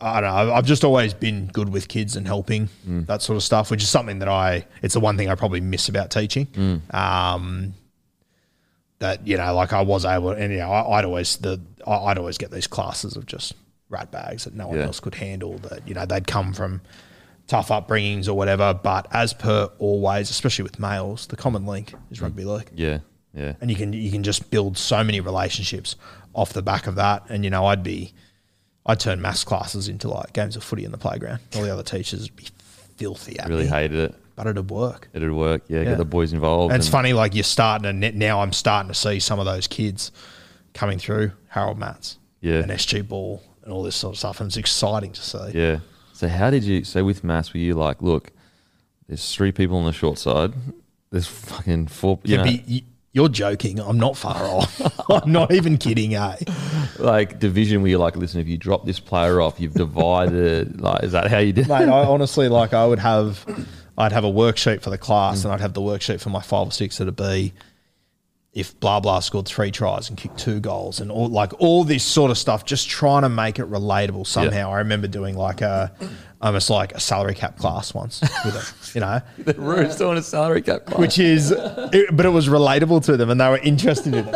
I 0.00 0.20
don't 0.20 0.30
know. 0.30 0.54
I've- 0.54 0.66
just 0.66 0.84
always 0.84 1.14
been 1.14 1.46
good 1.46 1.68
with 1.70 1.88
kids 1.88 2.16
and 2.16 2.26
helping 2.26 2.68
mm. 2.86 3.06
that 3.06 3.22
sort 3.22 3.36
of 3.36 3.42
stuff, 3.42 3.70
which 3.70 3.82
is 3.82 3.88
something 3.88 4.18
that 4.18 4.28
I. 4.28 4.66
It's 4.82 4.94
the 4.94 5.00
one 5.00 5.16
thing 5.16 5.28
I 5.28 5.34
probably 5.34 5.60
miss 5.60 5.88
about 5.88 6.10
teaching. 6.10 6.46
Mm. 6.46 6.94
Um, 6.94 7.74
that 8.98 9.26
you 9.26 9.36
know, 9.36 9.54
like 9.54 9.72
I 9.72 9.82
was 9.82 10.04
able, 10.04 10.30
and 10.30 10.52
you 10.52 10.58
know, 10.58 10.70
I, 10.70 10.98
I'd 10.98 11.04
always 11.04 11.36
the 11.36 11.60
I'd 11.86 12.18
always 12.18 12.38
get 12.38 12.50
these 12.50 12.66
classes 12.66 13.16
of 13.16 13.26
just 13.26 13.54
rat 13.88 14.10
bags 14.10 14.44
that 14.44 14.54
no 14.54 14.68
one 14.68 14.78
Yeah. 14.78 14.84
else 14.86 15.00
could 15.00 15.14
handle. 15.14 15.58
That 15.58 15.86
you 15.86 15.94
know 15.94 16.06
they'd 16.06 16.26
come 16.26 16.52
from 16.52 16.80
tough 17.46 17.68
upbringings 17.68 18.28
or 18.28 18.34
whatever. 18.34 18.74
But 18.74 19.06
as 19.12 19.32
per 19.32 19.70
always, 19.78 20.30
especially 20.30 20.64
with 20.64 20.78
males, 20.78 21.26
the 21.26 21.36
common 21.36 21.66
link 21.66 21.94
is 22.10 22.18
mm. 22.18 22.22
rugby 22.22 22.44
league 22.44 22.70
Yeah, 22.74 22.98
yeah. 23.34 23.54
and 23.60 23.70
you 23.70 23.76
can 23.76 23.92
you 23.92 24.10
can 24.10 24.22
just 24.22 24.50
build 24.50 24.76
so 24.78 25.04
many 25.04 25.20
relationships 25.20 25.96
off 26.34 26.52
the 26.52 26.62
back 26.62 26.86
of 26.86 26.96
that. 26.96 27.24
And 27.28 27.44
you 27.44 27.50
know, 27.50 27.66
I'd 27.66 27.82
be 27.82 28.14
I'd 28.86 29.00
turn 29.00 29.20
maths 29.20 29.44
classes 29.44 29.88
into 29.88 30.08
like 30.08 30.32
games 30.32 30.56
of 30.56 30.62
footy 30.64 30.84
in 30.84 30.92
the 30.92 30.98
playground. 30.98 31.40
All 31.56 31.62
the 31.62 31.72
other 31.72 31.82
teachers 31.82 32.22
would 32.22 32.36
be 32.36 32.46
filthy 32.96 33.38
at 33.38 33.48
Really 33.48 33.64
me, 33.64 33.68
hated 33.68 33.98
it. 33.98 34.14
but 34.36 34.46
it'd 34.46 34.70
work. 34.70 35.08
It'd 35.12 35.32
work. 35.32 35.62
Yeah, 35.68 35.78
Yeah. 35.78 35.84
get 35.84 35.98
the 35.98 36.04
boys 36.04 36.32
involved. 36.32 36.72
And 36.72 36.80
it's 36.80 36.88
funny, 36.88 37.12
like 37.12 37.34
you're 37.34 37.42
starting 37.44 38.00
to 38.00 38.12
now. 38.12 38.40
I'm 38.42 38.52
starting 38.52 38.88
to 38.88 38.94
see 38.94 39.18
some 39.20 39.38
of 39.38 39.44
those 39.44 39.66
kids 39.66 40.12
coming 40.72 40.98
through 40.98 41.32
Harold 41.48 41.78
Matts, 41.78 42.18
Yeah. 42.40 42.60
and 42.60 42.70
SG 42.70 43.02
Ball, 43.02 43.42
and 43.64 43.72
all 43.72 43.82
this 43.82 43.96
sort 43.96 44.14
of 44.14 44.18
stuff. 44.18 44.40
And 44.40 44.46
it's 44.48 44.56
exciting 44.56 45.12
to 45.12 45.20
see. 45.20 45.50
Yeah. 45.54 45.78
So 46.12 46.28
how 46.28 46.50
did 46.50 46.64
you? 46.64 46.84
So 46.84 47.04
with 47.04 47.24
mass, 47.24 47.52
were 47.52 47.58
you 47.60 47.74
like, 47.74 48.00
look, 48.00 48.30
there's 49.08 49.34
three 49.34 49.52
people 49.52 49.76
on 49.78 49.84
the 49.84 49.92
short 49.92 50.18
side. 50.18 50.52
There's 51.10 51.26
fucking 51.26 51.88
four. 51.88 52.18
You 52.24 52.32
You 52.32 52.36
know, 52.38 52.44
be, 52.44 52.64
you, 52.66 52.80
you're 53.16 53.30
joking. 53.30 53.80
I'm 53.80 53.98
not 53.98 54.14
far 54.14 54.36
off. 54.44 55.10
I'm 55.10 55.32
not 55.32 55.50
even 55.50 55.78
kidding, 55.78 56.14
eh? 56.14 56.36
like 56.98 57.38
division 57.38 57.80
where 57.80 57.90
you're 57.90 57.98
like, 57.98 58.14
listen, 58.14 58.40
if 58.42 58.46
you 58.46 58.58
drop 58.58 58.84
this 58.84 59.00
player 59.00 59.40
off, 59.40 59.58
you've 59.58 59.72
divided. 59.72 60.80
like, 60.82 61.02
is 61.02 61.12
that 61.12 61.28
how 61.28 61.38
you 61.38 61.54
did? 61.54 61.66
mate. 61.66 61.88
I 61.88 62.04
honestly 62.04 62.48
like 62.48 62.74
I 62.74 62.86
would 62.86 62.98
have, 62.98 63.44
I'd 63.96 64.12
have 64.12 64.24
a 64.24 64.30
worksheet 64.30 64.82
for 64.82 64.90
the 64.90 64.98
class, 64.98 65.44
and 65.44 65.52
I'd 65.52 65.62
have 65.62 65.72
the 65.72 65.80
worksheet 65.80 66.20
for 66.20 66.28
my 66.28 66.42
five 66.42 66.68
or 66.68 66.70
six 66.72 66.98
that'd 66.98 67.16
be 67.16 67.54
if 68.56 68.80
blah 68.80 68.98
blah 68.98 69.20
scored 69.20 69.46
three 69.46 69.70
tries 69.70 70.08
and 70.08 70.16
kicked 70.16 70.38
two 70.38 70.60
goals, 70.60 70.98
and 70.98 71.12
all 71.12 71.28
like 71.28 71.52
all 71.60 71.84
this 71.84 72.02
sort 72.02 72.30
of 72.30 72.38
stuff, 72.38 72.64
just 72.64 72.88
trying 72.88 73.20
to 73.22 73.28
make 73.28 73.58
it 73.58 73.70
relatable 73.70 74.26
somehow. 74.26 74.72
I 74.72 74.78
remember 74.78 75.06
doing 75.06 75.36
like 75.36 75.60
a 75.60 75.92
almost 76.40 76.70
like 76.70 76.92
a 76.94 77.00
salary 77.00 77.34
cap 77.34 77.58
class 77.58 77.92
once 77.92 78.22
with 78.44 78.56
it, 78.56 78.94
you 78.94 79.02
know. 79.02 79.20
the 79.38 79.52
Roos 79.54 79.96
doing 79.96 80.16
a 80.16 80.22
salary 80.22 80.62
cap. 80.62 80.86
class. 80.86 80.98
Which 80.98 81.18
is, 81.18 81.52
it, 81.52 82.16
but 82.16 82.24
it 82.24 82.30
was 82.30 82.48
relatable 82.48 83.04
to 83.04 83.18
them, 83.18 83.28
and 83.28 83.38
they 83.38 83.48
were 83.48 83.58
interested 83.58 84.14
in 84.14 84.26
it. 84.26 84.34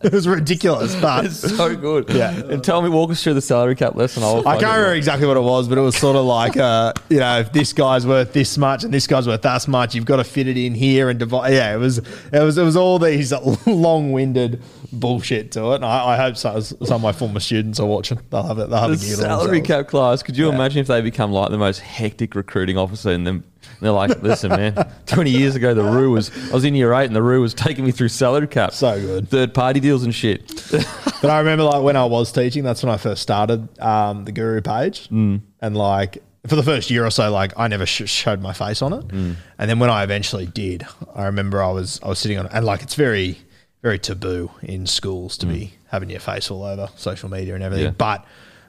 it 0.02 0.12
was 0.12 0.26
ridiculous, 0.26 0.94
but 0.96 1.26
It's 1.26 1.56
so 1.56 1.76
good. 1.76 2.08
Yeah. 2.08 2.32
And 2.32 2.64
tell 2.64 2.80
me, 2.80 2.88
walk 2.88 3.10
us 3.10 3.22
through 3.22 3.34
the 3.34 3.42
salary 3.42 3.74
cap 3.74 3.96
lesson. 3.96 4.22
I'll 4.22 4.38
I 4.40 4.42
find 4.42 4.60
can't 4.60 4.76
remember 4.76 4.94
exactly 4.94 5.26
what 5.26 5.36
it 5.36 5.42
was, 5.42 5.68
but 5.68 5.76
it 5.76 5.82
was 5.82 5.94
sort 5.96 6.16
of 6.16 6.24
like, 6.24 6.56
uh, 6.56 6.94
you 7.10 7.18
know, 7.18 7.40
if 7.40 7.52
this 7.52 7.74
guy's 7.74 8.06
worth 8.06 8.32
this 8.32 8.56
much 8.56 8.82
and 8.82 8.94
this 8.94 9.06
guy's 9.06 9.26
worth 9.26 9.42
that 9.42 9.68
much, 9.68 9.94
you've 9.94 10.06
got 10.06 10.16
to 10.16 10.24
fit 10.24 10.48
it 10.48 10.56
in 10.56 10.74
here 10.74 11.10
and 11.10 11.18
divide. 11.18 11.52
Yeah, 11.52 11.74
it 11.74 11.78
was, 11.78 11.98
it 11.98 12.06
was, 12.32 12.56
it 12.56 12.62
was 12.62 12.76
all 12.76 12.98
these 12.98 13.32
long-winded 13.66 14.62
bullshit 14.92 15.52
to 15.52 15.72
it. 15.72 15.76
And 15.76 15.84
I, 15.84 16.14
I 16.14 16.16
hope 16.16 16.36
so, 16.36 16.58
some 16.60 16.78
of 16.90 17.02
my 17.02 17.12
former 17.12 17.40
students 17.40 17.78
are 17.78 17.86
watching. 17.86 18.20
They'll 18.30 18.42
have 18.42 18.58
it. 18.58 18.70
They'll 18.70 18.80
have 18.80 18.90
The 18.90 19.06
a 19.06 19.08
giggle 19.10 19.24
salary 19.24 19.60
cap 19.60 19.88
class. 19.88 20.22
Could 20.22 20.36
you 20.36 20.48
imagine 20.50 20.80
if 20.80 20.86
they 20.86 21.00
become 21.02 21.30
like 21.30 21.50
the 21.50 21.58
most 21.58 21.80
hectic 21.80 22.34
recruiting 22.34 22.78
officer 22.78 23.10
and 23.10 23.26
then 23.26 23.44
they're 23.80 23.92
like, 23.92 24.22
listen, 24.22 24.50
man, 24.50 24.74
20 25.06 25.30
years 25.30 25.56
ago, 25.56 25.74
the 25.74 25.82
Roo 25.82 26.10
was, 26.12 26.30
I 26.50 26.54
was 26.54 26.64
in 26.64 26.74
year 26.74 26.92
eight 26.94 27.06
and 27.06 27.16
the 27.16 27.22
Roo 27.22 27.40
was 27.40 27.54
taking 27.54 27.84
me 27.84 27.90
through 27.92 28.08
salary 28.08 28.46
cap. 28.46 28.72
So 28.72 29.00
good. 29.00 29.28
Third 29.28 29.54
party 29.54 29.80
deals 29.80 30.04
and 30.04 30.14
shit. 30.14 30.62
But 31.20 31.28
I 31.30 31.38
remember 31.40 31.64
like 31.64 31.82
when 31.82 31.96
I 31.96 32.06
was 32.06 32.32
teaching, 32.32 32.64
that's 32.64 32.82
when 32.82 32.90
I 32.90 32.96
first 32.96 33.20
started 33.20 33.78
um, 33.78 34.24
the 34.24 34.32
Guru 34.32 34.62
page, 34.62 35.06
mm. 35.10 35.42
and 35.60 35.76
like 35.76 36.22
for 36.46 36.56
the 36.56 36.62
first 36.62 36.90
year 36.90 37.04
or 37.04 37.10
so, 37.10 37.30
like 37.30 37.52
I 37.58 37.68
never 37.68 37.84
sh- 37.84 38.08
showed 38.08 38.40
my 38.40 38.54
face 38.54 38.80
on 38.80 38.94
it, 38.94 39.04
and 39.12 39.36
then 39.58 39.78
when 39.78 39.90
I 39.90 40.02
eventually 40.02 40.46
did, 40.46 40.86
I 41.14 41.26
remember 41.26 41.62
I 41.62 41.72
was 41.72 42.00
I 42.02 42.08
was 42.08 42.18
sitting 42.18 42.38
on 42.38 42.46
it, 42.46 42.52
and 42.54 42.64
like 42.64 42.80
it's 42.80 42.94
very 42.94 43.36
very 43.82 43.98
taboo 43.98 44.50
in 44.62 44.86
schools 44.86 45.36
to 45.38 45.46
be 45.46 45.74
having 45.88 46.08
your 46.08 46.20
face 46.20 46.50
all 46.50 46.64
over 46.64 46.88
social 46.96 47.28
media 47.28 47.54
and 47.54 47.62
everything, 47.62 47.84
Yeah. 47.84 47.90
but. 47.98 48.24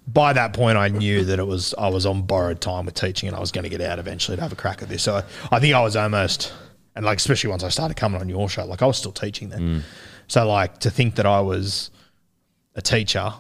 By 0.08 0.34
that 0.34 0.54
point, 0.54 0.78
I 0.78 0.88
knew 0.88 1.24
that 1.26 1.40
it 1.40 1.46
was 1.48 1.74
I 1.78 1.88
was 1.90 2.06
on 2.06 2.24
borrowed 2.24 2.60
time 2.60 2.86
with 2.86 2.96
teaching, 2.96 3.28
and 3.28 3.36
I 3.36 3.40
was 3.40 3.52
going 3.52 3.64
to 3.64 3.70
get 3.70 3.82
out 3.82 4.00
eventually 4.00 4.36
to 4.36 4.42
have 4.42 4.52
a 4.52 4.56
crack 4.56 4.82
at 4.82 4.90
this. 4.90 5.04
So 5.04 5.16
I, 5.16 5.24
I 5.56 5.60
think 5.60 5.74
I 5.76 5.82
was 5.82 5.96
almost, 5.96 6.52
and 6.96 7.06
like 7.06 7.20
especially 7.20 7.50
once 7.52 7.64
I 7.64 7.70
started 7.70 7.96
coming 7.98 8.20
on 8.20 8.28
your 8.28 8.50
show, 8.50 8.66
like 8.66 8.82
I 8.82 8.86
was 8.88 8.98
still 8.98 9.12
teaching 9.12 9.50
then. 9.50 9.84
So 10.28 10.48
like 10.48 10.80
to 10.80 10.90
think 10.90 11.16
that 11.16 11.26
I 11.26 11.40
was 11.42 11.92
a 12.76 12.82
teacher, 12.82 13.32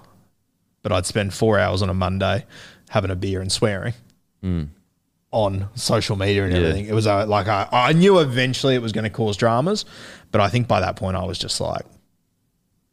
but 0.83 0.91
I'd 0.91 1.05
spend 1.05 1.33
four 1.33 1.57
hours 1.59 1.81
on 1.81 1.89
a 1.89 1.93
Monday 1.93 2.45
having 2.89 3.09
a 3.11 3.15
beer 3.15 3.41
and 3.41 3.51
swearing 3.51 3.93
on 5.31 5.69
social 5.75 6.15
media 6.17 6.43
and 6.43 6.51
Yeah. 6.53 6.59
everything. 6.59 6.85
It 6.85 6.93
was 6.93 7.07
uh, 7.07 7.25
like 7.25 7.47
I, 7.47 7.67
I 7.71 7.93
knew 7.93 8.19
eventually 8.19 8.75
it 8.75 8.81
was 8.81 8.91
going 8.91 9.03
to 9.05 9.09
cause 9.09 9.37
dramas, 9.37 9.85
but 10.31 10.41
I 10.41 10.49
think 10.49 10.67
by 10.67 10.79
that 10.81 10.95
point 10.95 11.15
I 11.17 11.23
was 11.23 11.37
just 11.39 11.59
like, 11.61 11.85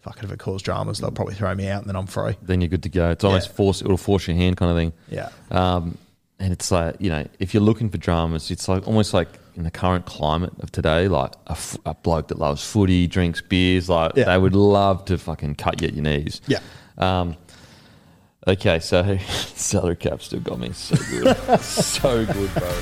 fuck 0.02 0.18
it, 0.18 0.24
if 0.24 0.32
it 0.32 0.38
caused 0.38 0.64
dramas, 0.64 0.98
they'll 0.98 1.10
probably 1.10 1.34
throw 1.34 1.54
me 1.54 1.68
out 1.68 1.80
and 1.82 1.88
then 1.88 1.96
I'm 1.96 2.06
free. 2.06 2.36
then 2.42 2.60
you're 2.60 2.68
good 2.68 2.82
to 2.84 2.88
go. 2.88 3.10
It's 3.10 3.24
almost 3.24 3.48
Yeah. 3.48 3.54
force, 3.54 3.80
it'll 3.82 3.96
force 3.96 4.26
your 4.28 4.36
hand 4.36 4.56
kind 4.56 4.70
of 4.70 4.76
thing. 4.76 4.92
Yeah. 5.10 5.28
Um, 5.50 5.98
and 6.38 6.52
it's 6.52 6.70
like, 6.70 6.96
you 7.00 7.10
know, 7.10 7.26
if 7.40 7.52
you're 7.52 7.62
looking 7.62 7.90
for 7.90 7.98
dramas, 7.98 8.50
it's 8.50 8.68
like 8.68 8.86
almost 8.86 9.12
like 9.12 9.28
in 9.56 9.64
the 9.64 9.70
current 9.72 10.06
climate 10.06 10.52
of 10.60 10.70
today, 10.70 11.08
like 11.08 11.32
a, 11.48 11.52
f- 11.52 11.76
a 11.84 11.94
bloke 11.94 12.28
that 12.28 12.38
loves 12.38 12.62
footy, 12.64 13.08
drinks 13.08 13.40
beers, 13.40 13.88
like 13.88 14.12
Yeah. 14.14 14.24
they 14.26 14.38
would 14.38 14.54
love 14.54 15.04
to 15.06 15.18
fucking 15.18 15.56
cut 15.56 15.82
you 15.82 15.88
at 15.88 15.94
your 15.94 16.04
knees. 16.04 16.40
Yeah. 16.46 16.60
Um, 16.96 17.36
okay, 18.46 18.78
so 18.78 19.18
salary 19.54 19.96
cap 19.96 20.22
still 20.22 20.38
got 20.40 20.60
me 20.60 20.70
so 20.72 20.94
good. 21.10 21.36
so 21.60 22.24
good, 22.24 22.54
bro. 22.54 22.80